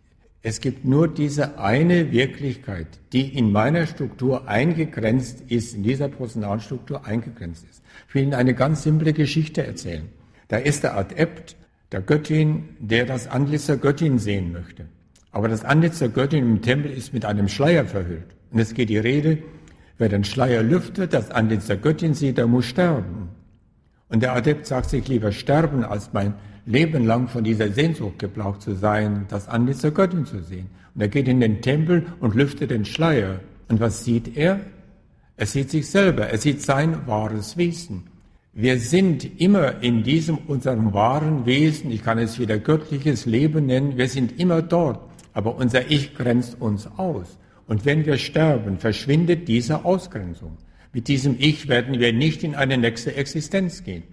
Es 0.41 0.62
gibt 0.62 0.86
nur 0.86 1.08
diese 1.08 1.58
eine 1.58 2.12
Wirklichkeit, 2.12 2.88
die 3.13 3.36
in 3.36 3.51
meiner 3.51 3.88
Struktur 3.88 4.47
eingegrenzt 4.47 5.41
ist, 5.47 5.73
in 5.73 5.81
dieser 5.81 6.08
personalen 6.08 6.60
Struktur 6.60 7.03
eingegrenzt 7.03 7.65
ist. 7.69 7.81
Ich 8.08 8.13
will 8.13 8.23
Ihnen 8.23 8.36
eine 8.36 8.53
ganz 8.53 8.84
simple 8.84 9.13
Geschichte 9.13 9.65
erzählen. 9.65 10.08
Da 10.47 10.58
ist 10.58 10.84
der 10.84 10.95
Adept 10.95 11.55
der 11.91 12.01
Göttin, 12.01 12.69
der 12.79 13.08
das 13.08 13.27
Antlitz 13.27 13.65
der 13.65 13.77
Göttin 13.77 14.19
sehen 14.19 14.51
möchte. 14.51 14.86
Aber 15.31 15.47
das 15.47 15.65
Antlitz 15.65 15.97
der 15.99 16.10
Göttin 16.10 16.43
im 16.43 16.62
Tempel 16.62 16.91
ist 16.91 17.13
mit 17.13 17.25
einem 17.25 17.47
Schleier 17.47 17.86
verhüllt. 17.86 18.36
Und 18.51 18.60
es 18.60 18.75
geht 18.75 18.89
die 18.89 18.99
Rede, 18.99 19.39
wer 19.97 20.10
den 20.10 20.23
Schleier 20.23 20.63
lüftet, 20.63 21.13
das 21.13 21.31
Antlitz 21.31 21.67
der 21.67 21.77
Göttin 21.77 22.13
sieht, 22.13 22.38
der 22.38 22.47
muss 22.47 22.65
sterben. 22.65 23.29
Und 24.10 24.21
der 24.21 24.36
Adept 24.36 24.67
sagt 24.67 24.89
sich 24.89 25.08
lieber 25.08 25.31
sterben, 25.31 25.84
als 25.84 26.12
mein 26.13 26.34
Leben 26.65 27.05
lang 27.05 27.27
von 27.27 27.43
dieser 27.43 27.71
Sehnsucht 27.71 28.19
gebraucht 28.19 28.62
zu 28.62 28.75
sein, 28.75 29.25
das 29.29 29.47
Antlitz 29.47 29.81
der 29.81 29.91
Göttin 29.91 30.25
zu 30.25 30.41
sehen. 30.41 30.69
Und 30.93 31.01
er 31.01 31.08
geht 31.08 31.27
in 31.27 31.39
den 31.39 31.62
Tempel 31.62 32.05
und 32.19 32.36
lüftet 32.36 32.71
den 32.71 32.86
Schleier. 32.86 33.39
Und 33.67 33.79
was 33.79 34.03
sieht 34.03 34.38
er? 34.38 34.60
Er 35.38 35.45
sieht 35.45 35.69
sich 35.69 35.89
selber, 35.89 36.27
er 36.27 36.38
sieht 36.38 36.62
sein 36.62 37.08
wahres 37.08 37.58
Wesen. 37.58 38.03
Wir 38.53 38.79
sind 38.79 39.41
immer 39.41 39.84
in 39.84 40.03
diesem 40.03 40.38
unserem 40.38 40.93
wahren 40.93 41.45
Wesen, 41.45 41.91
ich 41.91 42.03
kann 42.03 42.17
es 42.17 42.39
wieder 42.39 42.58
göttliches 42.58 43.25
Leben 43.25 43.65
nennen, 43.65 43.97
wir 43.97 44.08
sind 44.08 44.39
immer 44.39 44.62
dort, 44.62 45.01
aber 45.34 45.58
unser 45.58 45.91
Ich 45.91 46.15
grenzt 46.15 46.62
uns 46.62 46.88
aus. 46.95 47.38
Und 47.67 47.86
wenn 47.86 48.06
wir 48.06 48.17
sterben, 48.17 48.78
verschwindet 48.78 49.47
diese 49.47 49.86
Ausgrenzung. 49.86 50.58
Mit 50.93 51.08
diesem 51.08 51.36
Ich 51.39 51.67
werden 51.67 51.99
wir 51.99 52.13
nicht 52.13 52.43
in 52.43 52.56
eine 52.56 52.78
nächste 52.78 53.15
Existenz 53.15 53.84
gehen. 53.84 54.04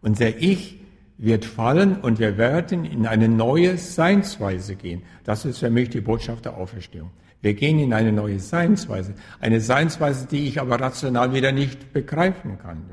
Unser 0.00 0.38
Ich 0.38 0.78
wird 1.18 1.44
fallen 1.44 1.96
und 2.00 2.18
wir 2.18 2.38
werden 2.38 2.84
in 2.84 3.06
eine 3.06 3.28
neue 3.28 3.76
Seinsweise 3.76 4.76
gehen. 4.76 5.02
Das 5.24 5.44
ist 5.44 5.58
für 5.58 5.70
mich 5.70 5.90
die 5.90 6.00
Botschaft 6.00 6.44
der 6.44 6.56
Auferstehung. 6.56 7.10
Wir 7.42 7.54
gehen 7.54 7.78
in 7.78 7.92
eine 7.92 8.12
neue 8.12 8.38
Seinsweise. 8.38 9.14
Eine 9.40 9.60
Seinsweise, 9.60 10.26
die 10.26 10.46
ich 10.46 10.60
aber 10.60 10.80
rational 10.80 11.34
wieder 11.34 11.52
nicht 11.52 11.92
begreifen 11.92 12.58
kann. 12.58 12.84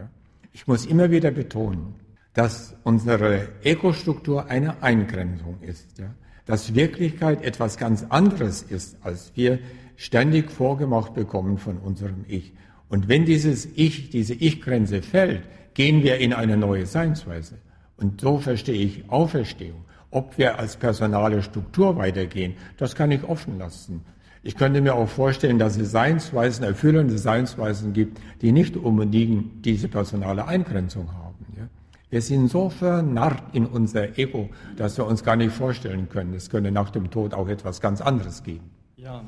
Ich 0.53 0.67
muss 0.67 0.85
immer 0.85 1.11
wieder 1.11 1.31
betonen, 1.31 1.95
dass 2.33 2.75
unsere 2.83 3.49
Ego-Struktur 3.63 4.47
eine 4.47 4.81
Eingrenzung 4.81 5.57
ist, 5.61 6.01
dass 6.45 6.75
Wirklichkeit 6.75 7.43
etwas 7.43 7.77
ganz 7.77 8.05
anderes 8.09 8.61
ist, 8.61 8.97
als 9.03 9.31
wir 9.35 9.59
ständig 9.97 10.49
vorgemacht 10.49 11.13
bekommen 11.13 11.57
von 11.57 11.77
unserem 11.77 12.23
Ich. 12.29 12.53
Und 12.87 13.09
wenn 13.09 13.25
dieses 13.25 13.65
Ich, 13.75 14.09
diese 14.09 14.33
Ich-Grenze 14.33 15.01
fällt, 15.01 15.43
gehen 15.73 16.03
wir 16.03 16.19
in 16.19 16.31
eine 16.31 16.55
neue 16.55 16.85
Seinsweise. 16.85 17.55
Und 17.97 18.21
so 18.21 18.37
verstehe 18.37 18.81
ich 18.81 19.09
Auferstehung. 19.09 19.83
Ob 20.09 20.37
wir 20.37 20.57
als 20.57 20.77
personale 20.77 21.41
Struktur 21.41 21.97
weitergehen, 21.97 22.53
das 22.77 22.95
kann 22.95 23.11
ich 23.11 23.23
offen 23.23 23.57
lassen. 23.57 24.05
Ich 24.43 24.55
könnte 24.55 24.79
mir 24.79 24.95
auch 24.95 25.09
vorstellen, 25.09 25.59
dass 25.59 25.75
es 25.77 25.91
Seinsweisen, 25.91 26.63
erfüllende 26.63 27.17
Seinsweisen 27.17 27.91
gibt, 27.91 28.21
die 28.41 28.53
nicht 28.53 28.77
unbedingt 28.77 29.65
diese 29.65 29.89
personale 29.89 30.47
Eingrenzung 30.47 31.11
haben. 31.11 31.45
Ja. 31.57 31.67
Wir 32.09 32.21
sind 32.21 32.49
so 32.49 32.69
vernarrt 32.69 33.43
in 33.51 33.65
unser 33.65 34.17
Ego, 34.17 34.49
dass 34.77 34.97
wir 34.97 35.05
uns 35.05 35.25
gar 35.25 35.35
nicht 35.35 35.51
vorstellen 35.51 36.07
können, 36.07 36.33
es 36.33 36.49
könne 36.49 36.71
nach 36.71 36.91
dem 36.91 37.09
Tod 37.09 37.33
auch 37.33 37.49
etwas 37.49 37.81
ganz 37.81 37.99
anderes 37.99 38.43
geben. 38.43 38.69
Ja. 38.95 39.23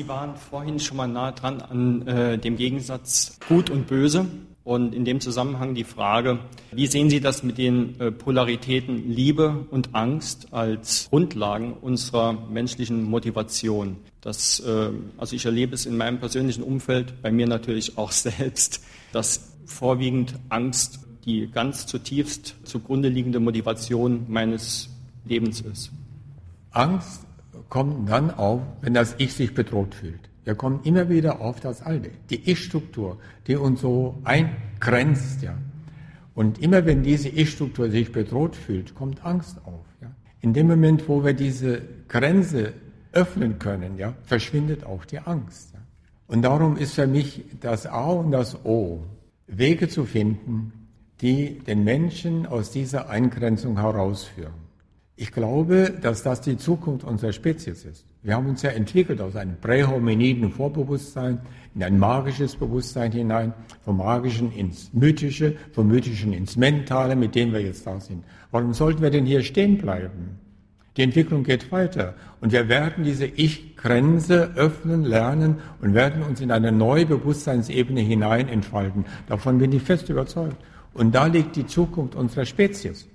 Sie 0.00 0.08
waren 0.08 0.34
vorhin 0.34 0.80
schon 0.80 0.96
mal 0.96 1.06
nah 1.06 1.30
dran 1.30 1.60
an 1.60 2.08
äh, 2.08 2.38
dem 2.38 2.56
Gegensatz 2.56 3.38
Gut 3.46 3.68
und 3.68 3.86
Böse. 3.86 4.24
Und 4.64 4.94
in 4.94 5.04
dem 5.04 5.20
Zusammenhang 5.20 5.74
die 5.74 5.84
Frage, 5.84 6.38
wie 6.72 6.86
sehen 6.86 7.10
Sie 7.10 7.20
das 7.20 7.42
mit 7.42 7.58
den 7.58 8.00
äh, 8.00 8.10
Polaritäten 8.10 9.10
Liebe 9.10 9.66
und 9.70 9.94
Angst 9.94 10.54
als 10.54 11.08
Grundlagen 11.10 11.74
unserer 11.74 12.32
menschlichen 12.32 13.02
Motivation? 13.02 13.98
Das, 14.22 14.60
äh, 14.60 14.88
also 15.18 15.36
ich 15.36 15.44
erlebe 15.44 15.74
es 15.74 15.84
in 15.84 15.98
meinem 15.98 16.18
persönlichen 16.18 16.62
Umfeld, 16.62 17.20
bei 17.20 17.30
mir 17.30 17.46
natürlich 17.46 17.98
auch 17.98 18.12
selbst, 18.12 18.82
dass 19.12 19.52
vorwiegend 19.66 20.32
Angst 20.48 21.00
die 21.26 21.46
ganz 21.46 21.86
zutiefst 21.86 22.54
zugrunde 22.64 23.10
liegende 23.10 23.38
Motivation 23.38 24.24
meines 24.28 24.88
Lebens 25.26 25.60
ist. 25.60 25.90
Angst 26.70 27.26
kommt 27.70 28.10
dann 28.10 28.30
auf, 28.30 28.60
wenn 28.82 28.92
das 28.92 29.14
Ich 29.18 29.32
sich 29.32 29.54
bedroht 29.54 29.94
fühlt. 29.94 30.28
Wir 30.44 30.54
kommen 30.54 30.80
immer 30.84 31.08
wieder 31.08 31.40
auf 31.40 31.60
das 31.60 31.82
Alte, 31.82 32.10
die 32.28 32.50
Ich-Struktur, 32.50 33.18
die 33.46 33.56
uns 33.56 33.80
so 33.80 34.18
eingrenzt, 34.24 35.42
ja. 35.42 35.56
Und 36.34 36.58
immer 36.58 36.84
wenn 36.86 37.02
diese 37.02 37.28
Ich-Struktur 37.28 37.90
sich 37.90 38.12
bedroht 38.12 38.56
fühlt, 38.56 38.94
kommt 38.94 39.24
Angst 39.24 39.58
auf, 39.64 39.86
ja. 40.02 40.10
In 40.40 40.52
dem 40.52 40.66
Moment, 40.66 41.08
wo 41.08 41.24
wir 41.24 41.34
diese 41.34 41.82
Grenze 42.08 42.72
öffnen 43.12 43.58
können, 43.58 43.96
ja, 43.96 44.14
verschwindet 44.24 44.84
auch 44.84 45.04
die 45.04 45.18
Angst. 45.18 45.72
Ja. 45.72 45.80
Und 46.26 46.42
darum 46.42 46.76
ist 46.76 46.94
für 46.94 47.06
mich 47.06 47.44
das 47.60 47.86
A 47.86 48.06
und 48.06 48.30
das 48.30 48.64
O, 48.64 49.04
Wege 49.46 49.88
zu 49.88 50.04
finden, 50.04 50.72
die 51.20 51.58
den 51.58 51.84
Menschen 51.84 52.46
aus 52.46 52.70
dieser 52.70 53.10
Eingrenzung 53.10 53.78
herausführen. 53.78 54.69
Ich 55.22 55.32
glaube, 55.32 55.92
dass 56.00 56.22
das 56.22 56.40
die 56.40 56.56
Zukunft 56.56 57.04
unserer 57.04 57.34
Spezies 57.34 57.84
ist. 57.84 58.06
Wir 58.22 58.36
haben 58.36 58.46
uns 58.46 58.62
ja 58.62 58.70
entwickelt 58.70 59.20
aus 59.20 59.36
einem 59.36 59.54
prähominiden 59.60 60.50
Vorbewusstsein 60.50 61.42
in 61.74 61.82
ein 61.82 61.98
magisches 61.98 62.56
Bewusstsein 62.56 63.12
hinein, 63.12 63.52
vom 63.84 63.98
Magischen 63.98 64.50
ins 64.50 64.90
Mythische, 64.94 65.56
vom 65.72 65.88
Mythischen 65.88 66.32
ins 66.32 66.56
Mentale, 66.56 67.16
mit 67.16 67.34
dem 67.34 67.52
wir 67.52 67.60
jetzt 67.60 67.86
da 67.86 68.00
sind. 68.00 68.24
Warum 68.50 68.72
sollten 68.72 69.02
wir 69.02 69.10
denn 69.10 69.26
hier 69.26 69.42
stehen 69.42 69.76
bleiben? 69.76 70.38
Die 70.96 71.02
Entwicklung 71.02 71.44
geht 71.44 71.70
weiter 71.70 72.14
und 72.40 72.52
wir 72.52 72.70
werden 72.70 73.04
diese 73.04 73.26
Ich-Grenze 73.26 74.52
öffnen, 74.56 75.04
lernen 75.04 75.56
und 75.82 75.92
werden 75.92 76.22
uns 76.22 76.40
in 76.40 76.50
eine 76.50 76.72
neue 76.72 77.04
Bewusstseinsebene 77.04 78.00
hinein 78.00 78.48
entfalten. 78.48 79.04
Davon 79.26 79.58
bin 79.58 79.70
ich 79.72 79.82
fest 79.82 80.08
überzeugt. 80.08 80.56
Und 80.94 81.14
da 81.14 81.26
liegt 81.26 81.56
die 81.56 81.66
Zukunft 81.66 82.14
unserer 82.14 82.46
Spezies. 82.46 83.09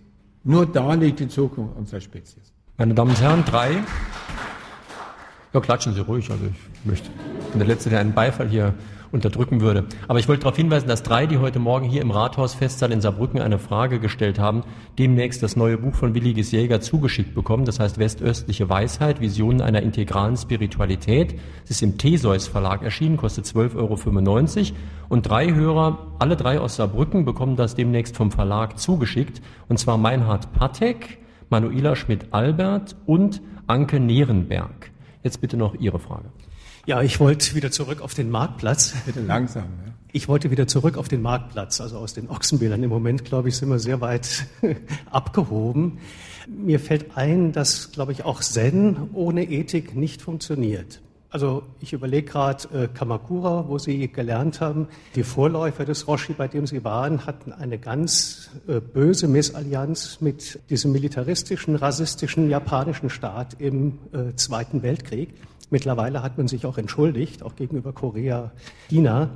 Nur 0.47 0.67
da 0.67 0.93
liegt 0.93 1.19
die 1.19 1.27
Zukunft 1.27 1.75
unserer 1.75 1.99
Spezies. 1.99 2.53
Meine 2.77 2.93
Damen 2.93 3.09
und 3.09 3.19
Herren, 3.19 3.43
drei. 3.45 3.83
Ja, 5.53 5.59
klatschen 5.59 5.95
Sie 5.95 6.01
ruhig. 6.01 6.29
Also 6.29 6.45
ich 6.45 6.85
möchte, 6.85 7.09
bin 7.49 7.57
der 7.57 7.67
Letzte, 7.67 7.89
der 7.89 7.99
einen 7.99 8.13
Beifall 8.13 8.47
hier 8.47 8.75
unterdrücken 9.15 9.61
würde. 9.61 9.85
Aber 10.07 10.19
ich 10.19 10.27
wollte 10.27 10.43
darauf 10.43 10.55
hinweisen, 10.55 10.87
dass 10.87 11.01
drei, 11.01 11.25
die 11.25 11.39
heute 11.39 11.57
Morgen 11.57 11.87
hier 11.87 12.01
im 12.01 12.11
Rathausfestsaal 12.11 12.91
in 12.91 13.01
Saarbrücken 13.01 13.41
eine 13.41 13.57
Frage 13.57 13.99
gestellt 13.99 14.37
haben, 14.37 14.63
demnächst 14.99 15.41
das 15.41 15.55
neue 15.55 15.77
Buch 15.77 15.95
von 15.95 16.13
Willi 16.13 16.39
Jäger 16.39 16.81
zugeschickt 16.81 17.33
bekommen. 17.33 17.65
Das 17.65 17.79
heißt 17.79 17.97
Westöstliche 17.97 18.69
Weisheit, 18.69 19.21
Visionen 19.21 19.61
einer 19.61 19.81
integralen 19.81 20.37
Spiritualität. 20.37 21.39
Es 21.63 21.71
ist 21.71 21.81
im 21.81 21.97
Theseus 21.97 22.47
Verlag 22.47 22.83
erschienen, 22.83 23.17
kostet 23.17 23.45
12,95 23.45 23.77
Euro. 23.77 24.77
Und 25.09 25.27
drei 25.27 25.53
Hörer, 25.53 26.07
alle 26.19 26.35
drei 26.35 26.59
aus 26.59 26.75
Saarbrücken, 26.75 27.25
bekommen 27.25 27.55
das 27.55 27.75
demnächst 27.75 28.15
vom 28.15 28.31
Verlag 28.31 28.77
zugeschickt. 28.77 29.41
Und 29.67 29.79
zwar 29.79 29.97
Meinhard 29.97 30.53
Patek, 30.53 31.17
Manuela 31.49 31.95
Schmidt-Albert 31.95 32.95
und 33.05 33.41
Anke 33.67 33.99
Nierenberg. 33.99 34.91
Jetzt 35.23 35.41
bitte 35.41 35.57
noch 35.57 35.73
Ihre 35.75 35.99
Frage. 35.99 36.29
Ja, 36.85 37.01
ich 37.01 37.19
wollte 37.19 37.55
wieder 37.55 37.71
zurück 37.71 38.01
auf 38.01 38.13
den 38.13 38.29
Marktplatz. 38.29 38.93
Bitte 39.05 39.21
langsam. 39.21 39.63
Ja. 39.63 39.93
Ich 40.11 40.27
wollte 40.27 40.51
wieder 40.51 40.67
zurück 40.67 40.97
auf 40.97 41.07
den 41.07 41.21
Marktplatz, 41.21 41.81
also 41.81 41.97
aus 41.97 42.13
den 42.13 42.29
Ochsenbildern. 42.29 42.83
Im 42.83 42.89
Moment, 42.89 43.25
glaube 43.25 43.49
ich, 43.49 43.57
sind 43.57 43.69
wir 43.69 43.79
sehr 43.79 44.01
weit 44.01 44.45
abgehoben. 45.11 45.97
Mir 46.47 46.79
fällt 46.79 47.17
ein, 47.17 47.51
dass, 47.51 47.91
glaube 47.91 48.11
ich, 48.11 48.23
auch 48.23 48.41
Zen 48.41 49.09
ohne 49.13 49.43
Ethik 49.43 49.95
nicht 49.95 50.21
funktioniert. 50.21 51.01
Also 51.31 51.63
ich 51.81 51.91
überlege 51.91 52.31
gerade 52.31 52.83
äh, 52.83 52.87
Kamakura, 52.87 53.65
wo 53.67 53.77
Sie 53.77 54.07
gelernt 54.07 54.61
haben. 54.61 54.87
Die 55.15 55.23
Vorläufer 55.23 55.83
des 55.83 56.07
Roshi, 56.07 56.31
bei 56.31 56.47
dem 56.47 56.65
Sie 56.65 56.83
waren, 56.85 57.25
hatten 57.25 57.51
eine 57.51 57.77
ganz 57.77 58.51
äh, 58.67 58.79
böse 58.79 59.27
Missallianz 59.27 60.21
mit 60.21 60.61
diesem 60.69 60.93
militaristischen, 60.93 61.75
rassistischen 61.75 62.49
japanischen 62.49 63.09
Staat 63.09 63.59
im 63.59 63.99
äh, 64.13 64.35
Zweiten 64.35 64.81
Weltkrieg. 64.81 65.33
Mittlerweile 65.69 66.21
hat 66.21 66.37
man 66.37 66.47
sich 66.47 66.65
auch 66.65 66.77
entschuldigt, 66.77 67.43
auch 67.43 67.55
gegenüber 67.55 67.93
Korea, 67.93 68.51
China. 68.89 69.29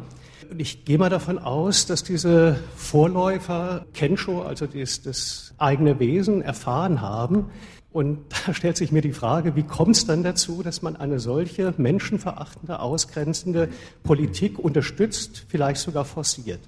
Ich 0.57 0.85
gehe 0.85 0.97
mal 0.97 1.09
davon 1.09 1.37
aus, 1.39 1.85
dass 1.85 2.03
diese 2.03 2.59
Vorläufer 2.75 3.85
Kensho, 3.93 4.41
also 4.41 4.67
das, 4.67 5.01
das 5.01 5.53
eigene 5.57 5.99
Wesen, 5.99 6.41
erfahren 6.41 7.01
haben. 7.01 7.47
Und 7.91 8.19
da 8.45 8.53
stellt 8.53 8.77
sich 8.77 8.91
mir 8.91 9.01
die 9.01 9.13
Frage, 9.13 9.55
wie 9.55 9.63
kommt 9.63 9.95
es 9.95 10.05
dann 10.05 10.23
dazu, 10.23 10.61
dass 10.63 10.81
man 10.81 10.95
eine 10.95 11.19
solche 11.19 11.73
menschenverachtende, 11.77 12.79
ausgrenzende 12.79 13.69
Politik 14.03 14.59
unterstützt, 14.59 15.45
vielleicht 15.47 15.81
sogar 15.81 16.05
forciert? 16.05 16.61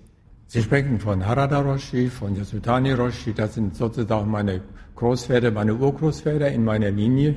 Sie 0.47 0.61
sprechen 0.61 0.99
von 0.99 1.25
Harada 1.25 1.59
Roshi, 1.59 2.09
von 2.09 2.35
Yasutani 2.35 2.91
Roshi, 2.91 3.33
das 3.33 3.53
sind 3.53 3.75
sozusagen 3.75 4.29
meine 4.29 4.61
Großväter, 4.95 5.49
meine 5.51 5.75
Urgroßväter 5.75 6.51
in 6.51 6.65
meiner 6.65 6.91
Linie 6.91 7.35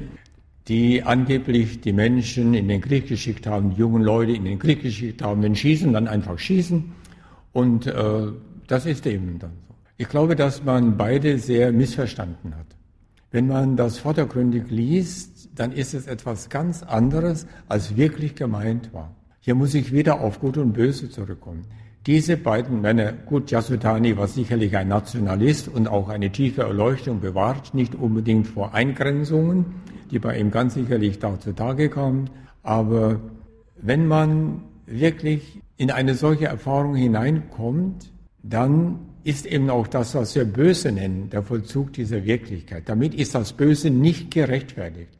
die 0.68 1.02
angeblich 1.02 1.80
die 1.80 1.92
Menschen 1.92 2.54
in 2.54 2.68
den 2.68 2.80
Krieg 2.80 3.06
geschickt 3.06 3.46
haben, 3.46 3.70
die 3.70 3.76
jungen 3.76 4.02
Leute 4.02 4.32
in 4.32 4.44
den 4.44 4.58
Krieg 4.58 4.82
geschickt 4.82 5.22
haben, 5.22 5.42
wenn 5.42 5.54
schießen, 5.54 5.92
dann 5.92 6.08
einfach 6.08 6.38
schießen. 6.38 6.92
Und 7.52 7.86
äh, 7.86 8.32
das 8.66 8.86
ist 8.86 9.06
eben 9.06 9.38
dann 9.38 9.52
so. 9.68 9.74
Ich 9.96 10.08
glaube, 10.08 10.36
dass 10.36 10.64
man 10.64 10.96
beide 10.96 11.38
sehr 11.38 11.70
missverstanden 11.70 12.56
hat. 12.56 12.66
Wenn 13.30 13.46
man 13.46 13.76
das 13.76 13.98
vordergründig 13.98 14.64
liest, 14.70 15.50
dann 15.54 15.72
ist 15.72 15.92
es 15.92 16.06
etwas 16.06 16.48
ganz 16.48 16.82
anderes, 16.82 17.46
als 17.68 17.96
wirklich 17.96 18.34
gemeint 18.34 18.92
war. 18.92 19.14
Hier 19.40 19.54
muss 19.54 19.74
ich 19.74 19.92
wieder 19.92 20.20
auf 20.20 20.40
Gut 20.40 20.56
und 20.56 20.72
Böse 20.72 21.10
zurückkommen. 21.10 21.66
Diese 22.06 22.36
beiden 22.36 22.80
Männer, 22.80 23.12
gut, 23.12 23.50
Yasutani 23.50 24.16
war 24.16 24.28
sicherlich 24.28 24.76
ein 24.76 24.88
Nationalist 24.88 25.68
und 25.68 25.88
auch 25.88 26.08
eine 26.08 26.30
tiefe 26.30 26.62
Erleuchtung 26.62 27.20
bewahrt, 27.20 27.74
nicht 27.74 27.94
unbedingt 27.94 28.46
vor 28.46 28.74
Eingrenzungen, 28.74 29.66
die 30.10 30.18
bei 30.18 30.38
ihm 30.38 30.50
ganz 30.50 30.74
sicherlich 30.74 31.18
da 31.18 31.38
zutage 31.38 31.88
kamen. 31.88 32.30
Aber 32.62 33.20
wenn 33.76 34.06
man 34.06 34.62
wirklich 34.86 35.60
in 35.76 35.90
eine 35.90 36.14
solche 36.14 36.46
Erfahrung 36.46 36.94
hineinkommt, 36.94 38.12
dann 38.42 38.98
ist 39.24 39.46
eben 39.46 39.70
auch 39.70 39.86
das, 39.86 40.14
was 40.14 40.34
wir 40.34 40.44
Böse 40.44 40.92
nennen, 40.92 41.30
der 41.30 41.42
Vollzug 41.42 41.92
dieser 41.94 42.24
Wirklichkeit. 42.24 42.84
Damit 42.86 43.14
ist 43.14 43.34
das 43.34 43.54
Böse 43.54 43.90
nicht 43.90 44.30
gerechtfertigt. 44.30 45.10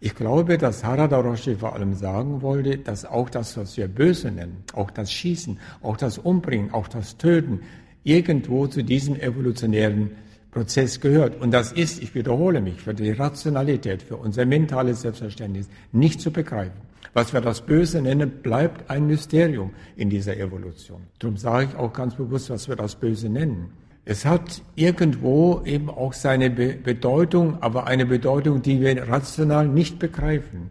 Ich 0.00 0.14
glaube, 0.14 0.58
dass 0.58 0.84
Harada 0.84 1.18
Roshi 1.18 1.56
vor 1.56 1.74
allem 1.74 1.94
sagen 1.94 2.42
wollte, 2.42 2.78
dass 2.78 3.04
auch 3.04 3.30
das, 3.30 3.56
was 3.56 3.76
wir 3.76 3.88
Böse 3.88 4.30
nennen, 4.30 4.62
auch 4.74 4.90
das 4.90 5.10
Schießen, 5.10 5.58
auch 5.82 5.96
das 5.96 6.18
Umbringen, 6.18 6.72
auch 6.72 6.88
das 6.88 7.16
Töten, 7.16 7.60
irgendwo 8.04 8.66
zu 8.66 8.84
diesem 8.84 9.18
evolutionären 9.18 10.10
Prozess 10.54 11.00
gehört. 11.00 11.40
Und 11.42 11.50
das 11.50 11.72
ist, 11.72 12.02
ich 12.02 12.14
wiederhole 12.14 12.60
mich, 12.60 12.80
für 12.80 12.94
die 12.94 13.10
Rationalität, 13.10 14.02
für 14.02 14.16
unser 14.16 14.46
mentales 14.46 15.02
Selbstverständnis 15.02 15.68
nicht 15.92 16.20
zu 16.20 16.30
begreifen. 16.30 16.80
Was 17.12 17.32
wir 17.32 17.40
das 17.40 17.60
Böse 17.60 18.00
nennen, 18.00 18.30
bleibt 18.42 18.90
ein 18.90 19.06
Mysterium 19.06 19.72
in 19.96 20.10
dieser 20.10 20.36
Evolution. 20.36 21.02
Darum 21.18 21.36
sage 21.36 21.68
ich 21.70 21.76
auch 21.76 21.92
ganz 21.92 22.14
bewusst, 22.14 22.50
was 22.50 22.68
wir 22.68 22.76
das 22.76 22.94
Böse 22.94 23.28
nennen. 23.28 23.72
Es 24.04 24.24
hat 24.24 24.62
irgendwo 24.74 25.62
eben 25.64 25.88
auch 25.90 26.12
seine 26.12 26.50
Be 26.50 26.74
Bedeutung, 26.74 27.62
aber 27.62 27.86
eine 27.86 28.06
Bedeutung, 28.06 28.62
die 28.62 28.80
wir 28.80 29.08
rational 29.08 29.66
nicht 29.66 29.98
begreifen. 29.98 30.70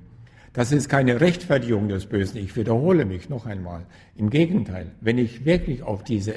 Das 0.53 0.71
ist 0.71 0.87
keine 0.87 1.19
Rechtfertigung 1.19 1.87
des 1.89 2.05
Bösen. 2.05 2.37
Ich 2.37 2.55
wiederhole 2.55 3.05
mich 3.05 3.29
noch 3.29 3.47
einmal. 3.47 3.85
Im 4.15 4.29
Gegenteil, 4.29 4.91
wenn 5.01 5.17
ich 5.17 5.45
wirklich 5.45 5.81
auf 5.81 6.03
diese 6.03 6.35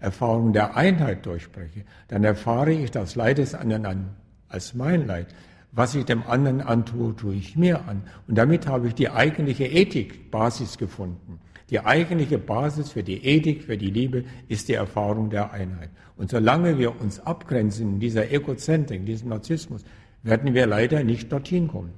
Erfahrung 0.00 0.52
der 0.52 0.76
Einheit 0.76 1.26
durchspreche, 1.26 1.84
dann 2.08 2.24
erfahre 2.24 2.72
ich 2.72 2.90
das 2.90 3.14
Leid 3.14 3.38
des 3.38 3.54
anderen 3.54 3.86
an, 3.86 4.08
als 4.48 4.74
mein 4.74 5.06
Leid. 5.06 5.28
Was 5.72 5.94
ich 5.94 6.04
dem 6.04 6.22
anderen 6.26 6.60
antue, 6.60 7.14
tue 7.14 7.34
ich 7.34 7.56
mir 7.56 7.86
an. 7.86 8.02
Und 8.26 8.38
damit 8.38 8.66
habe 8.66 8.88
ich 8.88 8.94
die 8.94 9.10
eigentliche 9.10 9.66
Ethikbasis 9.66 10.78
gefunden. 10.78 11.38
Die 11.68 11.80
eigentliche 11.80 12.38
Basis 12.38 12.92
für 12.92 13.02
die 13.02 13.24
Ethik, 13.24 13.64
für 13.64 13.76
die 13.76 13.90
Liebe 13.90 14.24
ist 14.48 14.68
die 14.68 14.74
Erfahrung 14.74 15.30
der 15.30 15.52
Einheit. 15.52 15.90
Und 16.16 16.30
solange 16.30 16.78
wir 16.78 17.00
uns 17.00 17.20
abgrenzen 17.20 17.94
in 17.94 18.00
dieser 18.00 18.30
Egozentrik, 18.30 19.00
in 19.00 19.06
diesem 19.06 19.28
Narzissmus, 19.28 19.82
werden 20.22 20.54
wir 20.54 20.66
leider 20.66 21.02
nicht 21.04 21.30
dorthin 21.30 21.68
kommen. 21.68 21.90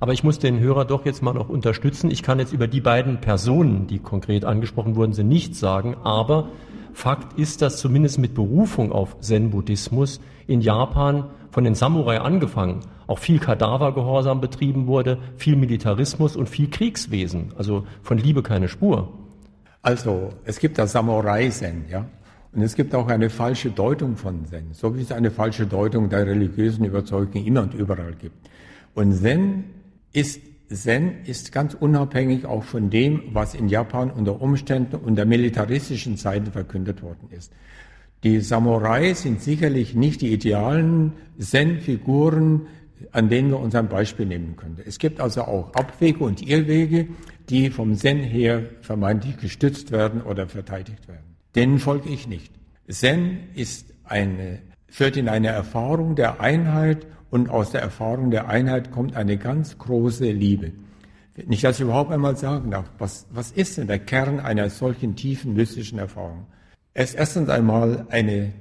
Aber 0.00 0.12
ich 0.12 0.24
muss 0.24 0.40
den 0.40 0.58
Hörer 0.58 0.84
doch 0.84 1.06
jetzt 1.06 1.22
mal 1.22 1.32
noch 1.32 1.48
unterstützen. 1.48 2.10
Ich 2.10 2.24
kann 2.24 2.40
jetzt 2.40 2.52
über 2.52 2.66
die 2.66 2.80
beiden 2.80 3.20
Personen, 3.20 3.86
die 3.86 4.00
konkret 4.00 4.44
angesprochen 4.44 4.96
wurden, 4.96 5.12
sind, 5.12 5.28
nichts 5.28 5.60
sagen. 5.60 5.94
Aber 6.02 6.48
Fakt 6.92 7.38
ist, 7.38 7.62
dass 7.62 7.78
zumindest 7.78 8.18
mit 8.18 8.34
Berufung 8.34 8.92
auf 8.92 9.18
Zen-Buddhismus 9.20 10.20
in 10.46 10.60
Japan 10.60 11.30
von 11.50 11.64
den 11.64 11.74
Samurai 11.74 12.20
angefangen 12.20 12.80
auch 13.12 13.18
viel 13.18 13.38
Kadavergehorsam 13.38 14.40
betrieben 14.40 14.86
wurde, 14.86 15.18
viel 15.36 15.54
Militarismus 15.56 16.34
und 16.34 16.48
viel 16.48 16.70
Kriegswesen. 16.70 17.52
Also 17.58 17.86
von 18.02 18.16
Liebe 18.16 18.42
keine 18.42 18.68
Spur. 18.68 19.12
Also 19.82 20.30
es 20.44 20.58
gibt 20.58 20.78
das 20.78 20.92
Samurai-Zen, 20.92 21.84
ja. 21.90 22.06
Und 22.52 22.62
es 22.62 22.74
gibt 22.74 22.94
auch 22.94 23.08
eine 23.08 23.28
falsche 23.28 23.70
Deutung 23.70 24.16
von 24.16 24.46
Zen, 24.46 24.72
so 24.72 24.96
wie 24.96 25.02
es 25.02 25.12
eine 25.12 25.30
falsche 25.30 25.66
Deutung 25.66 26.08
der 26.08 26.26
religiösen 26.26 26.84
Überzeugung 26.84 27.44
immer 27.44 27.62
und 27.62 27.74
überall 27.74 28.14
gibt. 28.14 28.48
Und 28.94 29.12
Zen 29.12 29.64
ist 30.12 30.40
Zen 30.74 31.24
ist 31.24 31.52
ganz 31.52 31.74
unabhängig 31.74 32.46
auch 32.46 32.64
von 32.64 32.90
dem, 32.90 33.22
was 33.32 33.54
in 33.54 33.68
Japan 33.68 34.10
unter 34.10 34.40
Umständen 34.40 34.96
unter 34.96 35.24
militaristischen 35.24 36.16
Zeiten 36.16 36.52
verkündet 36.52 37.02
worden 37.02 37.28
ist. 37.30 37.52
Die 38.24 38.40
Samurai 38.40 39.14
sind 39.14 39.42
sicherlich 39.42 39.94
nicht 39.94 40.20
die 40.20 40.32
idealen 40.32 41.12
Zen-Figuren, 41.38 42.66
an 43.10 43.28
denen 43.28 43.50
wir 43.50 43.58
uns 43.58 43.74
ein 43.74 43.88
Beispiel 43.88 44.26
nehmen 44.26 44.56
können. 44.56 44.78
Es 44.86 44.98
gibt 44.98 45.20
also 45.20 45.42
auch 45.42 45.74
Abwege 45.74 46.22
und 46.22 46.40
Irrwege, 46.40 47.08
die 47.48 47.70
vom 47.70 47.96
Zen 47.96 48.20
her 48.20 48.62
vermeintlich 48.80 49.38
gestützt 49.38 49.90
werden 49.90 50.22
oder 50.22 50.48
verteidigt 50.48 51.08
werden. 51.08 51.36
Denen 51.54 51.80
folge 51.80 52.08
ich 52.10 52.28
nicht. 52.28 52.52
Zen 52.88 53.38
ist 53.54 53.92
eine, 54.04 54.60
führt 54.88 55.16
in 55.16 55.28
eine 55.28 55.48
Erfahrung 55.48 56.14
der 56.14 56.40
Einheit 56.40 57.06
und 57.32 57.48
aus 57.48 57.70
der 57.70 57.80
Erfahrung 57.80 58.30
der 58.30 58.48
Einheit 58.48 58.90
kommt 58.90 59.16
eine 59.16 59.38
ganz 59.38 59.78
große 59.78 60.30
Liebe. 60.30 60.72
Dass 61.34 61.76
ich 61.76 61.80
überhaupt 61.80 62.12
einmal 62.12 62.36
sagen 62.36 62.70
darf, 62.70 62.90
was, 62.98 63.26
was 63.30 63.52
ist 63.52 63.78
denn 63.78 63.86
der 63.86 64.00
Kern 64.00 64.38
einer 64.38 64.68
solchen 64.68 65.16
tiefen 65.16 65.54
mystischen 65.54 65.98
Erfahrung? 65.98 66.46
Es 66.92 67.10
ist 67.10 67.14
erstens 67.14 67.48
einmal 67.48 68.06
eine 68.10 68.52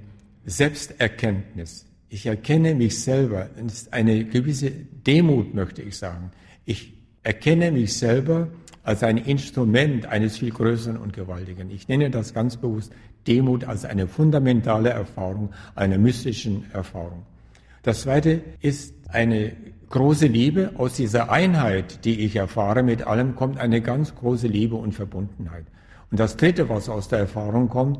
Selbsterkenntnis. 0.45 1.85
Ich 2.07 2.25
erkenne 2.25 2.73
mich 2.73 3.01
selber. 3.01 3.49
Es 3.57 3.73
ist 3.73 3.93
eine 3.93 4.23
gewisse 4.23 4.71
Demut, 4.71 5.53
möchte 5.53 5.81
ich 5.81 5.97
sagen. 5.97 6.31
Ich 6.63 6.93
erkenne 7.23 7.73
mich 7.73 7.97
selber 7.97 8.47
als 8.83 9.03
ein 9.03 9.17
Instrument 9.17 10.05
eines 10.05 10.37
viel 10.37 10.51
Größeren 10.51 10.95
und 10.95 11.11
Gewaltigen. 11.11 11.69
Ich 11.71 11.89
nenne 11.89 12.09
das 12.09 12.33
ganz 12.33 12.55
bewusst 12.55 12.93
Demut 13.27 13.65
als 13.65 13.83
eine 13.83 14.07
fundamentale 14.07 14.91
Erfahrung, 14.91 15.49
einer 15.75 15.97
mystischen 15.97 16.71
Erfahrung. 16.71 17.25
Das 17.83 18.01
zweite 18.01 18.41
ist 18.61 18.93
eine 19.09 19.53
große 19.89 20.27
Liebe. 20.27 20.71
Aus 20.77 20.93
dieser 20.93 21.31
Einheit, 21.31 22.05
die 22.05 22.21
ich 22.21 22.35
erfahre 22.35 22.83
mit 22.83 23.07
allem, 23.07 23.35
kommt 23.35 23.57
eine 23.59 23.81
ganz 23.81 24.15
große 24.15 24.47
Liebe 24.47 24.75
und 24.75 24.93
Verbundenheit. 24.93 25.65
Und 26.11 26.19
das 26.19 26.37
dritte, 26.37 26.69
was 26.69 26.89
aus 26.89 27.07
der 27.07 27.19
Erfahrung 27.19 27.69
kommt, 27.69 27.99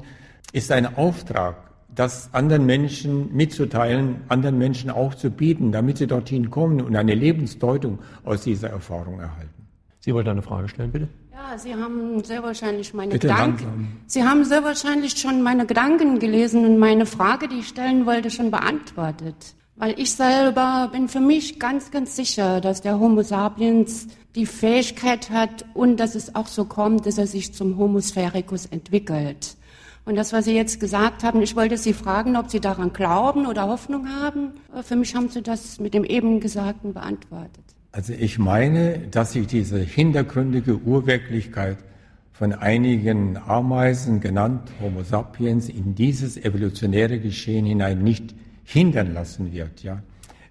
ist 0.54 0.72
ein 0.72 0.98
Auftrag, 0.98 1.56
das 1.94 2.30
anderen 2.34 2.66
Menschen 2.66 3.36
mitzuteilen, 3.36 4.22
anderen 4.30 4.58
Menschen 4.58 4.90
auch 4.90 5.14
zu 5.16 5.30
bieten, 5.30 5.72
damit 5.72 5.98
sie 5.98 6.08
dorthin 6.08 6.50
kommen 6.50 6.82
und 6.82 6.96
eine 6.96 7.16
Lebensdeutung 7.16 8.00
aus 8.24 8.44
dieser 8.44 8.70
Erfahrung 8.70 9.20
erhalten. 9.20 9.68
Sie 10.00 10.14
wollten 10.14 10.30
eine 10.30 10.42
Frage 10.42 10.68
stellen, 10.70 10.92
bitte? 10.92 11.08
Ja, 11.32 11.58
Sie 11.58 11.74
haben 11.76 12.24
sehr 12.24 12.44
wahrscheinlich 12.44 12.94
meine 12.94 13.12
Bitte 13.12 13.28
Gedanken. 13.28 13.64
langsam. 13.64 13.88
Sie 14.08 14.24
haben 14.24 14.46
sehr 14.46 14.64
wahrscheinlich 14.64 15.18
schon 15.18 15.42
meine 15.42 15.66
Gedanken 15.66 16.20
gelesen 16.20 16.66
und 16.66 16.78
meine 16.78 17.06
Frage, 17.06 17.48
die 17.48 17.60
ich 17.60 17.68
stellen 17.68 18.06
wollte, 18.06 18.30
schon 18.30 18.52
beantwortet. 18.52 19.56
Weil 19.82 20.00
ich 20.00 20.12
selber 20.12 20.90
bin 20.92 21.08
für 21.08 21.20
mich 21.20 21.58
ganz, 21.58 21.90
ganz 21.90 22.16
sicher, 22.16 22.62
dass 22.62 22.82
der 22.82 23.00
Homo 23.00 23.24
sapiens 23.24 24.06
die 24.36 24.46
Fähigkeit 24.46 25.32
hat 25.32 25.66
und 25.74 26.00
dass 26.00 26.14
es 26.14 26.36
auch 26.36 26.46
so 26.46 26.66
kommt, 26.66 27.08
dass 27.08 27.18
er 27.18 27.26
sich 27.26 27.52
zum 27.56 27.80
Homo 27.80 28.00
sphericus 28.00 28.68
entwickelt. 28.68 29.56
Und 30.06 30.18
das, 30.18 30.34
was 30.34 30.46
Sie 30.46 30.56
jetzt 30.56 30.80
gesagt 30.80 31.24
haben, 31.24 31.42
ich 31.42 31.56
wollte 31.56 31.78
Sie 31.78 31.94
fragen, 31.94 32.38
ob 32.38 32.52
Sie 32.52 32.60
daran 32.60 32.94
glauben 32.94 33.48
oder 33.48 33.70
Hoffnung 33.70 34.08
haben. 34.08 34.52
Für 34.84 34.96
mich 34.96 35.16
haben 35.16 35.30
Sie 35.30 35.42
das 35.42 35.80
mit 35.80 35.96
dem 35.96 36.04
eben 36.04 36.42
Gesagten 36.42 36.94
beantwortet. 36.94 37.64
Also 37.92 38.14
ich 38.14 38.38
meine, 38.38 39.00
dass 39.10 39.32
sich 39.32 39.48
diese 39.48 39.80
hintergründige 39.80 40.78
Urwirklichkeit 40.78 41.80
von 42.34 42.54
einigen 42.54 43.36
Ameisen, 43.36 44.20
genannt 44.20 44.62
Homo 44.80 45.02
sapiens, 45.02 45.70
in 45.70 45.96
dieses 45.96 46.38
evolutionäre 46.38 47.20
Geschehen 47.20 47.66
hinein 47.66 48.04
nicht 48.04 48.36
hindern 48.72 49.14
lassen 49.14 49.52
wird. 49.52 49.84
Ja, 49.84 50.02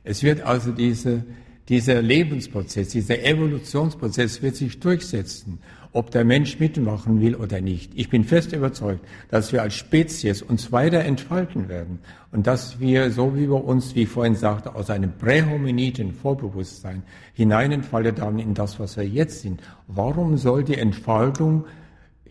Es 0.04 0.22
wird 0.22 0.42
also 0.42 0.72
diese, 0.72 1.24
dieser 1.68 2.02
Lebensprozess, 2.02 2.88
dieser 2.88 3.22
Evolutionsprozess 3.24 4.42
wird 4.42 4.56
sich 4.56 4.80
durchsetzen, 4.80 5.58
ob 5.92 6.10
der 6.10 6.24
Mensch 6.24 6.60
mitmachen 6.60 7.20
will 7.20 7.34
oder 7.34 7.60
nicht. 7.60 7.92
Ich 7.96 8.10
bin 8.10 8.24
fest 8.24 8.52
überzeugt, 8.52 9.04
dass 9.28 9.52
wir 9.52 9.62
als 9.62 9.74
Spezies 9.74 10.42
uns 10.42 10.70
weiter 10.70 11.00
entfalten 11.00 11.68
werden 11.68 11.98
und 12.30 12.46
dass 12.46 12.78
wir, 12.78 13.10
so 13.10 13.36
wie 13.36 13.48
wir 13.48 13.64
uns, 13.64 13.94
wie 13.94 14.02
ich 14.02 14.08
vorhin 14.08 14.36
sagte, 14.36 14.74
aus 14.74 14.90
einem 14.90 15.12
prähominiden 15.12 16.12
Vorbewusstsein 16.12 17.02
hineinentfaltet 17.34 18.20
haben 18.20 18.38
in 18.38 18.54
das, 18.54 18.78
was 18.78 18.96
wir 18.96 19.06
jetzt 19.06 19.40
sind. 19.40 19.60
Warum 19.88 20.36
soll 20.36 20.62
die 20.62 20.78
Entfaltung 20.78 21.64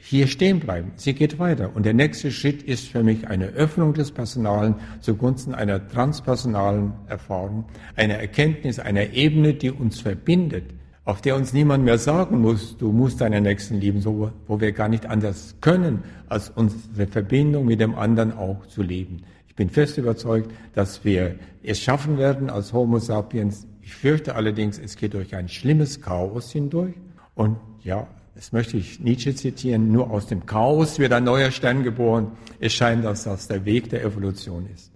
hier 0.02 0.28
stehen 0.28 0.60
bleiben. 0.60 0.92
Sie 0.96 1.14
geht 1.14 1.40
weiter. 1.40 1.76
Und 1.76 1.86
der 1.86 1.94
nächste 1.94 2.32
Schritt 2.32 2.64
ist 2.64 2.88
für 2.88 3.04
mich 3.04 3.28
eine 3.28 3.48
Öffnung 3.48 3.94
des 3.94 4.12
Personalen 4.12 4.76
zugunsten 5.02 5.54
einer 5.54 5.88
transpersonalen 5.88 6.94
Erfahrung, 7.08 7.66
einer 7.96 8.16
Erkenntnis, 8.16 8.80
einer 8.80 9.12
Ebene, 9.14 9.54
die 9.54 9.72
uns 9.72 10.00
verbindet, 10.00 10.64
auf 11.04 11.22
der 11.22 11.36
uns 11.36 11.54
niemand 11.54 11.84
mehr 11.84 11.98
sagen 11.98 12.40
muss, 12.40 12.78
du 12.78 12.92
musst 12.92 13.22
deinen 13.22 13.44
Nächsten 13.44 13.80
lieben, 13.80 14.00
so, 14.00 14.32
wo 14.48 14.62
wir 14.62 14.72
gar 14.72 14.90
nicht 14.90 15.06
anders 15.06 15.56
können, 15.60 16.04
als 16.28 16.50
unsere 16.50 17.08
Verbindung 17.08 17.66
mit 17.66 17.80
dem 17.80 17.96
anderen 17.96 18.32
auch 18.32 18.66
zu 18.68 18.82
leben. 18.82 19.24
Ich 19.48 19.56
bin 19.56 19.70
fest 19.70 19.98
überzeugt, 19.98 20.52
dass 20.76 21.04
wir 21.04 21.36
es 21.64 21.80
schaffen 21.80 22.18
werden 22.18 22.50
als 22.50 22.72
Homo 22.72 23.00
sapiens. 23.00 23.68
Ich 23.82 23.94
fürchte 23.94 24.36
allerdings, 24.36 24.80
es 24.80 24.96
geht 24.96 25.14
durch 25.14 25.36
ein 25.36 25.50
schlimmes 25.50 26.00
Chaos 26.02 26.52
hindurch. 26.52 26.94
Und 27.36 27.58
ja, 27.84 28.08
das 28.40 28.54
möchte 28.54 28.78
ich 28.78 29.02
Nietzsche 29.02 29.36
zitieren, 29.36 29.92
nur 29.92 30.12
aus 30.12 30.28
dem 30.28 30.46
Chaos 30.46 30.98
wird 30.98 31.12
ein 31.12 31.26
neuer 31.26 31.52
Stern 31.52 31.84
geboren. 31.84 32.32
Es 32.62 32.72
scheint, 32.72 33.04
dass 33.04 33.26
das 33.26 33.50
der 33.50 33.66
Weg 33.66 33.90
der 33.90 34.02
Evolution 34.02 34.66
ist. 34.74 34.94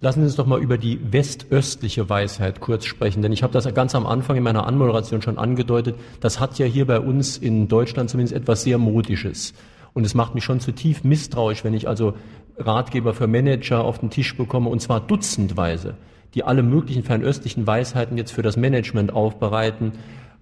Lassen 0.00 0.22
Sie 0.22 0.26
uns 0.26 0.34
doch 0.34 0.46
mal 0.46 0.60
über 0.60 0.76
die 0.76 0.98
westöstliche 1.12 2.08
Weisheit 2.08 2.58
kurz 2.58 2.86
sprechen, 2.86 3.22
denn 3.22 3.30
ich 3.30 3.44
habe 3.44 3.52
das 3.52 3.72
ganz 3.74 3.94
am 3.94 4.08
Anfang 4.08 4.36
in 4.36 4.42
meiner 4.42 4.66
Anmoderation 4.66 5.22
schon 5.22 5.38
angedeutet. 5.38 5.94
Das 6.18 6.40
hat 6.40 6.58
ja 6.58 6.66
hier 6.66 6.84
bei 6.84 6.98
uns 6.98 7.36
in 7.36 7.68
Deutschland 7.68 8.10
zumindest 8.10 8.34
etwas 8.34 8.64
sehr 8.64 8.78
Modisches. 8.78 9.54
Und 9.92 10.04
es 10.04 10.14
macht 10.14 10.34
mich 10.34 10.42
schon 10.42 10.58
zutiefst 10.58 11.04
misstrauisch, 11.04 11.62
wenn 11.62 11.74
ich 11.74 11.86
also 11.86 12.14
Ratgeber 12.56 13.14
für 13.14 13.28
Manager 13.28 13.84
auf 13.84 14.00
den 14.00 14.10
Tisch 14.10 14.36
bekomme, 14.36 14.68
und 14.68 14.80
zwar 14.80 15.00
dutzendweise, 15.00 15.94
die 16.34 16.42
alle 16.42 16.64
möglichen 16.64 17.04
fernöstlichen 17.04 17.68
Weisheiten 17.68 18.18
jetzt 18.18 18.32
für 18.32 18.42
das 18.42 18.56
Management 18.56 19.12
aufbereiten. 19.12 19.92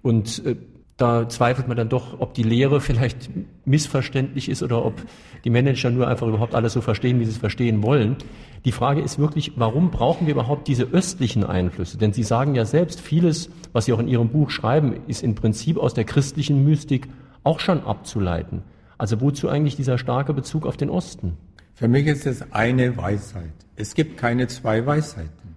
Und 0.01 0.43
äh, 0.47 0.55
da 0.97 1.27
zweifelt 1.27 1.67
man 1.67 1.75
dann 1.75 1.89
doch, 1.89 2.19
ob 2.19 2.33
die 2.35 2.43
Lehre 2.43 2.79
vielleicht 2.79 3.29
missverständlich 3.65 4.47
ist 4.47 4.61
oder 4.61 4.85
ob 4.85 4.93
die 5.43 5.49
Manager 5.49 5.89
nur 5.89 6.07
einfach 6.07 6.27
überhaupt 6.27 6.53
alles 6.53 6.73
so 6.73 6.81
verstehen, 6.81 7.19
wie 7.19 7.25
sie 7.25 7.31
es 7.31 7.37
verstehen 7.37 7.81
wollen. 7.81 8.17
Die 8.65 8.71
Frage 8.71 9.01
ist 9.01 9.17
wirklich, 9.17 9.53
warum 9.55 9.89
brauchen 9.89 10.27
wir 10.27 10.33
überhaupt 10.33 10.67
diese 10.67 10.83
östlichen 10.83 11.43
Einflüsse? 11.43 11.97
Denn 11.97 12.13
Sie 12.13 12.23
sagen 12.23 12.55
ja 12.55 12.63
selbst, 12.63 13.01
vieles, 13.01 13.49
was 13.73 13.85
Sie 13.85 13.93
auch 13.93 13.99
in 13.99 14.07
Ihrem 14.07 14.29
Buch 14.29 14.51
schreiben, 14.51 15.01
ist 15.07 15.23
im 15.23 15.35
Prinzip 15.35 15.77
aus 15.77 15.93
der 15.93 16.05
christlichen 16.05 16.63
Mystik 16.63 17.09
auch 17.43 17.59
schon 17.59 17.83
abzuleiten. 17.83 18.61
Also 18.97 19.19
wozu 19.19 19.49
eigentlich 19.49 19.75
dieser 19.75 19.97
starke 19.97 20.33
Bezug 20.33 20.65
auf 20.65 20.77
den 20.77 20.89
Osten? 20.89 21.37
Für 21.73 21.87
mich 21.87 22.05
ist 22.07 22.25
es 22.25 22.53
eine 22.53 22.95
Weisheit. 22.95 23.51
Es 23.75 23.95
gibt 23.95 24.17
keine 24.17 24.47
zwei 24.47 24.85
Weisheiten. 24.85 25.55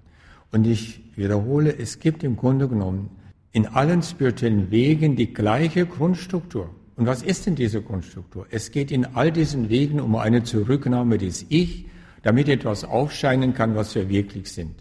Und 0.50 0.66
ich 0.66 1.02
wiederhole, 1.14 1.76
es 1.76 1.98
gibt 1.98 2.24
im 2.24 2.36
Grunde 2.36 2.68
genommen 2.68 3.10
in 3.56 3.66
allen 3.68 4.02
spirituellen 4.02 4.70
Wegen 4.70 5.16
die 5.16 5.32
gleiche 5.32 5.86
Grundstruktur. 5.86 6.68
Und 6.94 7.06
was 7.06 7.22
ist 7.22 7.46
denn 7.46 7.54
diese 7.54 7.80
Grundstruktur? 7.80 8.46
Es 8.50 8.70
geht 8.70 8.90
in 8.90 9.06
all 9.16 9.32
diesen 9.32 9.70
Wegen 9.70 9.98
um 9.98 10.14
eine 10.16 10.42
Zurücknahme 10.42 11.16
des 11.16 11.46
Ich, 11.48 11.86
damit 12.22 12.50
etwas 12.50 12.84
aufscheinen 12.84 13.54
kann, 13.54 13.74
was 13.74 13.94
wir 13.94 14.10
wirklich 14.10 14.52
sind. 14.52 14.74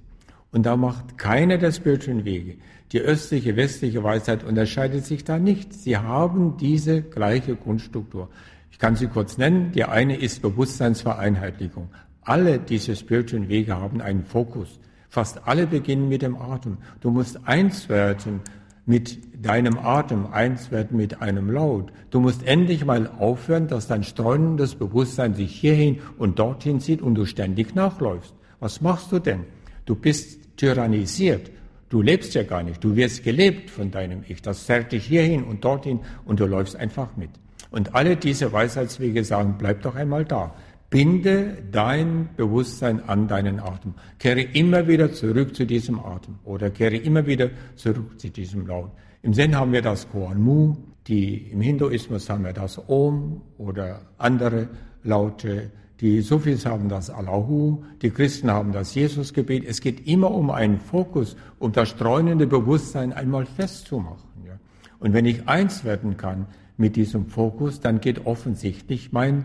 Und 0.52 0.66
da 0.66 0.76
macht 0.76 1.18
keiner 1.18 1.58
der 1.58 1.72
spirituellen 1.72 2.26
Wege. 2.26 2.58
Die 2.92 3.00
östliche, 3.00 3.56
westliche 3.56 4.04
Weisheit 4.04 4.44
unterscheidet 4.44 5.06
sich 5.06 5.24
da 5.24 5.40
nicht. 5.40 5.74
Sie 5.74 5.96
haben 5.96 6.58
diese 6.58 7.02
gleiche 7.02 7.56
Grundstruktur. 7.56 8.28
Ich 8.72 8.78
kann 8.78 8.98
sie 8.98 9.08
kurz 9.08 9.38
nennen. 9.38 9.72
Die 9.72 9.86
eine 9.86 10.18
ist 10.18 10.42
Bewusstseinsvereinheitlichung. 10.42 11.92
Alle 12.24 12.60
diese 12.60 12.98
spirituellen 12.98 13.48
Wege 13.48 13.78
haben 13.78 14.02
einen 14.02 14.26
Fokus. 14.26 14.82
Fast 15.08 15.48
alle 15.48 15.66
beginnen 15.66 16.10
mit 16.10 16.24
dem 16.24 16.36
Atem. 16.36 16.78
Du 17.00 17.10
musst 17.10 17.48
eins 17.48 17.88
werden 17.88 18.42
mit 18.86 19.20
deinem 19.46 19.78
Atem 19.78 20.28
eins 20.32 20.72
werden 20.72 20.98
mit 20.98 21.22
einem 21.22 21.50
Laut. 21.50 21.92
Du 22.10 22.20
musst 22.20 22.46
endlich 22.46 22.86
mal 22.86 23.08
aufhören, 23.20 23.68
dass 23.68 23.88
dein 23.88 24.04
streunendes 24.04 24.76
Bewusstsein 24.76 25.34
sich 25.34 25.54
hierhin 25.54 26.00
und 26.18 26.40
dorthin 26.40 26.80
zieht 26.80 27.02
und 27.02 27.16
du 27.16 27.26
ständig 27.26 27.76
nachläufst. 27.76 28.34
Was 28.60 28.82
machst 28.82 29.12
du 29.12 29.20
denn? 29.20 29.46
Du 29.86 29.96
bist 29.96 30.58
tyrannisiert. 30.58 31.52
Du 31.90 32.02
lebst 32.02 32.34
ja 32.34 32.44
gar 32.44 32.64
nicht. 32.64 32.84
Du 32.84 32.96
wirst 32.96 33.24
gelebt 33.24 33.70
von 33.70 33.92
deinem 33.92 34.24
Ich. 34.28 34.42
Das 34.42 34.66
zerrt 34.66 34.92
dich 34.92 35.06
hierhin 35.06 35.44
und 35.44 35.64
dorthin 35.64 36.00
und 36.26 36.40
du 36.40 36.46
läufst 36.46 36.76
einfach 36.76 37.16
mit. 37.16 37.30
Und 37.72 37.94
alle 37.94 38.16
diese 38.16 38.52
Weisheitswege 38.52 39.24
sagen, 39.24 39.56
bleib 39.58 39.82
doch 39.82 39.96
einmal 39.96 40.26
da. 40.26 40.56
Binde 40.96 41.58
dein 41.74 42.30
Bewusstsein 42.38 43.04
an 43.04 43.28
deinen 43.28 43.60
Atem. 43.60 43.96
Kehre 44.18 44.40
immer 44.40 44.88
wieder 44.88 45.12
zurück 45.12 45.54
zu 45.54 45.66
diesem 45.66 46.00
Atem 46.00 46.36
oder 46.46 46.70
kehre 46.70 46.96
immer 46.96 47.28
wieder 47.28 47.50
zurück 47.76 48.18
zu 48.18 48.30
diesem 48.30 48.66
Laut. 48.66 48.92
Im 49.22 49.34
Zen 49.34 49.58
haben 49.58 49.74
wir 49.74 49.82
das 49.82 50.10
Koan 50.10 50.42
Mu, 50.42 50.78
die, 51.08 51.52
im 51.52 51.60
Hinduismus 51.60 52.30
haben 52.30 52.46
wir 52.46 52.54
das 52.54 52.82
Om 52.88 53.42
oder 53.58 54.04
andere 54.18 54.70
Laute. 55.04 55.70
Die 56.00 56.22
Sufis 56.22 56.66
haben 56.66 56.88
das 56.88 57.10
Allahu, 57.10 57.84
die 58.02 58.12
Christen 58.12 58.50
haben 58.50 58.72
das 58.72 58.96
Jesusgebet. 58.96 59.66
Es 59.68 59.82
geht 59.82 60.08
immer 60.08 60.32
um 60.32 60.50
einen 60.50 60.80
Fokus, 60.80 61.36
um 61.60 61.74
das 61.74 61.90
streunende 61.90 62.48
Bewusstsein 62.48 63.12
einmal 63.12 63.46
festzumachen. 63.46 64.30
Ja. 64.48 64.58
Und 65.00 65.12
wenn 65.12 65.26
ich 65.26 65.46
eins 65.46 65.84
werden 65.84 66.16
kann 66.16 66.46
mit 66.78 66.96
diesem 66.96 67.26
Fokus, 67.26 67.82
dann 67.82 68.00
geht 68.00 68.26
offensichtlich 68.26 69.12
mein 69.12 69.44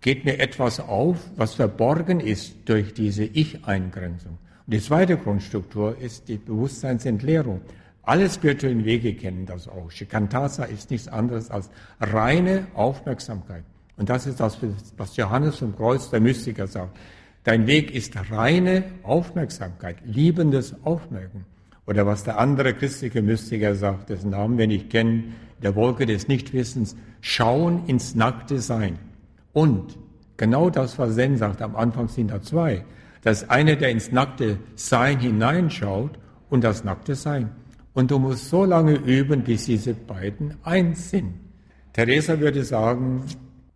geht 0.00 0.24
mir 0.24 0.38
etwas 0.38 0.80
auf, 0.80 1.18
was 1.36 1.54
verborgen 1.54 2.20
ist 2.20 2.56
durch 2.64 2.94
diese 2.94 3.24
Ich-Eingrenzung. 3.24 4.38
Und 4.66 4.74
die 4.74 4.80
zweite 4.80 5.16
Grundstruktur 5.16 5.98
ist 5.98 6.28
die 6.28 6.38
Bewusstseinsentleerung. 6.38 7.60
Alle 8.02 8.28
spirituellen 8.30 8.84
Wege 8.84 9.14
kennen 9.14 9.46
das 9.46 9.68
auch. 9.68 9.90
Shikantasa 9.90 10.64
ist 10.64 10.90
nichts 10.90 11.08
anderes 11.08 11.50
als 11.50 11.70
reine 12.00 12.66
Aufmerksamkeit. 12.74 13.64
Und 13.96 14.08
das 14.08 14.26
ist 14.26 14.40
das, 14.40 14.58
was 14.96 15.16
Johannes 15.16 15.58
vom 15.58 15.76
Kreuz, 15.76 16.08
der 16.08 16.20
Mystiker, 16.20 16.66
sagt. 16.66 16.96
Dein 17.44 17.66
Weg 17.66 17.94
ist 17.94 18.14
reine 18.30 18.84
Aufmerksamkeit, 19.02 19.96
liebendes 20.04 20.74
Aufmerken. 20.84 21.44
Oder 21.86 22.06
was 22.06 22.24
der 22.24 22.38
andere 22.38 22.72
christliche 22.74 23.22
Mystiker 23.22 23.74
sagt, 23.74 24.10
dessen 24.10 24.30
Namen 24.30 24.56
wir 24.56 24.66
nicht 24.66 24.90
kennen, 24.90 25.34
der 25.62 25.74
Wolke 25.74 26.06
des 26.06 26.28
Nichtwissens, 26.28 26.96
schauen 27.20 27.86
ins 27.86 28.14
nackte 28.14 28.60
Sein. 28.60 28.98
Und 29.52 29.98
genau 30.36 30.70
das, 30.70 30.98
was 30.98 31.14
Zen 31.14 31.36
sagt, 31.36 31.62
am 31.62 31.76
Anfang 31.76 32.08
sind 32.08 32.30
da 32.30 32.42
zwei. 32.42 32.84
Das 33.22 33.50
eine, 33.50 33.76
der 33.76 33.90
ins 33.90 34.12
nackte 34.12 34.58
Sein 34.74 35.20
hineinschaut 35.20 36.18
und 36.48 36.64
das 36.64 36.84
nackte 36.84 37.14
Sein. 37.14 37.50
Und 37.92 38.10
du 38.10 38.18
musst 38.18 38.48
so 38.48 38.64
lange 38.64 38.94
üben, 38.94 39.42
bis 39.42 39.66
diese 39.66 39.94
beiden 39.94 40.54
eins 40.62 41.10
sind. 41.10 41.34
Theresa 41.92 42.38
würde 42.38 42.64
sagen, 42.64 43.24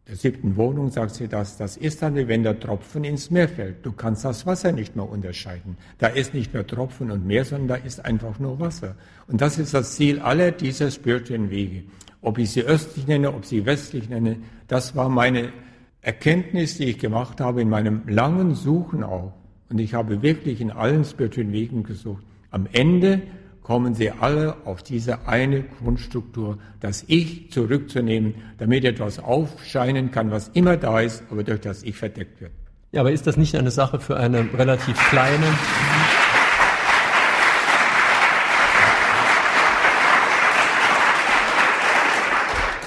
der 0.06 0.16
siebten 0.16 0.56
Wohnung 0.56 0.90
sagt 0.90 1.14
sie 1.14 1.28
das, 1.28 1.56
das 1.56 1.78
ist 1.78 2.02
dann 2.02 2.14
wie 2.14 2.28
wenn 2.28 2.42
der 2.42 2.60
Tropfen 2.60 3.04
ins 3.04 3.30
Meer 3.30 3.48
fällt. 3.48 3.86
Du 3.86 3.92
kannst 3.92 4.24
das 4.24 4.44
Wasser 4.44 4.70
nicht 4.70 4.96
mehr 4.96 5.08
unterscheiden. 5.08 5.78
Da 5.98 6.08
ist 6.08 6.34
nicht 6.34 6.52
mehr 6.52 6.66
Tropfen 6.66 7.10
und 7.10 7.26
Meer, 7.26 7.44
sondern 7.46 7.68
da 7.68 7.74
ist 7.76 8.04
einfach 8.04 8.38
nur 8.38 8.60
Wasser. 8.60 8.96
Und 9.26 9.40
das 9.40 9.58
ist 9.58 9.72
das 9.72 9.96
Ziel 9.96 10.20
aller 10.20 10.50
dieser 10.50 10.90
spirituellen 10.90 11.50
Wege. 11.50 11.84
Ob 12.20 12.38
ich 12.38 12.50
sie 12.50 12.62
östlich 12.62 13.06
nenne, 13.06 13.32
ob 13.32 13.42
ich 13.42 13.48
sie 13.48 13.66
westlich 13.66 14.10
nenne, 14.10 14.36
das 14.68 14.96
war 14.96 15.08
meine 15.08 15.52
Erkenntnis, 16.00 16.76
die 16.76 16.84
ich 16.84 16.98
gemacht 16.98 17.40
habe 17.40 17.62
in 17.62 17.68
meinem 17.68 18.02
langen 18.06 18.54
Suchen 18.54 19.02
auch, 19.02 19.32
und 19.70 19.78
ich 19.80 19.94
habe 19.94 20.22
wirklich 20.22 20.60
in 20.60 20.70
allen 20.70 21.04
spirituellen 21.04 21.52
Wegen 21.52 21.82
gesucht, 21.82 22.22
am 22.50 22.68
Ende 22.72 23.22
kommen 23.62 23.94
sie 23.94 24.10
alle 24.10 24.58
auf 24.66 24.82
diese 24.82 25.26
eine 25.26 25.62
Grundstruktur, 25.62 26.58
das 26.80 27.04
Ich 27.08 27.50
zurückzunehmen, 27.50 28.34
damit 28.58 28.84
etwas 28.84 29.18
aufscheinen 29.18 30.10
kann, 30.10 30.30
was 30.30 30.48
immer 30.48 30.76
da 30.76 31.00
ist, 31.00 31.24
aber 31.30 31.42
durch 31.42 31.62
das 31.62 31.82
Ich 31.82 31.96
verdeckt 31.96 32.40
wird. 32.40 32.52
Ja, 32.92 33.00
aber 33.00 33.10
ist 33.10 33.26
das 33.26 33.36
nicht 33.36 33.56
eine 33.56 33.72
Sache 33.72 33.98
für 33.98 34.16
eine 34.16 34.46
relativ 34.56 34.96
kleine 35.08 35.46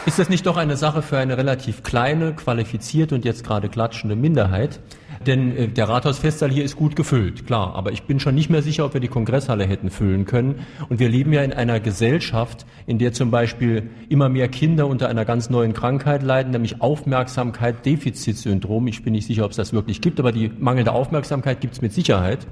Ist 0.08 0.20
das 0.20 0.30
nicht 0.30 0.46
doch 0.46 0.56
eine 0.56 0.78
Sache 0.78 1.02
für 1.02 1.18
eine 1.18 1.38
relativ 1.38 1.84
kleine, 1.84 2.32
qualifizierte 2.34 3.14
und 3.14 3.26
jetzt 3.26 3.44
gerade 3.44 3.68
klatschende 3.68 4.16
Minderheit? 4.16 4.80
Denn 5.26 5.54
äh, 5.54 5.68
der 5.68 5.90
Rathausfestsaal 5.90 6.50
hier 6.50 6.64
ist 6.64 6.78
gut 6.78 6.96
gefüllt, 6.96 7.46
klar. 7.46 7.76
Aber 7.76 7.92
ich 7.92 8.04
bin 8.04 8.22
schon 8.22 8.34
nicht 8.34 8.50
mehr 8.50 8.62
sicher, 8.62 8.86
ob 8.86 8.94
wir 8.94 9.02
die 9.02 9.10
Kongresshalle 9.10 9.66
hätten 9.66 9.90
füllen 9.90 10.24
können. 10.24 10.66
Und 10.88 11.00
wir 11.02 11.10
leben 11.10 11.34
ja 11.34 11.44
in 11.44 11.52
einer 11.52 11.82
Gesellschaft, 11.82 12.66
in 12.86 13.00
der 13.00 13.12
zum 13.12 13.32
Beispiel 13.32 13.90
immer 14.08 14.30
mehr 14.30 14.48
Kinder 14.48 14.88
unter 14.88 15.10
einer 15.10 15.26
ganz 15.26 15.50
neuen 15.50 15.74
Krankheit 15.74 16.24
leiden, 16.24 16.54
nämlich 16.54 16.82
Aufmerksamkeit, 16.82 17.86
Defizitsyndrom. 17.86 18.88
Ich 18.88 19.04
bin 19.04 19.12
nicht 19.12 19.28
sicher, 19.28 19.44
ob 19.44 19.52
es 19.52 19.58
das 19.58 19.74
wirklich 19.74 20.00
gibt, 20.00 20.22
aber 20.22 20.32
die 20.32 20.50
mangelnde 20.58 20.94
Aufmerksamkeit 20.94 21.60
gibt 21.60 21.74
es 21.74 21.82
mit 21.82 21.92
Sicherheit. 21.92 22.48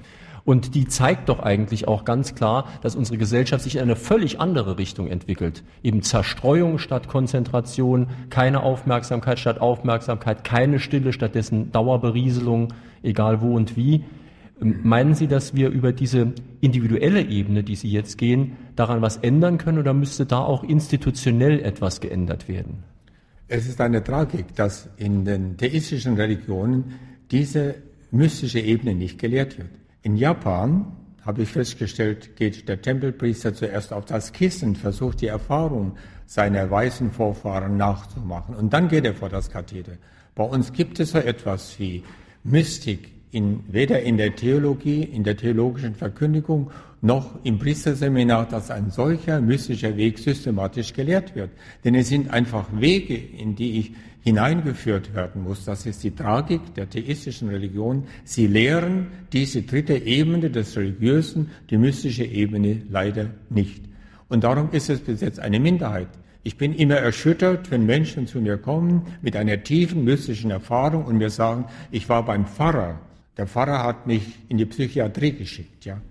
Und 0.45 0.75
die 0.75 0.87
zeigt 0.87 1.27
doch 1.29 1.39
eigentlich 1.39 1.87
auch 1.87 2.05
ganz 2.05 2.35
klar, 2.35 2.69
dass 2.81 2.95
unsere 2.95 3.17
Gesellschaft 3.17 3.63
sich 3.63 3.75
in 3.75 3.81
eine 3.81 3.95
völlig 3.95 4.39
andere 4.39 4.77
Richtung 4.77 5.07
entwickelt. 5.07 5.63
Eben 5.81 6.03
Zerstreuung 6.03 6.77
statt 6.77 7.07
Konzentration, 7.07 8.07
keine 8.29 8.61
Aufmerksamkeit 8.61 9.39
statt 9.39 9.59
Aufmerksamkeit, 9.59 10.43
keine 10.43 10.79
Stille, 10.79 11.13
stattdessen 11.13 11.71
Dauerberieselung, 11.71 12.73
egal 13.01 13.41
wo 13.41 13.55
und 13.55 13.75
wie. 13.75 14.03
Ähm, 14.61 14.81
meinen 14.83 15.15
Sie, 15.15 15.27
dass 15.27 15.55
wir 15.55 15.69
über 15.69 15.91
diese 15.91 16.33
individuelle 16.61 17.23
Ebene, 17.23 17.63
die 17.63 17.75
Sie 17.75 17.89
jetzt 17.89 18.19
gehen, 18.19 18.55
daran 18.75 19.01
was 19.01 19.17
ändern 19.17 19.57
können 19.57 19.79
oder 19.79 19.95
müsste 19.95 20.27
da 20.27 20.39
auch 20.39 20.63
institutionell 20.63 21.59
etwas 21.59 22.01
geändert 22.01 22.47
werden? 22.47 22.83
Es 23.47 23.67
ist 23.67 23.81
eine 23.81 24.03
Tragik, 24.03 24.55
dass 24.55 24.89
in 24.97 25.25
den 25.25 25.57
theistischen 25.57 26.15
Religionen 26.15 26.93
diese 27.31 27.75
mystische 28.11 28.59
Ebene 28.59 28.93
nicht 28.93 29.19
gelehrt 29.19 29.57
wird. 29.57 29.69
In 30.05 30.17
Japan 30.17 30.85
habe 31.23 31.41
ich 31.41 31.49
festgestellt, 31.49 32.35
geht 32.35 32.69
der 32.69 32.79
Tempelpriester 32.79 33.55
zuerst 33.55 33.91
auf 33.91 34.05
das 34.05 34.33
Kissen, 34.33 34.75
versucht 34.75 35.21
die 35.21 35.25
Erfahrung 35.25 35.97
seiner 36.27 36.69
weißen 36.69 37.09
Vorfahren 37.09 37.75
nachzumachen 37.75 38.53
und 38.53 38.71
dann 38.71 38.87
geht 38.87 39.03
er 39.03 39.15
vor 39.15 39.29
das 39.29 39.49
Katheder. 39.49 39.93
Bei 40.35 40.43
uns 40.43 40.73
gibt 40.73 40.99
es 40.99 41.09
so 41.09 41.17
etwas 41.17 41.79
wie 41.79 42.03
Mystik 42.43 43.13
in, 43.31 43.61
weder 43.67 44.03
in 44.03 44.17
der 44.17 44.35
Theologie, 44.35 45.01
in 45.01 45.23
der 45.23 45.37
theologischen 45.37 45.95
Verkündigung 45.95 46.69
noch 47.01 47.43
im 47.43 47.57
Priesterseminar, 47.57 48.47
dass 48.47 48.69
ein 48.69 48.91
solcher 48.91 49.41
mystischer 49.41 49.97
Weg 49.97 50.19
systematisch 50.19 50.93
gelehrt 50.93 51.35
wird. 51.35 51.49
Denn 51.83 51.95
es 51.95 52.09
sind 52.09 52.29
einfach 52.29 52.67
Wege, 52.79 53.15
in 53.15 53.55
die 53.55 53.79
ich 53.79 53.93
hineingeführt 54.25 55.13
werden 55.13 55.43
muss. 55.43 55.65
Das 55.65 55.85
ist 55.85 56.03
die 56.03 56.15
Tragik 56.15 56.73
der 56.73 56.89
theistischen 56.89 57.47
Religion. 57.49 58.05
Sie 58.23 58.47
lehren 58.47 59.07
diese 59.31 59.61
dritte 59.61 59.95
Ebene 59.95 60.49
des 60.49 60.75
Religiösen, 60.75 61.51
die 61.69 61.77
mystische 61.77 62.25
Ebene 62.25 62.81
leider 62.89 63.29
nicht. 63.49 63.85
Und 64.27 64.43
darum 64.43 64.69
ist 64.71 64.89
es 64.89 64.99
bis 64.99 65.21
jetzt 65.21 65.39
eine 65.39 65.59
Minderheit. 65.59 66.07
Ich 66.41 66.57
bin 66.57 66.73
immer 66.73 66.95
erschüttert, 66.95 67.69
wenn 67.69 67.85
Menschen 67.85 68.25
zu 68.25 68.41
mir 68.41 68.57
kommen 68.57 69.03
mit 69.21 69.35
einer 69.35 69.63
tiefen 69.63 70.03
mystischen 70.03 70.49
Erfahrung 70.49 71.05
und 71.05 71.17
mir 71.17 71.29
sagen, 71.29 71.65
ich 71.91 72.09
war 72.09 72.25
beim 72.25 72.47
Pfarrer. 72.47 72.99
Der 73.37 73.45
Pfarrer 73.45 73.83
hat 73.83 74.07
mich 74.07 74.23
in 74.49 74.57
die 74.57 74.65
Psychiatrie 74.65 75.33
geschickt, 75.33 75.85
ja. 75.85 76.01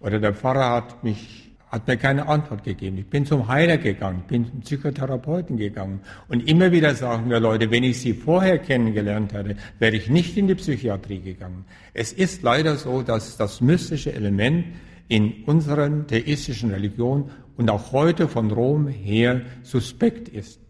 Oder 0.00 0.18
der 0.18 0.34
Pfarrer 0.34 0.70
hat 0.70 1.04
mich 1.04 1.49
hat 1.70 1.86
mir 1.86 1.96
keine 1.96 2.26
Antwort 2.26 2.64
gegeben. 2.64 2.98
Ich 2.98 3.06
bin 3.06 3.24
zum 3.24 3.46
Heiler 3.46 3.78
gegangen, 3.78 4.24
bin 4.26 4.46
zum 4.46 4.60
Psychotherapeuten 4.60 5.56
gegangen. 5.56 6.00
Und 6.28 6.48
immer 6.48 6.72
wieder 6.72 6.94
sagen 6.94 7.28
mir 7.28 7.38
Leute, 7.38 7.70
wenn 7.70 7.84
ich 7.84 8.00
sie 8.00 8.12
vorher 8.12 8.58
kennengelernt 8.58 9.32
hätte, 9.32 9.56
wäre 9.78 9.94
ich 9.94 10.08
nicht 10.08 10.36
in 10.36 10.48
die 10.48 10.56
Psychiatrie 10.56 11.20
gegangen. 11.20 11.64
Es 11.94 12.12
ist 12.12 12.42
leider 12.42 12.76
so, 12.76 13.02
dass 13.02 13.36
das 13.36 13.60
mystische 13.60 14.12
Element 14.12 14.66
in 15.06 15.44
unseren 15.46 16.08
theistischen 16.08 16.70
Religionen 16.70 17.30
und 17.56 17.70
auch 17.70 17.92
heute 17.92 18.26
von 18.26 18.50
Rom 18.50 18.88
her 18.88 19.42
suspekt 19.62 20.28
ist. 20.28 20.60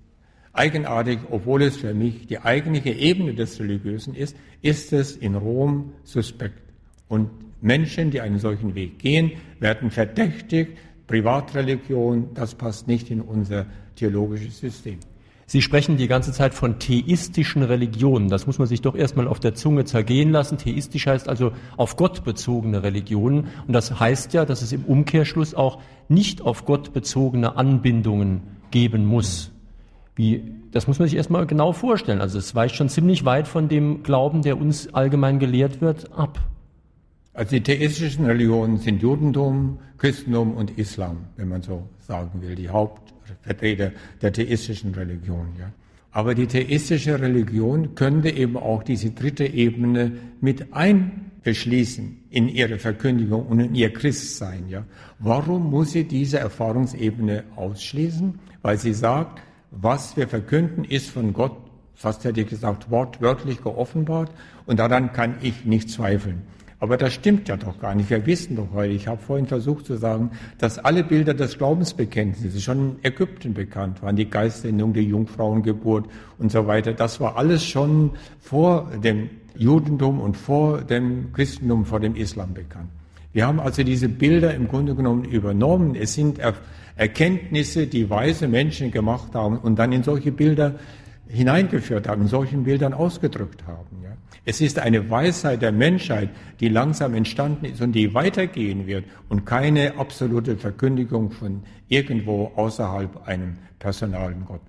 Eigenartig, 0.53 1.21
obwohl 1.31 1.63
es 1.63 1.77
für 1.77 1.95
mich 1.95 2.27
die 2.27 2.41
eigentliche 2.41 2.91
Ebene 2.91 3.35
des 3.35 3.59
Religiösen 3.59 4.15
ist, 4.15 4.37
ist 4.61 4.93
es 4.93 5.17
in 5.17 5.35
Rom 5.35 5.93
suspekt. 6.05 6.61
Und 7.09 7.31
Menschen, 7.63 8.11
die 8.11 8.21
einen 8.21 8.39
solchen 8.39 8.75
Weg 8.75 8.99
gehen, 8.99 9.33
werden 9.61 9.91
verdächtigt, 9.91 10.77
Privatreligion, 11.11 12.29
das 12.35 12.55
passt 12.55 12.87
nicht 12.87 13.11
in 13.11 13.21
unser 13.21 13.67
theologisches 13.97 14.61
System. 14.61 15.01
Sie 15.45 15.61
sprechen 15.61 15.97
die 15.97 16.07
ganze 16.07 16.31
Zeit 16.31 16.55
von 16.55 16.79
theistischen 16.79 17.65
Religionen. 17.65 18.29
Das 18.29 18.47
muss 18.47 18.61
man 18.61 18.69
sich 18.69 18.81
doch 18.81 18.95
erstmal 18.95 19.27
auf 19.27 19.41
der 19.41 19.53
Zunge 19.55 19.85
zergehen 19.85 20.31
lassen. 20.31 20.59
Theistisch 20.59 21.09
heißt 21.09 21.29
also 21.29 21.51
auf 21.77 21.97
Gott 21.97 22.23
bezogene 22.23 22.85
Religionen. 22.85 23.49
Und 23.67 23.73
das 23.73 23.99
heißt 23.99 24.33
ja, 24.35 24.45
dass 24.45 24.63
es 24.63 24.71
im 24.71 24.85
Umkehrschluss 24.85 25.57
auch 25.57 25.81
nicht 26.09 26.43
auf 26.43 26.65
Gott 26.65 26.93
bezogene 26.93 27.57
Anbindungen 27.57 28.43
geben 28.71 29.05
muss. 29.05 29.51
Wie, 30.15 30.45
das 30.71 30.87
muss 30.87 31.01
man 31.01 31.09
sich 31.09 31.17
erstmal 31.17 31.45
genau 31.47 31.73
vorstellen. 31.73 32.21
Also 32.21 32.39
es 32.39 32.55
weicht 32.55 32.77
schon 32.77 32.89
ziemlich 32.89 33.25
weit 33.25 33.49
von 33.49 33.69
dem 33.69 34.05
Glauben, 34.05 34.43
der 34.43 34.57
uns 34.57 34.95
allgemein 34.95 35.41
gelehrt 35.41 35.81
wird, 35.81 36.13
ab. 36.13 36.39
Also 37.41 37.57
die 37.57 37.63
theistischen 37.63 38.27
Religionen 38.27 38.77
sind 38.77 39.01
Judentum, 39.01 39.79
Christentum 39.97 40.53
und 40.53 40.77
Islam, 40.77 41.25
wenn 41.39 41.49
man 41.49 41.63
so 41.63 41.89
sagen 41.99 42.43
will, 42.43 42.55
die 42.55 42.69
Hauptvertreter 42.69 43.93
der 44.21 44.31
theistischen 44.35 44.95
Religion. 44.95 45.47
Ja. 45.59 45.73
Aber 46.13 46.35
die 46.35 46.47
theistische 46.47 47.19
Religion 47.19 47.95
könnte 47.95 48.29
eben 48.29 48.59
auch 48.59 48.83
diese 48.83 49.13
dritte 49.13 49.47
Ebene 49.47 50.13
mit 50.43 50.75
einbeschließen 50.75 52.25
in 52.29 52.47
ihre 52.47 52.79
Verkündigung 52.79 53.47
und 53.47 53.61
in 53.61 53.75
ihr 53.75 53.91
Christsein. 53.91 54.69
Ja. 54.69 54.85
Warum 55.19 55.71
muss 55.71 55.93
sie 55.93 56.05
diese 56.05 56.41
Erfahrungsebene 56.41 57.45
ausschließen? 57.57 58.39
Weil 58.61 58.77
sie 58.77 58.93
sagt, 58.93 59.41
was 59.71 60.15
wir 60.15 60.29
verkünden, 60.29 60.85
ist 60.85 61.09
von 61.09 61.33
Gott, 61.33 61.57
fast 61.95 62.23
hätte 62.25 62.43
ich 62.43 62.49
gesagt, 62.49 62.91
wortwörtlich 62.91 63.63
geoffenbart 63.63 64.31
und 64.67 64.79
daran 64.79 65.15
kann 65.15 65.37
ich 65.41 65.65
nicht 65.65 65.89
zweifeln. 65.89 66.43
Aber 66.81 66.97
das 66.97 67.13
stimmt 67.13 67.47
ja 67.49 67.59
doch 67.59 67.79
gar 67.79 67.95
nicht. 67.95 68.09
Wir 68.09 68.25
wissen 68.25 68.57
doch 68.57 68.69
heute, 68.73 68.95
ich 68.95 69.07
habe 69.07 69.21
vorhin 69.21 69.47
versucht 69.47 69.85
zu 69.85 69.97
sagen, 69.97 70.31
dass 70.57 70.79
alle 70.79 71.05
Bilder 71.05 71.35
des 71.35 71.59
Glaubensbekenntnisses 71.59 72.63
schon 72.63 72.97
in 72.97 73.05
Ägypten 73.05 73.53
bekannt 73.53 74.03
waren. 74.03 74.17
Die 74.17 74.29
Geistsendung, 74.29 74.95
die 74.95 75.03
Jungfrauengeburt 75.03 76.07
und 76.39 76.51
so 76.51 76.67
weiter. 76.67 76.95
Das 76.95 77.21
war 77.21 77.37
alles 77.37 77.65
schon 77.67 78.13
vor 78.41 78.91
dem 79.05 79.29
Judentum 79.55 80.21
und 80.21 80.39
vor 80.39 80.81
dem 80.81 81.35
Christentum, 81.35 81.85
vor 81.85 82.01
dem 82.01 82.17
Islam 82.17 82.55
bekannt. 82.55 82.89
Wir 83.35 83.47
haben 83.47 83.61
also 83.61 83.85
diese 83.85 84.09
Bilder 84.09 84.55
im 84.55 84.67
Grunde 84.67 84.95
genommen 84.95 85.25
übernommen. 85.25 85.95
Es 85.95 86.15
sind 86.15 86.41
Erkenntnisse, 86.97 87.87
die 87.89 88.09
weise 88.09 88.49
Menschen 88.49 88.91
gemacht 88.91 89.35
haben 89.35 89.59
und 89.59 89.79
dann 89.79 89.93
in 89.93 90.03
solche 90.03 90.33
Bilder 90.33 90.77
hineingeführt 91.29 92.09
haben, 92.09 92.23
in 92.23 92.29
solchen 92.29 92.65
Bildern 92.65 92.95
ausgedrückt 92.95 93.67
haben. 93.67 94.01
Es 94.45 94.61
ist 94.61 94.79
eine 94.79 95.11
Weisheit 95.11 95.61
der 95.61 95.73
Menschheit, 95.73 96.31
die 96.61 96.69
langsam 96.69 97.15
entstanden 97.15 97.67
ist 97.67 97.81
und 97.83 97.93
die 97.93 98.15
weitergehen 98.15 98.87
wird 98.87 99.05
und 99.29 99.45
keine 99.45 99.99
absolute 99.99 100.57
Verkündigung 100.57 101.31
von 101.31 101.63
irgendwo 101.89 102.53
außerhalb 102.57 103.29
einem 103.29 103.59
personalen 103.79 104.45
Gott. 104.47 104.63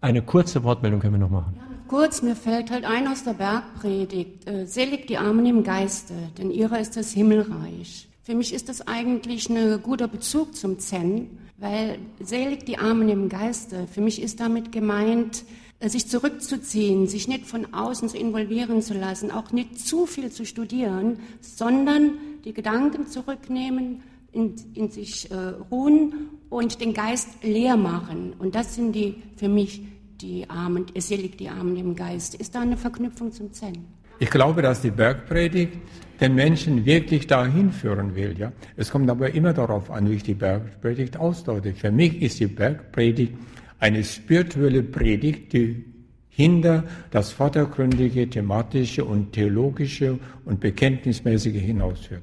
Eine 0.00 0.22
kurze 0.22 0.62
Wortmeldung 0.62 1.00
können 1.00 1.14
wir 1.14 1.18
noch 1.18 1.30
machen. 1.30 1.54
Ja, 1.56 1.62
kurz, 1.88 2.22
mir 2.22 2.36
fällt 2.36 2.70
halt 2.70 2.84
ein 2.84 3.08
aus 3.08 3.24
der 3.24 3.32
Bergpredigt. 3.32 4.46
Äh, 4.46 4.66
selig 4.66 5.08
die 5.08 5.18
Armen 5.18 5.44
im 5.44 5.64
Geiste, 5.64 6.14
denn 6.38 6.52
ihrer 6.52 6.78
ist 6.78 6.96
das 6.96 7.10
Himmelreich. 7.10 8.08
Für 8.22 8.36
mich 8.36 8.54
ist 8.54 8.68
das 8.68 8.86
eigentlich 8.86 9.50
ein 9.50 9.82
guter 9.82 10.06
Bezug 10.06 10.54
zum 10.54 10.78
Zen, 10.78 11.38
weil 11.56 11.98
selig 12.20 12.66
die 12.66 12.78
Armen 12.78 13.08
im 13.08 13.28
Geiste, 13.28 13.88
für 13.88 14.00
mich 14.00 14.22
ist 14.22 14.38
damit 14.38 14.70
gemeint, 14.70 15.44
sich 15.80 16.08
zurückzuziehen, 16.08 17.06
sich 17.06 17.28
nicht 17.28 17.46
von 17.46 17.72
außen 17.72 18.08
zu 18.08 18.16
involvieren 18.16 18.82
zu 18.82 18.94
lassen, 18.94 19.30
auch 19.30 19.52
nicht 19.52 19.78
zu 19.78 20.06
viel 20.06 20.30
zu 20.30 20.44
studieren, 20.44 21.20
sondern 21.40 22.12
die 22.44 22.52
Gedanken 22.52 23.06
zurücknehmen, 23.06 24.02
in, 24.32 24.54
in 24.74 24.90
sich 24.90 25.30
äh, 25.30 25.34
ruhen 25.70 26.30
und 26.50 26.80
den 26.80 26.94
Geist 26.94 27.28
leer 27.42 27.76
machen. 27.76 28.34
Und 28.38 28.54
das 28.54 28.74
sind 28.74 28.92
die 28.92 29.22
für 29.36 29.48
mich 29.48 29.82
die 30.20 30.50
Armen, 30.50 30.86
es 30.94 31.10
liegt 31.10 31.40
die 31.40 31.48
Armen 31.48 31.76
im 31.76 31.94
Geist. 31.94 32.34
Ist 32.34 32.54
da 32.54 32.60
eine 32.60 32.76
Verknüpfung 32.76 33.32
zum 33.32 33.52
Zen? 33.52 33.84
Ich 34.18 34.30
glaube, 34.30 34.62
dass 34.62 34.82
die 34.82 34.90
Bergpredigt 34.90 35.78
den 36.20 36.34
Menschen 36.34 36.84
wirklich 36.84 37.28
dahin 37.28 37.70
führen 37.70 38.16
will. 38.16 38.36
Ja? 38.36 38.52
Es 38.76 38.90
kommt 38.90 39.08
aber 39.08 39.32
immer 39.32 39.52
darauf 39.52 39.92
an, 39.92 40.10
wie 40.10 40.14
ich 40.14 40.24
die 40.24 40.34
Bergpredigt 40.34 41.16
ausdeute. 41.16 41.72
Für 41.72 41.92
mich 41.92 42.20
ist 42.20 42.40
die 42.40 42.48
Bergpredigt 42.48 43.34
eine 43.78 44.04
spirituelle 44.04 44.82
Predigt, 44.82 45.52
die 45.52 45.84
hinter 46.28 46.84
das 47.10 47.32
vordergründige, 47.32 48.30
thematische 48.30 49.04
und 49.04 49.32
theologische 49.32 50.18
und 50.44 50.60
bekenntnismäßige 50.60 51.60
hinausführt. 51.60 52.22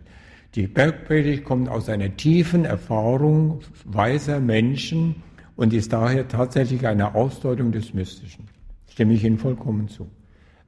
Die 0.55 0.67
Bergpredigt 0.67 1.43
kommt 1.43 1.67
aus 1.67 1.89
einer 1.89 2.15
tiefen 2.15 2.63
Erfahrung 2.63 3.59
weiser 3.83 4.39
Menschen 4.39 5.15
und 5.57 5.73
ist 5.73 5.91
daher 5.91 6.29
tatsächlich 6.29 6.87
eine 6.87 7.13
Ausdeutung 7.13 7.73
des 7.73 7.93
Mystischen. 7.93 8.45
Stimme 8.89 9.13
ich 9.13 9.25
Ihnen 9.25 9.37
vollkommen 9.37 9.89
zu. 9.89 10.07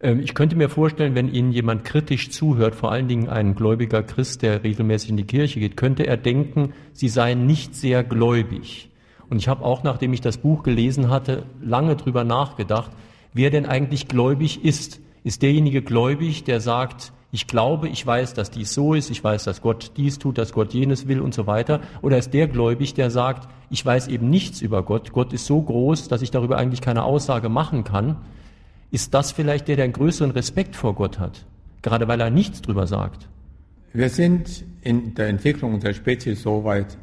Ähm, 0.02 0.20
ich 0.20 0.34
könnte 0.34 0.58
mir 0.58 0.68
vorstellen, 0.68 1.16
wenn 1.16 1.34
Ihnen 1.34 1.54
jemand 1.54 1.86
kritisch 1.86 2.30
zuhört, 2.32 2.76
vor 2.76 2.92
allen 2.92 3.08
Dingen 3.08 3.30
ein 3.30 3.56
gläubiger 3.56 4.04
Christ, 4.04 4.42
der 4.42 4.64
regelmäßig 4.66 5.12
in 5.12 5.18
die 5.18 5.24
Kirche 5.24 5.62
geht, 5.62 5.78
könnte 5.78 6.06
er 6.06 6.18
denken, 6.18 6.74
Sie 6.92 7.08
seien 7.08 7.46
nicht 7.46 7.76
sehr 7.76 8.04
gläubig. 8.04 8.90
Und 9.30 9.38
ich 9.38 9.48
habe 9.48 9.64
auch, 9.64 9.84
nachdem 9.84 10.14
ich 10.14 10.22
das 10.22 10.38
Buch 10.38 10.64
gelesen 10.64 11.10
hatte, 11.10 11.44
lange 11.62 11.96
drüber 11.96 12.24
nachgedacht, 12.24 12.92
wer 13.34 13.50
denn 13.50 13.66
eigentlich 13.66 14.08
gläubig 14.08 14.64
ist. 14.64 15.00
Ist 15.24 15.42
derjenige 15.42 15.82
gläubig, 15.82 16.46
der 16.46 16.62
sagt, 16.62 17.12
ich 17.32 17.48
glaube, 17.48 17.90
ich 17.90 18.06
weiß, 18.06 18.34
dass 18.34 18.52
dies 18.52 18.74
so 18.74 18.94
ist, 18.94 19.10
ich 19.10 19.22
weiß, 19.22 19.44
dass 19.44 19.62
Gott 19.62 19.92
dies 19.98 20.18
tut, 20.18 20.38
dass 20.38 20.54
Gott 20.54 20.74
jenes 20.74 21.08
will 21.08 21.20
und 21.20 21.34
so 21.34 21.46
weiter? 21.46 21.82
Oder 22.02 22.18
ist 22.18 22.34
der 22.34 22.48
gläubig, 22.48 22.94
der 22.94 23.12
sagt, 23.12 23.50
ich 23.70 23.86
weiß 23.86 24.08
eben 24.08 24.30
nichts 24.30 24.62
über 24.62 24.84
Gott, 24.84 25.12
Gott 25.12 25.34
ist 25.34 25.46
so 25.46 25.62
groß, 25.62 26.08
dass 26.08 26.22
ich 26.22 26.32
darüber 26.32 26.58
eigentlich 26.58 26.82
keine 26.82 27.04
Aussage 27.04 27.50
machen 27.50 27.84
kann? 27.84 28.18
Ist 28.92 29.14
das 29.14 29.34
vielleicht 29.34 29.68
der, 29.68 29.76
der 29.76 29.84
einen 29.84 29.94
größeren 29.94 30.32
Respekt 30.32 30.78
vor 30.78 30.96
Gott 30.96 31.20
hat, 31.20 31.46
gerade 31.82 32.08
weil 32.08 32.22
er 32.22 32.30
nichts 32.30 32.62
drüber 32.62 32.88
sagt? 32.88 33.28
Wir 33.92 34.10
sind 34.10 34.64
in 34.82 35.14
der 35.16 35.28
Entwicklung 35.28 35.74
unserer 35.74 35.94
Spezies 35.94 36.42
so 36.42 36.64
weit, 36.64 36.98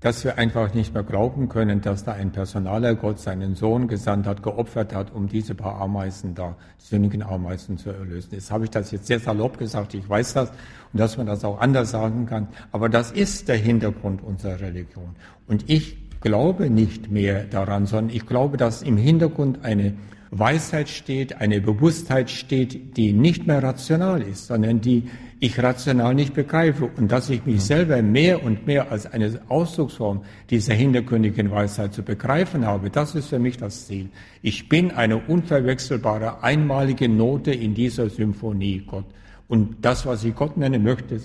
dass 0.00 0.24
wir 0.24 0.36
einfach 0.38 0.74
nicht 0.74 0.92
mehr 0.92 1.02
glauben 1.02 1.48
können, 1.48 1.80
dass 1.80 2.04
da 2.04 2.12
ein 2.12 2.30
personaler 2.30 2.94
Gott 2.94 3.18
seinen 3.18 3.54
Sohn 3.54 3.88
gesandt 3.88 4.26
hat, 4.26 4.42
geopfert 4.42 4.94
hat, 4.94 5.12
um 5.14 5.26
diese 5.26 5.54
paar 5.54 5.80
Ameisen 5.80 6.34
da, 6.34 6.56
sündigen 6.78 7.22
Ameisen 7.22 7.78
zu 7.78 7.90
erlösen. 7.90 8.28
Jetzt 8.32 8.50
habe 8.50 8.64
ich 8.64 8.70
das 8.70 8.90
jetzt 8.90 9.06
sehr 9.06 9.20
salopp 9.20 9.58
gesagt, 9.58 9.94
ich 9.94 10.06
weiß 10.08 10.34
das 10.34 10.50
und 10.92 11.00
dass 11.00 11.16
man 11.16 11.26
das 11.26 11.44
auch 11.44 11.60
anders 11.60 11.90
sagen 11.90 12.26
kann, 12.26 12.48
aber 12.72 12.88
das 12.88 13.10
ist 13.10 13.48
der 13.48 13.56
Hintergrund 13.56 14.22
unserer 14.22 14.60
Religion. 14.60 15.16
Und 15.46 15.68
ich 15.70 15.96
glaube 16.20 16.68
nicht 16.70 17.10
mehr 17.10 17.44
daran, 17.44 17.86
sondern 17.86 18.14
ich 18.14 18.26
glaube, 18.26 18.56
dass 18.58 18.82
im 18.82 18.96
Hintergrund 18.96 19.64
eine 19.64 19.94
Weisheit 20.30 20.88
steht, 20.88 21.40
eine 21.40 21.60
Bewusstheit 21.60 22.30
steht, 22.30 22.96
die 22.96 23.12
nicht 23.12 23.46
mehr 23.46 23.62
rational 23.62 24.22
ist, 24.22 24.48
sondern 24.48 24.80
die 24.80 25.08
ich 25.46 25.62
rational 25.62 26.14
nicht 26.14 26.34
begreife 26.34 26.90
und 26.96 27.10
dass 27.10 27.30
ich 27.30 27.46
mich 27.46 27.62
selber 27.62 28.02
mehr 28.02 28.42
und 28.42 28.66
mehr 28.66 28.90
als 28.90 29.06
eine 29.06 29.40
Ausdrucksform 29.48 30.22
dieser 30.50 30.74
hintergründigen 30.74 31.50
Weisheit 31.50 31.94
zu 31.94 32.02
begreifen 32.02 32.66
habe, 32.66 32.90
das 32.90 33.14
ist 33.14 33.28
für 33.28 33.38
mich 33.38 33.56
das 33.56 33.86
Ziel. 33.86 34.08
Ich 34.42 34.68
bin 34.68 34.90
eine 34.90 35.16
unverwechselbare, 35.16 36.42
einmalige 36.42 37.08
Note 37.08 37.52
in 37.52 37.74
dieser 37.74 38.10
Symphonie, 38.10 38.82
Gott. 38.86 39.06
Und 39.48 39.76
das, 39.82 40.04
was 40.04 40.24
ich 40.24 40.34
Gott 40.34 40.56
nenne, 40.56 40.78
möchte 40.78 41.20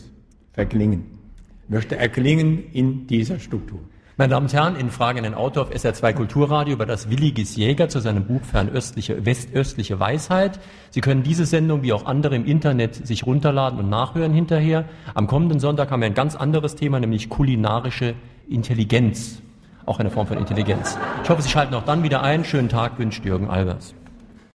verklingen, 0.53 1.03
möchte 1.67 1.97
erklingen 1.97 2.71
in 2.71 3.07
dieser 3.07 3.39
Struktur. 3.39 3.79
Meine 4.21 4.33
Damen 4.35 4.45
und 4.45 4.53
Herren, 4.53 4.75
in 4.75 4.91
Frage 4.91 5.17
an 5.17 5.23
den 5.23 5.33
Autor 5.33 5.63
auf 5.63 5.71
SR2 5.71 6.13
Kulturradio 6.13 6.75
über 6.75 6.85
das 6.85 7.09
Williges 7.09 7.55
Jäger 7.55 7.89
zu 7.89 7.99
seinem 7.99 8.25
Buch 8.25 8.43
Fernöstliche, 8.43 9.25
Westöstliche 9.25 9.99
Weisheit. 9.99 10.59
Sie 10.91 11.01
können 11.01 11.23
diese 11.23 11.47
Sendung 11.47 11.81
wie 11.81 11.91
auch 11.91 12.05
andere 12.05 12.35
im 12.35 12.45
Internet 12.45 12.93
sich 12.93 13.25
runterladen 13.25 13.79
und 13.79 13.89
nachhören 13.89 14.31
hinterher. 14.31 14.85
Am 15.15 15.25
kommenden 15.25 15.59
Sonntag 15.59 15.89
haben 15.89 16.01
wir 16.01 16.05
ein 16.05 16.13
ganz 16.13 16.35
anderes 16.35 16.75
Thema, 16.75 16.99
nämlich 16.99 17.29
kulinarische 17.29 18.13
Intelligenz. 18.47 19.41
Auch 19.87 19.97
eine 19.97 20.11
Form 20.11 20.27
von 20.27 20.37
Intelligenz. 20.37 20.99
Ich 21.23 21.29
hoffe, 21.31 21.41
Sie 21.41 21.49
schalten 21.49 21.73
auch 21.73 21.85
dann 21.85 22.03
wieder 22.03 22.21
ein. 22.21 22.45
Schönen 22.45 22.69
Tag 22.69 22.99
wünscht 22.99 23.25
Jürgen 23.25 23.49
Albers. 23.49 23.95